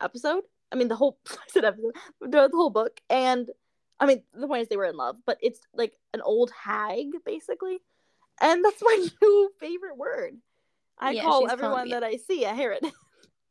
episode. 0.00 0.44
I 0.72 0.76
mean 0.76 0.88
the 0.88 0.96
whole 0.96 1.18
I 1.30 1.36
said 1.48 1.64
episode 1.64 1.92
throughout 2.30 2.50
the 2.50 2.56
whole 2.56 2.70
book. 2.70 3.00
And 3.10 3.50
I 4.00 4.06
mean 4.06 4.22
the 4.32 4.46
point 4.46 4.62
is 4.62 4.68
they 4.68 4.76
were 4.76 4.86
in 4.86 4.96
love, 4.96 5.16
but 5.26 5.38
it's 5.42 5.60
like 5.74 5.94
an 6.14 6.22
old 6.22 6.50
hag 6.50 7.08
basically. 7.24 7.80
And 8.40 8.64
that's 8.64 8.82
my 8.82 9.06
new 9.22 9.50
favorite 9.60 9.96
word. 9.96 10.38
I 10.98 11.12
Yeah, 11.12 11.22
call 11.22 11.50
everyone 11.50 11.90
that 11.90 12.04
I 12.04 12.16
see 12.16 12.44
a 12.44 12.52
harridan. 12.52 12.92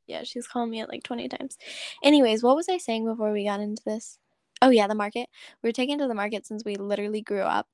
Yeah, 0.07 0.23
she's 0.23 0.47
called 0.47 0.69
me 0.69 0.81
it 0.81 0.89
like 0.89 1.03
20 1.03 1.29
times. 1.29 1.57
Anyways, 2.03 2.43
what 2.43 2.57
was 2.57 2.67
I 2.67 2.79
saying 2.79 3.05
before 3.05 3.31
we 3.31 3.45
got 3.45 3.61
into 3.61 3.81
this? 3.85 4.17
Oh, 4.61 4.69
yeah, 4.69 4.87
the 4.87 4.95
market. 4.95 5.27
We 5.63 5.69
were 5.69 5.73
taken 5.73 5.97
to 5.99 6.07
the 6.07 6.15
market 6.15 6.45
since 6.45 6.63
we 6.63 6.75
literally 6.75 7.21
grew 7.21 7.41
up. 7.41 7.67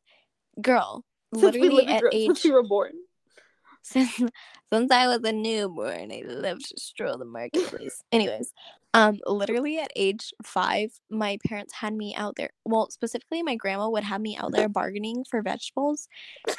Girl, 0.62 1.04
Since 1.34 1.44
literally 1.44 1.88
at 1.88 2.02
since 2.12 2.40
age 2.40 2.44
we 2.44 2.52
were 2.52 2.64
born. 2.64 2.94
since 3.82 4.22
since 4.72 4.92
I 4.92 5.08
was 5.08 5.22
a 5.24 5.32
newborn, 5.32 6.12
I 6.12 6.24
loved 6.26 6.70
to 6.70 6.80
stroll 6.80 7.18
the 7.18 7.26
marketplace. 7.26 8.02
Anyways, 8.12 8.52
um, 8.94 9.20
literally 9.28 9.80
at 9.80 9.92
age 9.96 10.34
five, 10.44 10.92
my 11.10 11.38
parents 11.48 11.74
had 11.76 11.94
me 11.94 12.16
out 12.16 12.36
there. 12.38 12.50
Well, 12.66 12.90
specifically, 12.90 13.44
my 13.44 13.56
grandma 13.56 13.90
would 13.90 14.04
have 14.04 14.22
me 14.22 14.38
out 14.38 14.52
there 14.54 14.70
bargaining 14.70 15.24
for 15.30 15.42
vegetables, 15.42 16.08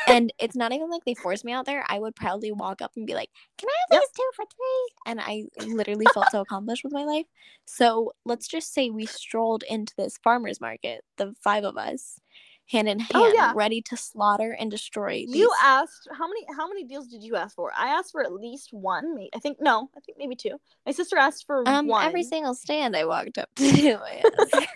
and 0.06 0.32
it's 0.38 0.56
not 0.56 0.72
even 0.72 0.90
like 0.90 1.04
they 1.06 1.14
forced 1.14 1.44
me 1.44 1.52
out 1.52 1.66
there. 1.66 1.84
I 1.88 1.98
would 2.00 2.16
proudly 2.16 2.52
walk 2.52 2.82
up 2.82 2.92
and 2.96 3.06
be 3.06 3.14
like, 3.14 3.30
"Can 3.58 3.68
I 3.70 3.76
have 3.80 3.90
Yep. 3.90 4.02
these 4.02 4.10
two 4.16 4.30
for 4.36 4.44
three? 4.46 4.88
And 5.06 5.20
I 5.20 5.44
literally 5.58 6.08
felt 6.08 6.30
so 6.30 6.40
accomplished 6.40 6.84
with 6.84 6.92
my 6.92 7.04
life. 7.04 7.26
So 7.66 8.12
let's 8.24 8.48
just 8.48 8.72
say 8.74 8.90
we 8.90 9.06
strolled 9.06 9.64
into 9.68 9.94
this 9.96 10.18
farmers 10.24 10.60
market, 10.60 11.04
the 11.18 11.34
five 11.42 11.64
of 11.64 11.76
us, 11.76 12.20
hand 12.68 12.88
in 12.88 12.98
hand, 13.00 13.10
Oh, 13.14 13.32
yeah. 13.34 13.52
ready 13.54 13.80
to 13.82 13.96
slaughter 13.96 14.52
and 14.52 14.70
destroy. 14.70 15.24
You 15.26 15.50
asked 15.62 16.08
how 16.12 16.26
many 16.28 16.44
how 16.56 16.68
many 16.68 16.84
deals 16.84 17.08
did 17.08 17.22
you 17.22 17.36
ask 17.36 17.54
for? 17.56 17.72
I 17.76 17.88
asked 17.88 18.12
for 18.12 18.22
at 18.22 18.32
least 18.32 18.72
one. 18.72 19.16
I 19.34 19.38
think 19.38 19.58
no, 19.60 19.90
I 19.96 20.00
think 20.00 20.18
maybe 20.18 20.36
two. 20.36 20.60
My 20.86 20.92
sister 20.92 21.16
asked 21.16 21.46
for 21.46 21.66
um 21.68 21.86
one. 21.86 22.06
every 22.06 22.22
single 22.22 22.54
stand 22.54 22.94
I 22.96 23.04
walked 23.04 23.38
up 23.38 23.48
to. 23.56 23.98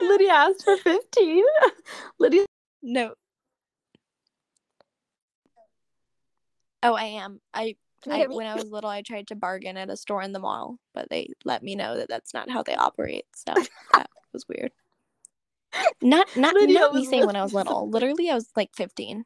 Lydia 0.00 0.30
asked 0.30 0.64
for 0.64 0.76
fifteen. 0.78 1.44
Lydia, 2.18 2.46
no. 2.82 3.14
Oh, 6.82 6.94
I 6.94 7.04
am. 7.04 7.40
I 7.52 7.76
I, 8.06 8.26
when 8.26 8.46
I 8.46 8.54
was 8.54 8.70
little, 8.70 8.90
I 8.90 9.00
tried 9.00 9.28
to 9.28 9.34
bargain 9.34 9.78
at 9.78 9.88
a 9.88 9.96
store 9.96 10.20
in 10.20 10.32
the 10.32 10.38
mall, 10.38 10.78
but 10.92 11.08
they 11.08 11.30
let 11.44 11.62
me 11.62 11.74
know 11.74 11.96
that 11.96 12.08
that's 12.08 12.34
not 12.34 12.50
how 12.50 12.62
they 12.62 12.74
operate. 12.74 13.24
So 13.34 13.54
that 13.94 14.10
was 14.32 14.46
weird. 14.46 14.72
Not 16.02 16.36
not 16.36 16.54
Lydia 16.54 16.78
not 16.80 16.94
me 16.94 17.04
saying 17.04 17.26
when 17.26 17.36
I 17.36 17.42
was 17.42 17.54
little. 17.54 17.88
Literally, 17.88 18.30
I 18.30 18.34
was 18.34 18.48
like 18.56 18.70
fifteen. 18.74 19.24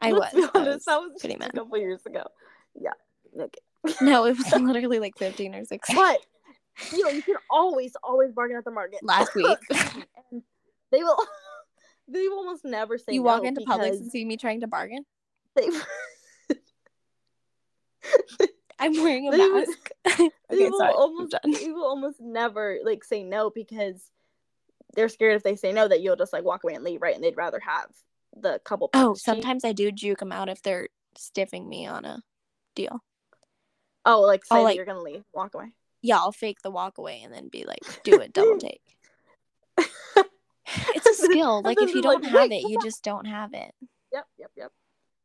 I 0.00 0.12
Let's 0.12 0.34
was. 0.34 0.50
I 0.54 0.58
was 0.58 0.84
that 0.84 0.96
was 1.00 1.20
pretty 1.20 1.36
just 1.36 1.50
a 1.50 1.52
couple 1.52 1.78
years 1.78 2.04
ago. 2.06 2.24
Yeah. 2.74 2.92
Okay. 3.38 3.58
No, 4.02 4.24
it 4.26 4.36
was 4.36 4.52
literally 4.52 4.98
like 4.98 5.16
fifteen 5.16 5.54
or 5.54 5.64
sixteen 5.64 5.96
But 5.96 6.20
you 6.92 7.04
know, 7.04 7.10
you 7.10 7.22
can 7.22 7.36
always, 7.50 7.92
always 8.02 8.32
bargain 8.32 8.56
at 8.56 8.64
the 8.64 8.70
market. 8.70 9.00
last 9.02 9.34
week. 9.34 9.58
and 10.30 10.42
they 10.90 11.02
will 11.02 11.16
they 12.08 12.28
will 12.28 12.38
almost 12.38 12.64
never 12.64 12.98
say 12.98 13.14
you 13.14 13.20
no 13.20 13.26
walk 13.26 13.44
into 13.44 13.60
Publix 13.62 13.98
and 14.00 14.10
see 14.10 14.24
me 14.24 14.36
trying 14.36 14.60
to 14.60 14.66
bargain. 14.68 15.04
they, 15.56 15.68
I'm 18.78 18.92
wearing 19.02 19.26
a 19.28 19.30
will- 19.36 19.54
mask. 19.54 19.90
they 20.04 20.12
okay, 20.52 20.70
will 20.70 20.78
sorry. 20.78 20.90
I'm 20.90 20.96
almost 20.96 21.32
done. 21.32 21.50
they 21.52 21.70
will 21.72 21.84
almost 21.86 22.20
never 22.20 22.78
like 22.84 23.02
say 23.04 23.24
no 23.24 23.50
because 23.50 24.10
they're 24.94 25.08
scared 25.08 25.36
if 25.36 25.42
they 25.42 25.56
say 25.56 25.72
no 25.72 25.86
that 25.88 26.00
you'll 26.00 26.16
just 26.16 26.32
like 26.32 26.44
walk 26.44 26.64
away 26.64 26.74
and 26.74 26.84
leave, 26.84 27.02
right? 27.02 27.14
And 27.14 27.22
they'd 27.22 27.36
rather 27.36 27.60
have 27.60 27.88
the 28.36 28.60
couple 28.64 28.90
Oh, 28.94 29.14
sometimes 29.14 29.64
I 29.64 29.72
do 29.72 29.90
juke 29.92 30.18
them 30.18 30.32
out 30.32 30.48
if 30.48 30.62
they're 30.62 30.88
stiffing 31.16 31.66
me 31.68 31.86
on 31.86 32.04
a 32.04 32.22
deal. 32.74 33.02
Oh, 34.04 34.20
like 34.22 34.44
say 34.44 34.62
like- 34.62 34.76
you're 34.76 34.84
gonna 34.84 35.02
leave, 35.02 35.24
walk 35.32 35.54
away. 35.54 35.72
Yeah, 36.00 36.16
I'll 36.18 36.32
fake 36.32 36.58
the 36.62 36.70
walk 36.70 36.98
away 36.98 37.22
and 37.24 37.34
then 37.34 37.48
be 37.48 37.64
like, 37.64 37.80
do 38.04 38.20
a 38.20 38.28
double 38.28 38.56
take. 38.58 38.80
It's 39.76 41.06
a 41.06 41.14
skill. 41.24 41.62
Like 41.62 41.80
if 41.80 41.94
you 41.94 42.02
don't 42.02 42.24
have 42.24 42.50
it, 42.52 42.62
you 42.68 42.78
just 42.82 43.02
don't 43.02 43.26
have 43.26 43.52
it. 43.54 43.72
Yep, 44.12 44.26
yep, 44.38 44.50
yep. 44.56 44.72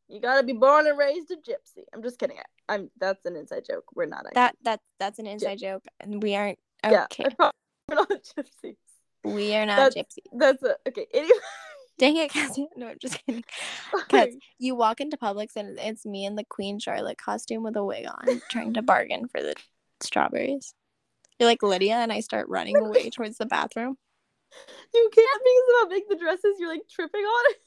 You 0.09 0.19
gotta 0.19 0.43
be 0.43 0.53
born 0.53 0.87
and 0.87 0.97
raised 0.97 1.31
a 1.31 1.35
gypsy. 1.35 1.83
I'm 1.93 2.03
just 2.03 2.19
kidding. 2.19 2.37
I'm 2.67 2.89
that's 2.99 3.25
an 3.25 3.35
inside 3.35 3.65
joke. 3.69 3.85
We're 3.95 4.05
not. 4.05 4.25
That 4.33 4.55
that 4.63 4.79
that's 4.99 5.19
an 5.19 5.27
inside 5.27 5.59
joke, 5.59 5.83
and 5.99 6.21
we 6.21 6.35
aren't 6.35 6.59
okay. 6.85 7.25
I 7.25 7.29
promise 7.29 7.53
we're 7.87 7.95
not 7.95 8.09
gypsies. 8.09 8.75
We 9.23 9.55
are 9.55 9.65
not 9.65 9.93
That's- 9.93 9.95
gypsies. 9.95 10.37
That's 10.39 10.63
a 10.63 10.75
okay. 10.87 11.07
Anyway, 11.13 11.39
Dang 11.99 12.17
it, 12.17 12.31
Cassie. 12.31 12.67
No, 12.75 12.87
I'm 12.87 12.97
just 12.99 13.23
kidding. 13.25 13.43
Cause 14.09 14.29
you 14.57 14.75
walk 14.75 14.99
into 14.99 15.15
Publix 15.17 15.55
and 15.55 15.77
it's 15.79 16.05
me 16.05 16.25
in 16.25 16.35
the 16.35 16.43
Queen 16.43 16.79
Charlotte 16.79 17.17
costume 17.17 17.63
with 17.63 17.75
a 17.77 17.83
wig 17.83 18.07
on, 18.07 18.41
trying 18.49 18.73
to 18.73 18.81
bargain 18.81 19.27
for 19.27 19.41
the 19.41 19.53
strawberries. 20.01 20.73
You're 21.39 21.49
like 21.49 21.63
Lydia, 21.63 21.95
and 21.95 22.11
I 22.11 22.19
start 22.21 22.47
running 22.49 22.77
away 22.77 23.09
towards 23.09 23.37
the 23.37 23.45
bathroom. 23.45 23.97
you 24.93 25.09
can't 25.13 25.41
because 25.43 25.81
about 25.83 25.91
make 25.91 26.09
the 26.09 26.15
dresses. 26.15 26.57
You're 26.59 26.69
like 26.69 26.83
tripping 26.89 27.21
on 27.23 27.51
it. 27.51 27.57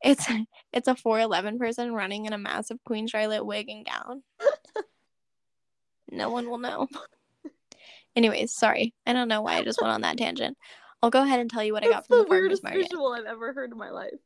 It's 0.00 0.26
it's 0.72 0.88
a 0.88 0.94
four 0.94 1.18
eleven 1.18 1.58
person 1.58 1.92
running 1.92 2.26
in 2.26 2.32
a 2.32 2.38
massive 2.38 2.78
Queen 2.84 3.06
Charlotte 3.06 3.44
wig 3.44 3.68
and 3.68 3.84
gown. 3.84 4.22
No 6.10 6.30
one 6.30 6.48
will 6.48 6.58
know. 6.58 6.86
Anyways, 8.16 8.52
sorry. 8.52 8.94
I 9.06 9.12
don't 9.12 9.28
know 9.28 9.42
why 9.42 9.56
I 9.56 9.62
just 9.64 9.80
went 9.80 9.92
on 9.92 10.00
that 10.02 10.18
tangent. 10.18 10.56
I'll 11.02 11.10
go 11.10 11.22
ahead 11.22 11.40
and 11.40 11.48
tell 11.50 11.62
you 11.62 11.72
what 11.72 11.84
I 11.84 11.86
got 11.86 11.94
That's 11.96 12.06
from 12.08 12.18
the, 12.18 12.24
the 12.24 12.28
farmers 12.28 12.40
weirdest 12.42 12.62
market. 12.64 12.82
visual 12.82 13.12
I've 13.12 13.26
ever 13.26 13.52
heard 13.52 13.70
in 13.70 13.78
my 13.78 13.90
life. 13.90 14.18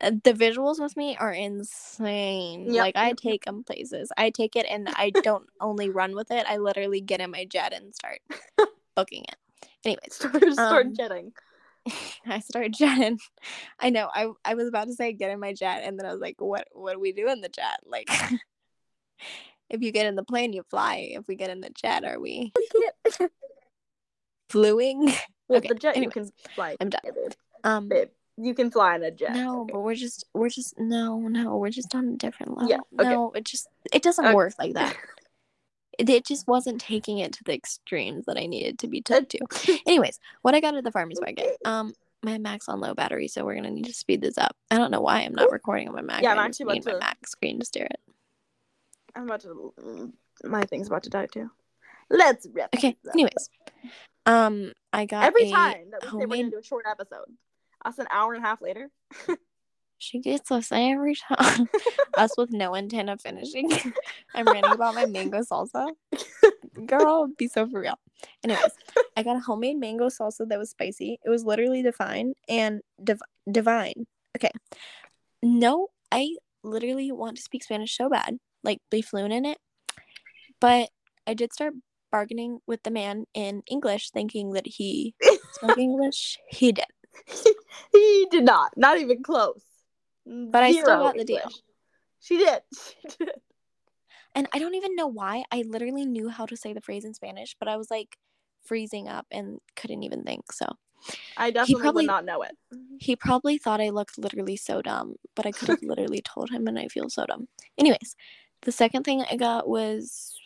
Uh, 0.00 0.12
The 0.22 0.32
visuals 0.32 0.80
with 0.80 0.96
me 0.96 1.16
are 1.16 1.32
insane. 1.32 2.66
Yep, 2.66 2.80
Like 2.80 2.96
I 2.96 3.12
take 3.14 3.44
them 3.44 3.64
places. 3.64 4.12
I 4.16 4.30
take 4.30 4.54
it 4.54 4.66
and 4.70 4.88
I 4.94 5.10
don't 5.24 5.46
only 5.60 5.90
run 5.90 6.14
with 6.14 6.30
it. 6.30 6.46
I 6.48 6.58
literally 6.58 7.00
get 7.00 7.20
in 7.20 7.30
my 7.32 7.44
jet 7.44 7.72
and 7.72 7.92
start 7.94 8.20
booking 8.96 9.24
it. 9.24 9.36
Anyways, 9.84 10.14
Start, 10.14 10.52
start 10.52 10.86
Um, 10.86 10.94
jetting. 10.94 11.32
I 12.26 12.38
started 12.40 12.74
jetting. 12.74 13.18
I 13.80 13.90
know. 13.90 14.08
I 14.14 14.28
I 14.44 14.54
was 14.54 14.68
about 14.68 14.86
to 14.86 14.94
say 14.94 15.12
get 15.12 15.30
in 15.30 15.40
my 15.40 15.54
jet, 15.54 15.82
and 15.82 15.98
then 15.98 16.06
I 16.06 16.12
was 16.12 16.20
like, 16.20 16.40
what 16.40 16.68
What 16.72 16.92
do 16.92 17.00
we 17.00 17.12
do 17.12 17.28
in 17.28 17.40
the 17.40 17.48
jet? 17.48 17.80
Like, 17.84 18.08
if 19.70 19.80
you 19.82 19.90
get 19.90 20.06
in 20.06 20.14
the 20.16 20.22
plane, 20.22 20.52
you 20.52 20.62
fly. 20.70 21.08
If 21.12 21.26
we 21.26 21.36
get 21.36 21.50
in 21.50 21.60
the 21.62 21.70
jet, 21.70 22.04
are 22.04 22.20
we 22.20 22.52
fluing? 24.50 25.12
Well, 25.50 25.58
okay, 25.58 25.66
the 25.68 25.74
jet 25.74 25.96
anyways, 25.96 26.14
you 26.14 26.22
can 26.22 26.30
fly. 26.54 26.76
I'm 26.80 26.90
done. 26.90 27.00
Babe. 27.04 27.32
Um, 27.64 27.88
Babe, 27.88 28.08
you 28.36 28.54
can 28.54 28.70
fly 28.70 28.94
in 28.94 29.02
a 29.02 29.10
jet. 29.10 29.32
no, 29.34 29.66
but 29.68 29.80
we're 29.80 29.96
just 29.96 30.24
we're 30.32 30.48
just 30.48 30.78
no 30.78 31.18
no 31.18 31.56
we're 31.56 31.70
just 31.70 31.92
on 31.92 32.08
a 32.10 32.16
different 32.16 32.56
level. 32.56 32.70
Yeah, 32.70 32.78
okay. 33.00 33.10
No, 33.10 33.32
it 33.32 33.46
just 33.46 33.66
it 33.92 34.00
doesn't 34.04 34.24
Okay. 34.26 34.34
work 34.34 34.54
like 34.60 34.74
that. 34.74 34.94
It, 35.98 36.08
it 36.08 36.24
just 36.24 36.46
wasn't 36.46 36.80
taking 36.80 37.18
it 37.18 37.32
to 37.32 37.44
the 37.44 37.52
extremes 37.52 38.24
that 38.26 38.38
I 38.38 38.46
needed 38.46 38.78
to 38.78 38.86
be 38.86 39.00
took 39.02 39.28
to. 39.30 39.38
Anyways, 39.86 40.20
what 40.42 40.54
I 40.54 40.60
got 40.60 40.76
at 40.76 40.84
the 40.84 40.92
farmers 40.92 41.20
market. 41.20 41.56
Um, 41.64 41.92
my 42.22 42.38
Mac's 42.38 42.68
on 42.68 42.78
low 42.80 42.94
battery, 42.94 43.26
so 43.26 43.44
we're 43.44 43.56
gonna 43.56 43.72
need 43.72 43.86
to 43.86 43.92
speed 43.92 44.20
this 44.22 44.38
up. 44.38 44.56
I 44.70 44.78
don't 44.78 44.92
know 44.92 45.00
why 45.00 45.22
I'm 45.22 45.34
not 45.34 45.50
recording 45.50 45.88
on 45.88 45.94
my 45.96 46.00
Mac. 46.02 46.22
Yeah, 46.22 46.30
I'm 46.30 46.38
I 46.38 46.44
actually 46.46 46.72
need 46.74 46.82
about 46.82 46.92
my 46.92 46.92
to- 46.92 46.98
Mac 47.06 47.26
screen 47.26 47.58
to 47.58 47.66
stare 47.66 47.86
at. 47.90 47.98
I'm 49.16 49.24
about 49.24 49.40
to. 49.40 49.74
mm, 49.82 50.12
My 50.44 50.62
thing's 50.64 50.86
about 50.86 51.02
to 51.02 51.10
die 51.10 51.26
too. 51.26 51.50
Let's 52.10 52.46
wrap. 52.52 52.74
Okay. 52.74 52.96
Anyways, 53.12 53.48
um, 54.26 54.72
I 54.92 55.06
got 55.06 55.24
every 55.24 55.50
time 55.50 55.90
that 55.92 56.02
we 56.02 56.08
say 56.08 56.26
we're 56.26 56.26
gonna 56.26 56.50
do 56.50 56.58
a 56.58 56.62
short 56.62 56.84
episode, 56.90 57.26
us 57.84 57.98
an 57.98 58.06
hour 58.10 58.34
and 58.34 58.44
a 58.44 58.46
half 58.46 58.60
later. 58.60 58.90
She 60.02 60.18
gets 60.18 60.50
us 60.50 60.72
every 60.72 61.14
time. 61.14 61.68
us 62.16 62.34
with 62.38 62.50
no 62.52 62.74
intent 62.74 63.10
of 63.10 63.20
finishing. 63.20 63.70
I'm 64.34 64.46
ranting 64.46 64.72
about 64.72 64.94
my 64.94 65.04
mango 65.04 65.40
salsa. 65.40 65.90
Girl, 66.86 67.28
be 67.36 67.48
so 67.48 67.68
for 67.68 67.80
real. 67.80 67.98
Anyways, 68.42 68.72
I 69.14 69.22
got 69.22 69.36
a 69.36 69.40
homemade 69.40 69.78
mango 69.78 70.06
salsa 70.06 70.48
that 70.48 70.58
was 70.58 70.70
spicy. 70.70 71.18
It 71.22 71.28
was 71.28 71.44
literally 71.44 71.82
divine 71.82 72.32
and 72.48 72.80
div- 73.04 73.20
divine. 73.50 74.06
Okay. 74.38 74.52
No, 75.42 75.88
I 76.10 76.36
literally 76.62 77.12
want 77.12 77.36
to 77.36 77.42
speak 77.42 77.62
Spanish 77.62 77.94
so 77.94 78.08
bad, 78.08 78.38
like 78.64 78.78
be 78.90 79.02
fluent 79.02 79.34
in 79.34 79.44
it. 79.44 79.58
But 80.62 80.88
I 81.26 81.34
did 81.34 81.52
start 81.52 81.74
bargaining 82.10 82.58
with 82.66 82.82
the 82.82 82.90
man 82.90 83.26
in 83.34 83.62
English, 83.66 84.10
thinking 84.10 84.52
that 84.52 84.66
he 84.66 85.14
spoke 85.52 85.78
English. 85.78 86.38
He 86.48 86.72
did. 86.72 86.86
he 87.92 88.26
did 88.30 88.44
not. 88.44 88.72
Not 88.76 88.98
even 88.98 89.22
close. 89.22 89.62
But 90.26 90.62
I 90.62 90.72
still 90.72 90.84
got 90.84 91.16
the 91.16 91.24
deal. 91.24 91.48
She 92.20 92.38
did. 92.38 92.60
She 92.76 93.24
did. 93.24 93.30
And 94.34 94.46
I 94.52 94.58
don't 94.60 94.74
even 94.76 94.94
know 94.94 95.08
why. 95.08 95.42
I 95.50 95.64
literally 95.66 96.06
knew 96.06 96.28
how 96.28 96.46
to 96.46 96.56
say 96.56 96.72
the 96.72 96.80
phrase 96.80 97.04
in 97.04 97.14
Spanish, 97.14 97.56
but 97.58 97.66
I 97.68 97.76
was 97.76 97.90
like 97.90 98.16
freezing 98.64 99.08
up 99.08 99.26
and 99.32 99.58
couldn't 99.74 100.04
even 100.04 100.22
think. 100.22 100.52
So 100.52 100.66
I 101.36 101.50
definitely 101.50 101.82
probably- 101.82 102.04
would 102.04 102.12
not 102.12 102.24
know 102.24 102.42
it. 102.42 102.52
he 103.00 103.16
probably 103.16 103.58
thought 103.58 103.80
I 103.80 103.88
looked 103.90 104.18
literally 104.18 104.56
so 104.56 104.82
dumb, 104.82 105.16
but 105.34 105.46
I 105.46 105.50
could 105.52 105.68
have 105.68 105.82
literally 105.82 106.22
told 106.22 106.50
him 106.50 106.68
and 106.68 106.78
I 106.78 106.86
feel 106.88 107.08
so 107.08 107.24
dumb. 107.26 107.48
Anyways, 107.78 108.14
the 108.62 108.70
second 108.72 109.02
thing 109.04 109.24
I 109.28 109.36
got 109.36 109.68
was 109.68 110.38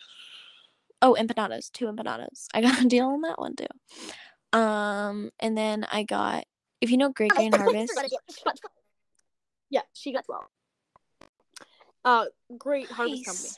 oh 1.02 1.16
empanadas, 1.18 1.70
two 1.72 1.86
empanadas. 1.86 2.46
I 2.54 2.60
got 2.60 2.82
a 2.82 2.86
deal 2.88 3.06
on 3.06 3.20
that 3.22 3.38
one 3.38 3.54
too. 3.56 4.58
Um, 4.58 5.30
and 5.40 5.56
then 5.56 5.84
I 5.90 6.02
got 6.04 6.44
if 6.80 6.90
you 6.90 6.96
know 6.96 7.10
Great 7.10 7.32
Grain 7.32 7.52
Harvest, 7.54 7.92
Yeah, 9.70 9.80
she 9.92 10.12
got 10.12 10.24
twelve. 10.24 10.44
Uh, 12.04 12.26
great 12.58 12.90
harvest 12.90 13.24
company. 13.24 13.48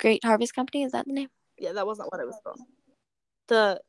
Great 0.00 0.24
Harvest 0.24 0.54
Company 0.54 0.82
is 0.82 0.92
that 0.92 1.06
the 1.06 1.12
name? 1.12 1.28
Yeah, 1.58 1.72
that 1.74 1.86
wasn't 1.86 2.10
what 2.10 2.20
it 2.20 2.26
was 2.26 2.36
called. 2.42 2.58
The 3.48 3.80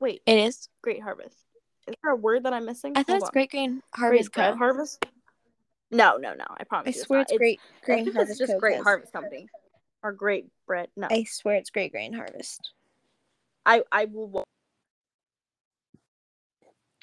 wait, 0.00 0.22
It 0.26 0.38
is. 0.38 0.68
great 0.82 1.02
harvest. 1.02 1.36
Is 1.86 1.94
there 2.02 2.12
a 2.12 2.16
word 2.16 2.44
that 2.44 2.52
I'm 2.52 2.64
missing? 2.64 2.92
I 2.96 3.02
thought 3.02 3.12
Hold 3.12 3.22
it's 3.22 3.28
on. 3.28 3.32
Great 3.32 3.50
Grain 3.50 3.82
Harvest 3.94 4.32
Co. 4.32 4.56
harvest. 4.56 5.06
No, 5.90 6.16
no, 6.16 6.34
no. 6.34 6.44
I 6.48 6.56
I 6.60 6.64
promise. 6.64 6.96
you 6.96 7.02
swear 7.02 7.20
not. 7.20 7.30
it's 7.30 7.38
Great 7.38 7.60
I 7.82 7.86
Grain 7.86 8.12
Harvest 8.12 8.40
it's 8.40 8.50
just 8.50 8.60
Great. 8.60 8.82
Harvest 8.82 9.12
Company 9.12 9.46
or 10.02 10.12
Great 10.12 10.46
Bread. 10.66 10.88
No, 10.96 11.08
I 11.10 11.24
swear 11.24 11.56
it's 11.56 11.70
Great 11.70 11.92
Grain 11.92 12.12
Harvest. 12.12 12.72
I 13.66 13.82
I 13.92 14.06
will. 14.06 14.44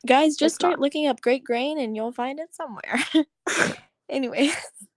Guys, 0.05 0.35
just 0.35 0.53
It's 0.53 0.55
start 0.55 0.73
not. 0.73 0.79
looking 0.79 1.07
up 1.07 1.21
Great 1.21 1.43
Grain 1.43 1.79
and 1.79 1.95
you'll 1.95 2.11
find 2.11 2.39
it 2.39 2.53
somewhere. 2.53 2.99
anyway, 4.09 4.51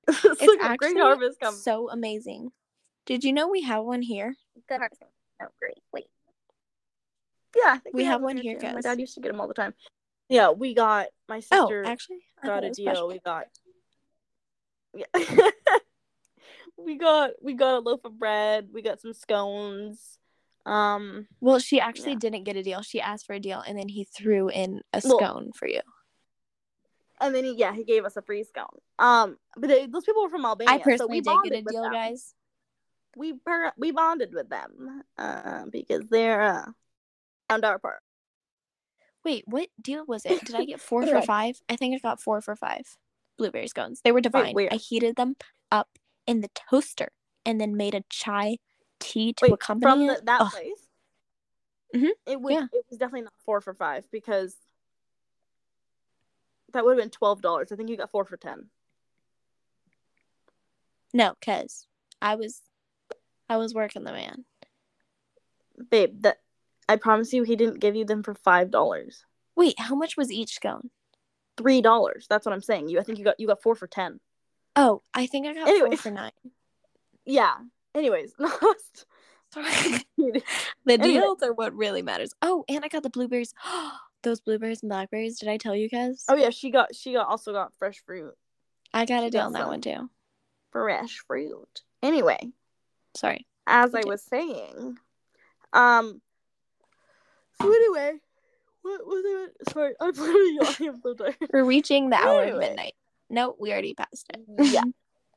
it's 0.09 0.25
it's 0.25 0.63
like 0.63 0.79
Great 0.79 0.97
Harvest 0.99 1.39
so 1.63 1.91
amazing. 1.91 2.53
Did 3.07 3.25
you 3.25 3.33
know 3.33 3.49
we 3.49 3.63
have 3.63 3.85
one 3.85 4.03
here? 4.03 4.37
Good 4.69 4.79
harvest. 4.79 5.03
Oh, 5.43 5.47
great. 5.59 5.79
Wait. 5.93 6.07
Yeah, 7.57 7.79
think 7.79 7.97
We 7.97 8.05
have 8.05 8.21
them 8.21 8.25
one 8.25 8.37
here, 8.37 8.59
too. 8.59 8.73
My 8.73 8.81
dad 8.81 9.01
used 9.01 9.15
to 9.15 9.21
get 9.21 9.33
them 9.33 9.41
all 9.41 9.49
the 9.49 9.55
time. 9.55 9.75
Yeah, 10.29 10.51
we 10.51 10.75
got 10.75 11.09
my 11.29 11.41
sister. 11.41 11.57
Oh, 11.57 11.67
sister 11.67 11.85
actually, 11.85 12.21
got 12.45 12.63
a 12.63 12.71
deal. 12.71 13.09
We 13.09 13.19
got. 13.19 13.47
Yeah. 14.95 15.07
we 16.85 16.97
got 16.97 17.31
we 17.43 17.55
got 17.55 17.75
a 17.75 17.79
loaf 17.79 18.01
of 18.05 18.19
bread. 18.19 18.69
We 18.73 18.83
got 18.83 19.01
some 19.01 19.13
scones. 19.13 20.19
Um, 20.67 21.27
Well, 21.41 21.59
she 21.59 21.81
actually 21.81 22.13
Yeah. 22.13 22.19
didn't 22.19 22.45
get 22.45 22.57
a 22.57 22.63
deal. 22.63 22.83
She 22.83 23.01
asked 23.01 23.27
for 23.27 23.33
a 23.35 23.41
deal, 23.41 23.61
and 23.67 23.79
then 23.79 23.89
he 23.89 24.05
threw 24.05 24.49
in 24.49 24.83
a 24.93 25.01
Well- 25.05 25.19
scone 25.19 25.53
for 25.53 25.67
you. 25.69 25.81
and 27.23 27.35
then 27.35 27.45
he, 27.45 27.53
yeah, 27.55 27.75
he 27.75 27.85
gave 27.85 28.05
us 28.07 28.17
a 28.17 28.23
free 28.23 28.43
scone. 28.45 28.79
Um, 28.99 29.39
but 29.57 29.69
they, 29.69 29.87
those 29.87 30.05
people 30.05 30.23
were 30.23 30.31
from 30.31 30.45
Albania. 30.47 30.75
I 30.75 30.79
so 30.79 30.85
personally 30.85 31.19
we 31.19 31.21
did 31.21 31.39
get 31.45 31.53
a 31.53 31.63
deal, 31.63 31.83
them. 31.83 31.93
guys. 31.93 32.35
We 33.17 33.35
per- 33.35 33.73
we 33.77 33.91
bonded 33.91 34.33
with 34.33 34.49
them, 34.49 35.03
uh, 35.19 35.65
because 35.71 36.07
they're 36.09 36.41
uh, 36.41 36.67
around 37.51 37.65
our 37.65 37.79
part. 37.79 38.03
Wait, 39.25 39.45
what 39.47 39.69
deal 39.81 40.05
was 40.07 40.25
it? 40.25 40.45
Did 40.45 40.55
I 40.55 40.65
get 40.65 40.81
four 40.81 41.05
for 41.07 41.21
five? 41.21 41.61
I 41.69 41.77
think 41.77 41.95
I 41.95 41.99
got 41.99 42.21
four 42.23 42.41
for 42.41 42.55
five 42.57 42.97
blueberry 43.37 43.69
scones. 43.69 44.01
They 44.03 44.13
were 44.13 44.21
divine. 44.23 44.55
where? 44.55 44.69
I 44.73 44.77
heated 44.77 45.17
them 45.17 45.37
up 45.71 45.89
in 46.31 46.41
the 46.41 46.51
toaster 46.71 47.09
and 47.45 47.61
then 47.61 47.77
made 47.77 47.95
a 47.95 48.05
chai 48.09 48.57
tea 49.01 49.33
to 49.33 49.47
Wait, 49.47 49.55
accompany 49.55 49.91
from 49.91 50.07
the, 50.07 50.23
that 50.25 50.51
place. 50.53 50.87
Mhm, 51.95 52.11
It 52.25 52.41
was 52.41 52.53
yeah. 52.53 52.67
it 52.73 52.85
was 52.89 52.99
definitely 52.99 53.23
not 53.23 53.33
four 53.45 53.61
for 53.61 53.75
five 53.75 54.09
because 54.13 54.57
that 56.73 56.85
would 56.85 56.93
have 56.93 57.03
been 57.03 57.11
twelve 57.11 57.43
dollars. 57.43 57.73
I 57.73 57.77
think 57.77 57.91
you 57.91 57.97
got 57.97 58.13
four 58.13 58.25
for 58.25 58.37
ten. 58.37 58.67
No, 61.13 61.35
cause 61.45 61.89
I 62.23 62.37
was, 62.37 62.63
I 63.49 63.57
was 63.57 63.75
working 63.75 64.05
the 64.05 64.13
man. 64.13 64.45
Babe, 65.91 66.23
that 66.23 66.37
I 66.89 66.95
promise 66.95 67.33
you, 67.33 67.43
he 67.43 67.57
didn't 67.57 67.81
give 67.81 67.97
you 67.97 68.05
them 68.05 68.23
for 68.23 68.35
five 68.35 68.71
dollars. 68.71 69.25
Wait, 69.57 69.75
how 69.81 69.97
much 69.97 70.17
was 70.17 70.31
each 70.31 70.55
scone? 70.55 70.91
Three 71.57 71.81
dollars. 71.81 72.27
That's 72.31 72.47
what 72.47 72.53
I'm 72.53 72.63
saying. 72.63 72.89
You, 72.89 73.01
I 73.01 73.03
think 73.03 73.19
you 73.19 73.25
got 73.25 73.41
you 73.41 73.49
got 73.49 73.63
four 73.63 73.75
for 73.75 73.89
ten. 73.89 74.21
Oh, 74.77 75.03
I 75.15 75.27
think 75.27 75.47
I 75.47 75.55
got 75.55 75.69
Anyway. 75.69 75.89
four 75.91 75.97
for 75.97 76.11
nine. 76.11 76.31
Yeah. 77.25 77.55
Anyways, 77.95 78.33
lost. 78.39 79.07
the 79.55 80.05
Anyway. 80.87 80.95
deals 80.97 81.43
are 81.43 81.53
what 81.53 81.75
really 81.75 82.03
matters. 82.03 82.33
Oh, 82.41 82.65
and 82.69 82.85
I 82.85 82.89
got 82.89 83.03
the 83.03 83.11
blueberries. 83.11 83.53
Those 84.23 84.41
blueberries 84.41 84.83
and 84.83 84.91
blackberries. 84.91 85.39
Did 85.39 85.49
I 85.49 85.57
tell 85.57 85.75
you 85.75 85.89
guys? 85.89 86.25
Oh 86.29 86.37
yeah, 86.37 86.51
she 86.51 86.71
got 86.71 86.95
she 86.95 87.15
got 87.15 87.27
also 87.27 87.53
got 87.53 87.73
fresh 87.79 88.03
fruit. 88.05 88.35
I 88.93 89.07
got 89.07 89.25
a 89.25 89.31
deal 89.31 89.41
on 89.47 89.55
that 89.55 89.67
one 89.67 89.81
too. 89.81 90.11
Fresh 90.73 91.25
fruit. 91.27 91.83
Anyway, 92.03 92.39
Sorry. 93.17 93.47
as 93.67 93.95
I 93.95 94.01
Okay. 94.01 94.09
was 94.09 94.23
saying, 94.23 94.99
um. 95.73 96.21
So 97.61 97.69
anyway, 97.73 98.13
what 98.83 99.07
was 99.07 99.25
it? 99.27 99.73
Sorry, 99.73 99.95
I'm 100.01 100.13
literally 100.15 100.55
yawning. 100.55 100.89
I'm 100.95 101.01
so 101.01 101.15
tired. 101.15 101.37
We're 101.53 101.65
reaching 101.65 102.11
the 102.11 102.17
hour 102.17 102.45
of 102.45 102.59
midnight. 102.59 102.95
No, 103.31 103.57
we 103.59 103.73
already 103.73 103.95
passed 103.95 104.31
it. 104.35 104.41
Yeah. 104.59 104.83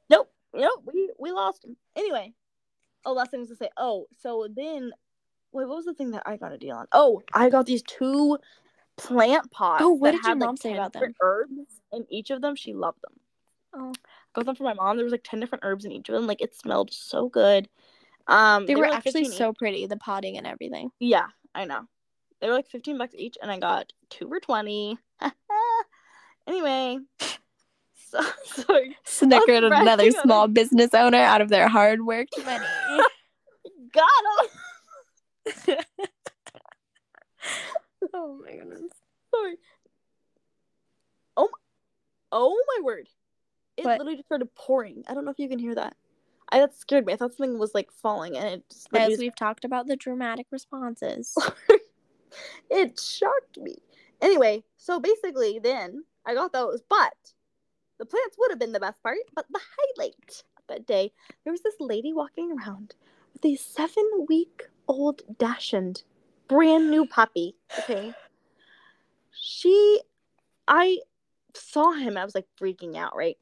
Nope. 0.09 0.29
Nope. 0.53 0.83
We 0.91 1.11
we 1.17 1.31
lost 1.31 1.63
him. 1.63 1.77
Anyway. 1.95 2.33
Oh, 3.05 3.13
last 3.13 3.31
thing 3.31 3.41
was 3.41 3.49
to 3.49 3.55
say. 3.55 3.69
Oh, 3.77 4.07
so 4.21 4.47
then, 4.53 4.91
wait, 5.51 5.67
what 5.67 5.75
was 5.75 5.85
the 5.85 5.93
thing 5.93 6.11
that 6.11 6.23
I 6.25 6.37
got 6.37 6.53
a 6.53 6.57
deal 6.57 6.75
on? 6.77 6.87
Oh, 6.93 7.21
I 7.33 7.49
got 7.49 7.65
these 7.65 7.83
two 7.83 8.37
plant 8.97 9.51
pots. 9.51 9.83
Oh, 9.83 9.91
what 9.91 10.11
did 10.11 10.21
your 10.23 10.29
had, 10.29 10.39
like, 10.39 10.47
mom 10.47 10.57
say 10.57 10.73
about 10.73 10.93
them? 10.93 11.13
Herbs, 11.21 11.81
and 11.91 12.05
each 12.09 12.29
of 12.29 12.41
them, 12.41 12.55
she 12.55 12.73
loved 12.73 12.99
them. 13.01 13.13
Oh. 13.75 13.93
Got 14.33 14.45
them 14.45 14.55
for 14.55 14.63
my 14.63 14.73
mom. 14.73 14.95
There 14.97 15.03
was 15.03 15.11
like 15.11 15.23
ten 15.23 15.39
different 15.39 15.65
herbs 15.65 15.83
in 15.85 15.91
each 15.91 16.07
of 16.09 16.15
them. 16.15 16.27
Like 16.27 16.41
it 16.41 16.55
smelled 16.55 16.93
so 16.93 17.27
good. 17.27 17.67
Um, 18.27 18.65
They, 18.65 18.75
were, 18.75 18.83
like, 18.83 18.95
actually 18.95 19.23
15 19.25 19.31
so 19.37 19.49
each. 19.51 19.57
pretty, 19.57 19.85
the 19.85 19.97
potting 19.97 20.37
and 20.37 20.47
everything. 20.47 20.91
Yeah, 20.99 21.27
I 21.53 21.65
know. 21.65 21.81
They 22.39 22.47
were 22.47 22.55
like 22.55 22.67
fifteen 22.67 22.97
bucks 22.97 23.15
each, 23.17 23.37
and 23.41 23.51
I 23.51 23.59
got 23.59 23.91
two 24.09 24.27
for 24.27 24.39
twenty. 24.39 24.97
anyway, 26.47 26.99
so 28.45 28.63
sorry. 28.63 28.97
Snickered 29.03 29.63
another 29.63 30.11
small 30.11 30.47
business 30.47 30.93
owner 30.93 31.17
out 31.17 31.41
of 31.41 31.49
their 31.49 31.67
hard 31.67 32.05
worked 32.05 32.35
money. 32.45 32.65
Got 33.93 34.09
him. 35.67 35.77
oh 38.13 38.39
my 38.43 38.51
goodness. 38.55 38.91
Sorry. 39.33 39.55
Oh, 41.35 41.43
my, 41.51 41.57
oh 42.31 42.63
my 42.77 42.83
word! 42.83 43.07
It 43.77 43.85
What? 43.85 43.97
literally 43.99 44.17
just 44.17 44.27
started 44.27 44.53
pouring. 44.55 45.03
I 45.07 45.13
don't 45.13 45.25
know 45.25 45.31
if 45.31 45.39
you 45.39 45.49
can 45.49 45.59
hear 45.59 45.75
that. 45.75 45.95
I 46.49 46.59
that 46.59 46.75
scared 46.77 47.05
me. 47.05 47.13
I 47.13 47.15
thought 47.15 47.33
something 47.33 47.57
was 47.57 47.73
like 47.73 47.91
falling, 47.91 48.37
and 48.37 48.47
it 48.47 48.63
just, 48.69 48.87
As 48.93 49.17
we've 49.17 49.35
talked 49.35 49.65
about 49.65 49.87
the 49.87 49.95
dramatic 49.95 50.47
responses. 50.51 51.35
it 52.69 52.99
shocked 52.99 53.57
me. 53.57 53.77
Anyway, 54.21 54.63
so 54.77 54.99
basically, 54.99 55.59
then 55.59 56.03
I 56.25 56.35
got 56.35 56.53
those, 56.53 56.81
but 56.87 57.13
the 58.03 58.09
plants 58.09 58.35
would 58.37 58.51
have 58.51 58.59
been 58.59 58.73
the 58.73 58.79
best 58.79 59.01
part. 59.01 59.17
But 59.33 59.45
the 59.49 59.61
highlight 59.77 60.43
of 60.57 60.63
that 60.67 60.85
day, 60.85 61.13
there 61.43 61.53
was 61.53 61.61
this 61.61 61.75
lady 61.79 62.11
walking 62.11 62.51
around 62.51 62.95
with 63.31 63.45
a 63.45 63.55
seven-week-old 63.55 65.21
Dachshund, 65.37 66.03
brand 66.49 66.91
new 66.91 67.05
puppy. 67.05 67.55
Okay, 67.79 68.13
she, 69.31 70.01
I 70.67 70.99
saw 71.55 71.93
him. 71.93 72.17
I 72.17 72.25
was 72.25 72.35
like 72.35 72.47
freaking 72.59 72.97
out, 72.97 73.15
right? 73.15 73.37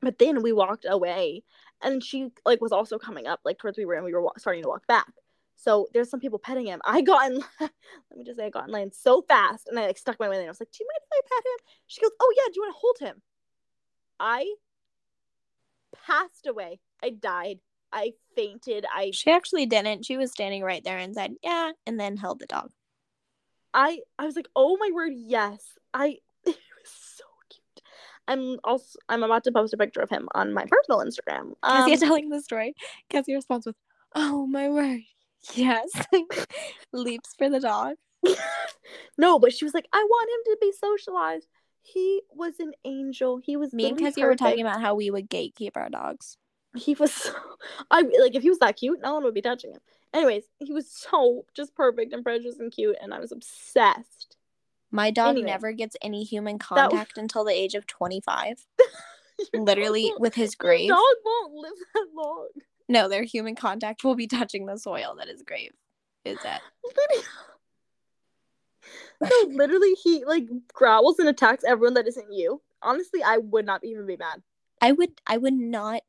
But 0.00 0.18
then 0.18 0.42
we 0.42 0.52
walked 0.52 0.86
away, 0.88 1.44
and 1.80 2.02
she 2.02 2.30
like 2.44 2.60
was 2.60 2.72
also 2.72 2.98
coming 2.98 3.28
up 3.28 3.40
like 3.44 3.58
towards 3.58 3.78
we 3.78 3.84
were, 3.84 3.94
and 3.94 4.04
we 4.04 4.12
were 4.12 4.26
starting 4.38 4.64
to 4.64 4.68
walk 4.68 4.86
back. 4.88 5.12
So 5.56 5.86
there's 5.94 6.10
some 6.10 6.20
people 6.20 6.40
petting 6.40 6.66
him. 6.66 6.80
I 6.84 7.00
got 7.00 7.30
in. 7.30 7.38
let 7.60 7.70
me 8.16 8.24
just 8.24 8.38
say, 8.38 8.46
I 8.46 8.50
got 8.50 8.66
in 8.66 8.72
line 8.72 8.90
so 8.92 9.22
fast, 9.22 9.68
and 9.68 9.78
I 9.78 9.86
like 9.86 9.98
stuck 9.98 10.18
my 10.18 10.28
way 10.28 10.40
in. 10.40 10.46
I 10.46 10.48
was 10.48 10.60
like, 10.60 10.72
"Do 10.72 10.78
you 10.82 10.88
mind 10.88 11.00
if 11.00 11.08
I 11.12 11.36
pet 11.36 11.44
him?" 11.46 11.66
She 11.86 12.00
goes, 12.00 12.10
"Oh 12.20 12.34
yeah. 12.36 12.48
Do 12.48 12.52
you 12.56 12.62
want 12.62 12.74
to 12.74 12.80
hold 12.80 12.98
him?" 12.98 13.22
I 14.24 14.54
passed 16.06 16.46
away. 16.46 16.80
I 17.02 17.10
died. 17.10 17.58
I 17.92 18.12
fainted. 18.34 18.86
I 18.92 19.10
She 19.12 19.30
actually 19.30 19.66
didn't. 19.66 20.06
She 20.06 20.16
was 20.16 20.30
standing 20.32 20.62
right 20.62 20.82
there 20.82 20.96
and 20.96 21.14
said, 21.14 21.34
yeah, 21.42 21.72
and 21.86 22.00
then 22.00 22.16
held 22.16 22.40
the 22.40 22.46
dog. 22.46 22.70
I 23.74 24.00
I 24.18 24.24
was 24.24 24.34
like, 24.34 24.48
"Oh 24.56 24.78
my 24.80 24.90
word, 24.94 25.12
yes!" 25.14 25.76
I 25.92 26.06
it 26.46 26.56
was 26.56 26.56
so 26.86 27.24
cute. 27.50 27.82
I'm 28.26 28.58
also 28.64 28.98
I'm 29.10 29.22
about 29.22 29.44
to 29.44 29.52
post 29.52 29.74
a 29.74 29.76
picture 29.76 30.00
of 30.00 30.08
him 30.08 30.28
on 30.34 30.54
my 30.54 30.64
personal 30.64 31.04
Instagram. 31.04 31.52
Um, 31.62 31.90
Cassie 31.90 31.96
telling 31.98 32.30
the 32.30 32.40
story. 32.40 32.74
Cassie 33.10 33.34
responds 33.34 33.66
with, 33.66 33.76
oh 34.14 34.46
my 34.46 34.70
word. 34.70 35.02
Yes. 35.52 35.90
Leaps 36.92 37.34
for 37.36 37.50
the 37.50 37.60
dog. 37.60 37.96
no, 39.18 39.38
but 39.38 39.52
she 39.52 39.66
was 39.66 39.74
like, 39.74 39.86
"I 39.92 40.02
want 40.02 40.30
him 40.30 40.52
to 40.52 40.58
be 40.62 40.72
socialized." 40.72 41.48
He 41.84 42.22
was 42.30 42.58
an 42.60 42.72
angel. 42.84 43.36
He 43.36 43.56
was 43.56 43.72
Me 43.74 43.84
and 43.84 43.92
literally 43.92 44.10
Cassie 44.10 44.24
were 44.24 44.36
talking 44.36 44.62
about 44.62 44.80
how 44.80 44.94
we 44.94 45.10
would 45.10 45.28
gatekeep 45.28 45.72
our 45.76 45.90
dogs. 45.90 46.38
he 46.74 46.94
was 46.94 47.12
so, 47.12 47.34
I 47.90 48.00
like 48.02 48.34
if 48.34 48.42
he 48.42 48.48
was 48.48 48.58
that 48.60 48.76
cute, 48.76 49.00
no 49.02 49.14
one 49.14 49.24
would 49.24 49.34
be 49.34 49.42
touching 49.42 49.72
him. 49.72 49.80
Anyways, 50.14 50.44
he 50.60 50.72
was 50.72 50.90
so 50.90 51.44
just 51.54 51.74
perfect 51.74 52.12
and 52.12 52.24
precious 52.24 52.58
and 52.58 52.72
cute, 52.72 52.96
and 53.02 53.12
I 53.12 53.20
was 53.20 53.32
obsessed. 53.32 54.36
My 54.90 55.10
dog 55.10 55.30
Anyway. 55.30 55.48
never 55.48 55.72
gets 55.72 55.96
any 56.00 56.24
human 56.24 56.58
contact 56.58 57.18
until 57.18 57.44
the 57.44 57.52
age 57.52 57.74
of 57.74 57.86
25. 57.86 58.64
Literally 59.54 60.06
Your 60.06 60.18
with 60.18 60.36
his 60.36 60.54
grave. 60.54 60.86
Your 60.86 60.96
dog 60.96 61.16
won't 61.24 61.54
live 61.54 61.72
that 61.94 62.06
long. 62.14 62.48
No, 62.88 63.08
their 63.08 63.24
human 63.24 63.56
contact 63.56 64.04
will 64.04 64.14
be 64.14 64.26
touching 64.26 64.66
the 64.66 64.78
soil 64.78 65.16
that 65.18 65.28
his 65.28 65.42
grave 65.42 65.72
is 66.24 66.38
at. 66.44 66.62
Literally- 69.46 69.56
literally, 69.56 69.94
he 69.94 70.24
like 70.24 70.44
growls 70.72 71.18
and 71.18 71.28
attacks 71.28 71.64
everyone 71.64 71.94
that 71.94 72.06
isn't 72.08 72.32
you. 72.32 72.60
Honestly, 72.82 73.22
I 73.22 73.38
would 73.38 73.64
not 73.66 73.84
even 73.84 74.06
be 74.06 74.16
mad. 74.16 74.42
I 74.80 74.92
would 74.92 75.10
I 75.26 75.38
would 75.38 75.54
not 75.54 76.02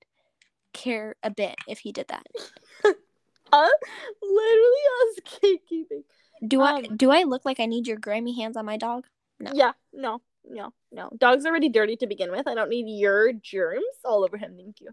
care 0.74 1.16
a 1.24 1.30
bit 1.30 1.56
if 1.68 1.80
he 1.80 1.92
did 1.92 2.08
that. 2.10 2.26
Uh, 3.54 3.70
literally 4.22 4.82
us 5.02 5.40
gatekeeping. 5.40 6.04
Do 6.46 6.62
I 6.62 6.80
Um, 6.80 6.98
do 6.98 7.12
I 7.12 7.24
look 7.24 7.46
like 7.46 7.60
I 7.60 7.68
need 7.68 7.88
your 7.88 7.96
grimy 7.98 8.36
hands 8.36 8.58
on 8.58 8.66
my 8.66 8.76
dog? 8.76 9.06
No. 9.40 9.52
Yeah, 9.54 9.74
no, 9.94 10.20
no, 10.44 10.74
no. 10.92 11.10
Dog's 11.18 11.46
already 11.46 11.70
dirty 11.70 11.96
to 11.98 12.08
begin 12.08 12.32
with. 12.32 12.48
I 12.48 12.56
don't 12.56 12.70
need 12.70 12.88
your 12.90 13.32
germs 13.34 13.86
all 14.04 14.24
over 14.24 14.38
him. 14.38 14.56
Thank 14.58 14.82
you. 14.82 14.90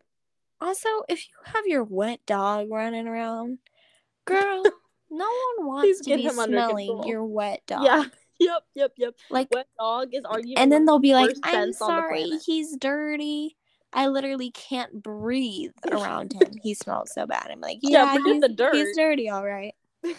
Also, 0.60 0.88
if 1.08 1.26
you 1.28 1.34
have 1.44 1.66
your 1.66 1.82
wet 1.82 2.20
dog 2.26 2.70
running 2.70 3.08
around, 3.08 3.58
girl, 4.26 4.62
no 5.10 5.30
one 5.56 5.66
wants 5.66 6.00
to 6.02 6.10
get 6.10 6.16
be 6.18 6.28
smelling 6.28 6.88
control. 6.88 7.06
your 7.06 7.24
wet 7.24 7.62
dog. 7.66 7.84
Yeah. 7.84 8.04
Yep. 8.44 8.62
Yep. 8.74 8.92
Yep. 8.96 9.14
Like 9.30 9.48
Wet 9.54 9.66
dog 9.78 10.08
is 10.12 10.22
arguably. 10.24 10.54
and 10.56 10.70
then 10.72 10.84
they'll 10.84 10.98
be 10.98 11.14
like, 11.14 11.36
"I'm 11.42 11.52
scents 11.52 11.80
on 11.80 11.88
the 11.88 12.00
sorry, 12.00 12.30
he's 12.44 12.76
dirty. 12.76 13.56
I 13.92 14.08
literally 14.08 14.50
can't 14.50 15.02
breathe 15.02 15.72
around 15.90 16.32
him. 16.32 16.52
He 16.62 16.74
smells 16.74 17.12
so 17.12 17.26
bad." 17.26 17.48
I'm 17.50 17.60
like, 17.60 17.78
Yeah, 17.82 18.14
"Yeah, 18.14 18.22
he's, 18.24 18.40
the 18.40 18.48
dirt." 18.48 18.74
he's 18.74 18.96
dirty, 18.96 19.28
all 19.28 19.44
right." 19.44 19.74
Forget 20.02 20.18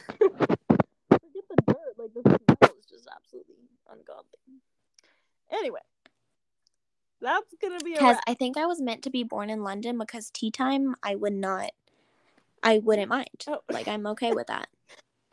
the 1.10 1.64
dirt. 1.68 1.96
Like 1.98 2.14
the 2.14 2.22
smell 2.22 2.76
is 2.80 2.86
just 2.90 3.08
absolutely 3.16 3.56
ungodly. 3.92 4.40
Anyway, 5.52 5.82
that's 7.22 7.54
gonna 7.62 7.80
be 7.84 7.94
a 7.94 7.98
Because. 7.98 8.18
I 8.28 8.34
think 8.34 8.58
I 8.58 8.66
was 8.66 8.82
meant 8.82 9.04
to 9.04 9.10
be 9.10 9.24
born 9.24 9.50
in 9.50 9.64
London 9.64 9.98
because 9.98 10.30
tea 10.32 10.52
time 10.52 10.96
I 11.04 11.16
would 11.16 11.34
not, 11.34 11.72
I 12.64 12.80
wouldn't 12.80 13.10
mind. 13.10 13.28
Oh. 13.48 13.62
Like 13.70 13.88
I'm 13.88 14.06
okay 14.08 14.32
with 14.32 14.48
that. 14.48 14.68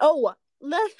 Oh, 0.03 0.35
let, 0.63 0.91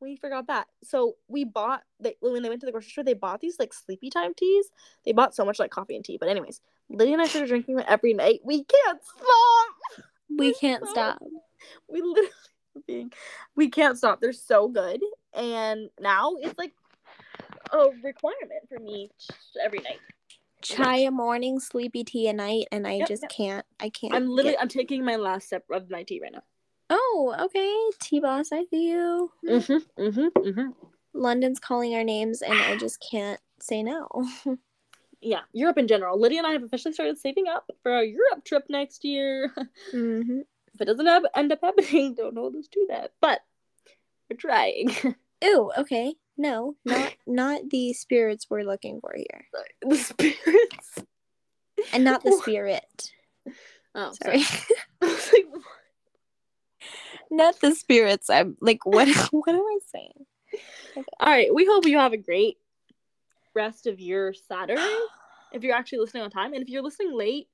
we 0.00 0.16
forgot 0.16 0.46
that. 0.46 0.66
So 0.82 1.16
we 1.28 1.44
bought 1.44 1.82
they 2.00 2.16
when 2.20 2.42
they 2.42 2.48
went 2.48 2.60
to 2.60 2.66
the 2.66 2.72
grocery 2.72 2.90
store, 2.90 3.04
they 3.04 3.14
bought 3.14 3.40
these 3.40 3.58
like 3.58 3.72
sleepy 3.72 4.10
time 4.10 4.34
teas. 4.34 4.66
They 5.04 5.12
bought 5.12 5.34
so 5.34 5.44
much 5.44 5.58
like 5.58 5.70
coffee 5.70 5.96
and 5.96 6.04
tea. 6.04 6.16
But 6.18 6.28
anyways, 6.28 6.60
Lydia 6.88 7.14
and 7.14 7.22
I 7.22 7.26
started 7.26 7.48
drinking 7.48 7.76
them 7.76 7.84
every 7.88 8.14
night. 8.14 8.40
We 8.44 8.64
can't 8.64 9.00
stop. 9.04 10.04
We 10.36 10.54
can't 10.54 10.84
so- 10.84 10.90
stop. 10.92 11.22
We 11.88 12.02
literally 12.02 12.30
being 12.86 13.12
we 13.56 13.68
can't 13.68 13.98
stop. 13.98 14.20
They're 14.20 14.32
so 14.32 14.68
good. 14.68 15.00
And 15.34 15.90
now 16.00 16.34
it's 16.40 16.58
like 16.58 16.72
a 17.72 17.88
requirement 18.02 18.68
for 18.68 18.78
me 18.78 19.10
every 19.62 19.80
night. 19.80 19.98
Chai 20.62 20.96
a 20.98 21.10
morning, 21.10 21.58
sleepy 21.58 22.04
tea 22.04 22.28
a 22.28 22.32
night, 22.34 22.66
and 22.70 22.86
I 22.86 22.96
Yep, 22.96 23.08
just 23.08 23.22
yep. 23.22 23.30
can't. 23.30 23.66
I 23.80 23.88
can't. 23.88 24.12
I'm 24.14 24.28
literally 24.28 24.52
get- 24.56 24.62
I'm 24.62 24.68
taking 24.68 25.04
my 25.04 25.16
last 25.16 25.48
sip 25.48 25.64
of 25.70 25.88
my 25.90 26.02
tea 26.02 26.20
right 26.22 26.32
now. 26.32 26.42
Oh, 26.90 27.34
okay. 27.38 27.74
T 28.00 28.20
boss, 28.20 28.50
I 28.52 28.64
see 28.64 28.88
you. 28.90 29.30
Mm-hmm. 29.48 30.02
Mm-hmm. 30.02 30.48
Mm-hmm. 30.48 30.68
London's 31.14 31.60
calling 31.60 31.94
our 31.94 32.04
names, 32.04 32.42
and 32.42 32.54
I 32.54 32.76
just 32.76 33.04
can't 33.10 33.40
say 33.60 33.82
no. 33.82 34.08
Yeah, 35.22 35.40
Europe 35.52 35.76
in 35.76 35.86
general. 35.86 36.18
Lydia 36.18 36.38
and 36.38 36.46
I 36.46 36.52
have 36.52 36.62
officially 36.62 36.94
started 36.94 37.18
saving 37.18 37.46
up 37.46 37.70
for 37.82 37.92
our 37.92 38.02
Europe 38.04 38.42
trip 38.44 38.64
next 38.70 39.04
year. 39.04 39.52
hmm 39.90 40.40
if 40.72 40.80
it 40.80 40.84
doesn't 40.86 41.04
have, 41.06 41.24
end 41.34 41.52
up 41.52 41.58
happening, 41.62 42.14
don't 42.16 42.36
hold 42.36 42.56
us 42.56 42.68
to 42.68 42.86
that. 42.88 43.12
But 43.20 43.40
we're 44.30 44.36
trying. 44.36 44.90
Ooh, 45.44 45.70
okay. 45.76 46.14
No, 46.38 46.76
not 46.86 47.12
not 47.26 47.68
the 47.68 47.92
spirits 47.92 48.46
we're 48.48 48.62
looking 48.62 49.00
for 49.02 49.12
here, 49.14 49.44
the 49.82 49.96
spirits. 49.96 51.04
and 51.92 52.02
not 52.02 52.22
the 52.22 52.32
spirit. 52.40 53.10
Oh, 53.94 54.14
Sorry, 54.22 54.40
sorry. 54.40 54.64
I 55.02 55.06
was 55.06 55.32
like, 55.34 55.46
what? 55.50 55.62
Not 57.30 57.60
the 57.60 57.74
spirits. 57.74 58.30
I'm 58.30 58.56
like, 58.60 58.84
what? 58.84 59.08
What 59.30 59.48
am 59.48 59.60
I 59.60 59.78
saying? 59.86 60.26
All 61.20 61.28
right, 61.28 61.54
we 61.54 61.64
hope 61.66 61.86
you 61.86 61.98
have 61.98 62.12
a 62.12 62.16
great 62.16 62.58
rest 63.54 63.86
of 63.86 64.00
your 64.00 64.32
Saturday. 64.34 64.80
if 65.52 65.62
you're 65.62 65.76
actually 65.76 65.98
listening 65.98 66.24
on 66.24 66.30
time, 66.30 66.52
and 66.52 66.62
if 66.62 66.68
you're 66.68 66.82
listening 66.82 67.16
late, 67.16 67.48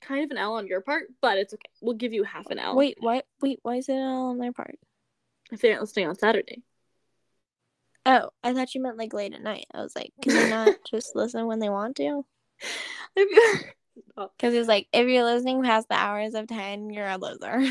kind 0.00 0.24
of 0.24 0.30
an 0.30 0.38
L 0.38 0.54
on 0.54 0.66
your 0.66 0.80
part, 0.80 1.04
but 1.20 1.38
it's 1.38 1.54
okay. 1.54 1.70
We'll 1.80 1.96
give 1.96 2.12
you 2.12 2.24
half 2.24 2.46
an 2.50 2.58
L. 2.58 2.76
Wait, 2.76 2.96
what? 3.00 3.26
Wait, 3.40 3.60
why 3.62 3.76
is 3.76 3.88
it 3.88 3.94
all 3.94 4.30
on 4.30 4.38
their 4.38 4.52
part? 4.52 4.78
if 5.52 5.60
they 5.60 5.70
aren't 5.70 5.82
listening 5.82 6.08
on 6.08 6.18
Saturday. 6.18 6.62
Oh, 8.04 8.30
I 8.42 8.52
thought 8.52 8.74
you 8.74 8.82
meant 8.82 8.96
like 8.96 9.12
late 9.12 9.34
at 9.34 9.42
night. 9.42 9.66
I 9.72 9.82
was 9.82 9.94
like, 9.94 10.12
can 10.20 10.34
they 10.34 10.50
not 10.50 10.74
just 10.90 11.14
listen 11.14 11.46
when 11.46 11.60
they 11.60 11.68
want 11.68 11.96
to? 11.96 12.24
Because 14.16 14.54
it's 14.54 14.68
like, 14.68 14.88
if 14.92 15.06
you're 15.06 15.22
listening 15.22 15.62
past 15.62 15.88
the 15.88 15.94
hours 15.94 16.34
of 16.34 16.46
10, 16.46 16.90
you're 16.90 17.06
a 17.06 17.18
loser. 17.18 17.62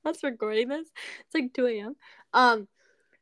That's 0.04 0.22
recording 0.24 0.68
this. 0.68 0.88
It's 1.20 1.34
like 1.34 1.52
2 1.52 1.66
a.m. 1.66 1.96
Um, 2.32 2.68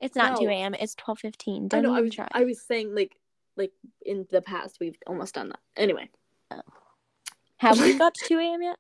It's 0.01 0.15
not 0.17 0.35
No. 0.35 0.47
2 0.47 0.49
a.m., 0.49 0.75
it's 0.75 0.95
12.15. 0.95 1.65
I 1.65 1.69
Don't 1.69 1.83
know. 1.83 1.95
I 1.95 2.01
was, 2.01 2.15
try. 2.15 2.29
I 2.33 2.45
was 2.45 2.63
saying 2.63 2.95
like, 2.95 3.17
like 3.57 3.73
in 4.05 4.27
the 4.31 4.41
past, 4.43 4.79
we've 4.81 4.97
almost 5.07 5.35
done 5.35 5.49
that. 5.49 5.61
Anyway, 5.77 6.09
Have 7.57 7.81
we 7.81 7.95
got 7.99 8.15
to 8.15 8.25
2 8.27 8.39
a.m. 8.39 8.63
yet? 8.63 8.77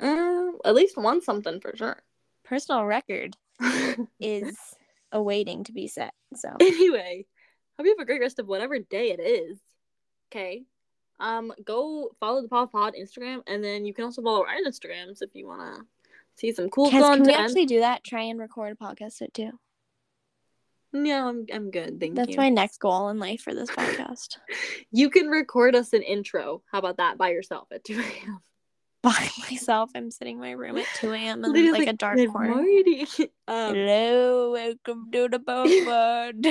um, 0.00 0.58
at 0.64 0.74
least 0.74 0.96
one 0.96 1.20
something 1.22 1.60
for 1.60 1.72
sure. 1.76 2.02
Personal 2.44 2.84
record 2.84 3.36
is 4.20 4.56
awaiting 5.12 5.64
to 5.64 5.72
be 5.72 5.86
set. 5.88 6.12
So, 6.34 6.50
anyway, 6.60 7.26
hope 7.78 7.86
you 7.86 7.94
have 7.96 8.02
a 8.02 8.04
great 8.04 8.20
rest 8.20 8.38
of 8.38 8.46
whatever 8.46 8.78
day 8.78 9.10
it 9.10 9.20
is. 9.20 9.60
Okay. 10.32 10.64
Um, 11.20 11.52
go 11.64 12.10
follow 12.18 12.42
the 12.42 12.48
Paw 12.48 12.66
Pod 12.66 12.94
Instagram, 13.00 13.42
and 13.46 13.62
then 13.62 13.84
you 13.84 13.94
can 13.94 14.04
also 14.04 14.20
follow 14.20 14.40
our 14.40 14.56
Instagrams 14.66 15.22
if 15.22 15.30
you 15.34 15.46
wanna 15.46 15.78
see 16.36 16.52
some 16.52 16.70
cool 16.70 16.90
Kes, 16.90 17.00
can 17.00 17.22
we 17.22 17.34
actually 17.34 17.66
do 17.66 17.80
that? 17.80 18.04
Try 18.04 18.22
and 18.22 18.38
record 18.38 18.76
a 18.78 18.84
podcast 18.84 19.20
it 19.20 19.34
too. 19.34 19.50
No, 20.94 21.28
I'm 21.28 21.46
I'm 21.52 21.70
good. 21.72 21.98
Thank 21.98 22.14
That's 22.14 22.28
you. 22.28 22.36
That's 22.36 22.44
my 22.44 22.50
next 22.50 22.78
goal 22.78 23.08
in 23.08 23.18
life 23.18 23.40
for 23.40 23.52
this 23.52 23.70
podcast. 23.70 24.38
You 24.92 25.10
can 25.10 25.26
record 25.26 25.74
us 25.74 25.92
an 25.92 26.02
intro. 26.02 26.62
How 26.70 26.78
about 26.78 26.98
that 26.98 27.18
by 27.18 27.30
yourself 27.30 27.66
at 27.72 27.82
2 27.82 27.98
a.m. 27.98 28.38
By 29.02 29.28
myself, 29.50 29.90
I'm 29.94 30.10
sitting 30.10 30.36
in 30.36 30.40
my 30.40 30.52
room 30.52 30.78
at 30.78 30.86
2 30.94 31.12
a.m. 31.12 31.44
in 31.44 31.52
Literally, 31.52 31.80
like 31.80 31.88
a 31.88 31.92
dark 31.94 32.16
"Good 32.16 32.30
corner. 32.30 32.54
morning." 32.54 33.06
um, 33.48 33.74
Hello, 33.74 34.52
welcome 34.52 35.10
to 35.12 35.28
the 35.28 35.40
pod. 35.40 36.42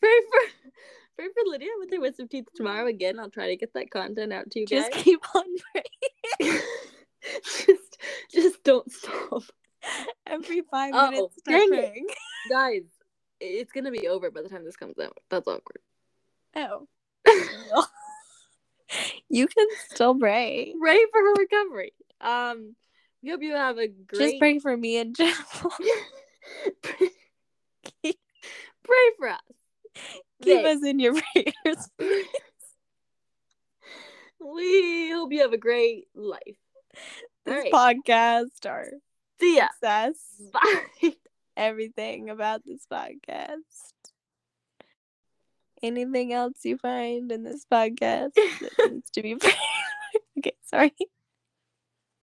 pray 0.00 0.20
for 0.30 0.40
pray 1.16 1.28
for 1.28 1.42
Lydia 1.46 1.68
with 1.78 1.92
her 1.92 2.00
wisdom 2.00 2.28
teeth 2.28 2.46
tomorrow 2.56 2.86
again. 2.88 3.20
I'll 3.20 3.30
try 3.30 3.48
to 3.48 3.56
get 3.56 3.74
that 3.74 3.90
content 3.90 4.32
out 4.32 4.50
to 4.52 4.60
you 4.60 4.66
Just 4.66 4.90
guys. 4.90 4.94
Just 4.94 5.04
keep 5.04 5.20
on 5.34 5.44
praying. 5.72 5.84
Just 6.40 7.98
just 8.32 8.62
don't 8.64 8.90
stop. 8.90 9.42
Every 10.26 10.62
5 10.70 10.90
Oh, 10.94 11.10
minutes, 11.10 11.36
dang 11.44 11.68
it. 11.72 12.02
Guys, 12.50 12.82
it's 13.40 13.72
gonna 13.72 13.90
be 13.90 14.08
over 14.08 14.30
by 14.30 14.42
the 14.42 14.48
time 14.48 14.64
this 14.64 14.76
comes 14.76 14.98
out. 14.98 15.16
That's 15.30 15.48
awkward. 15.48 15.80
Oh. 16.56 16.86
you 19.28 19.46
can 19.46 19.66
still 19.88 20.14
pray. 20.14 20.74
Pray 20.80 20.98
for 21.10 21.20
her 21.20 21.34
recovery. 21.38 21.92
Um 22.20 22.74
we 23.22 23.30
hope 23.30 23.42
you 23.42 23.52
have 23.54 23.78
a 23.78 23.86
great 23.88 24.18
Just 24.30 24.38
pray 24.38 24.58
for 24.58 24.76
me 24.76 24.96
in 24.98 25.14
general. 25.14 25.72
pray 28.02 28.12
for 29.18 29.28
us. 29.28 29.40
Keep 30.42 30.62
They- 30.62 30.72
us 30.72 30.82
in 30.84 30.98
your 30.98 31.14
prayers. 31.34 31.90
We 34.40 35.10
hope 35.10 35.32
you 35.32 35.40
have 35.42 35.52
a 35.52 35.58
great 35.58 36.08
life. 36.14 36.56
This 37.44 37.54
Alright. 37.72 37.72
podcast, 38.06 38.66
our 38.66 38.86
See 39.40 39.56
ya. 39.56 39.68
success, 39.72 40.16
Bye. 40.52 41.14
everything 41.56 42.30
about 42.30 42.64
this 42.64 42.86
podcast. 42.90 43.60
Anything 45.82 46.32
else 46.32 46.58
you 46.64 46.76
find 46.76 47.32
in 47.32 47.42
this 47.42 47.64
podcast 47.70 48.34
that 48.34 48.70
needs 48.90 49.10
to 49.12 49.22
be 49.22 49.34
okay, 50.38 50.52
sorry. 50.64 50.94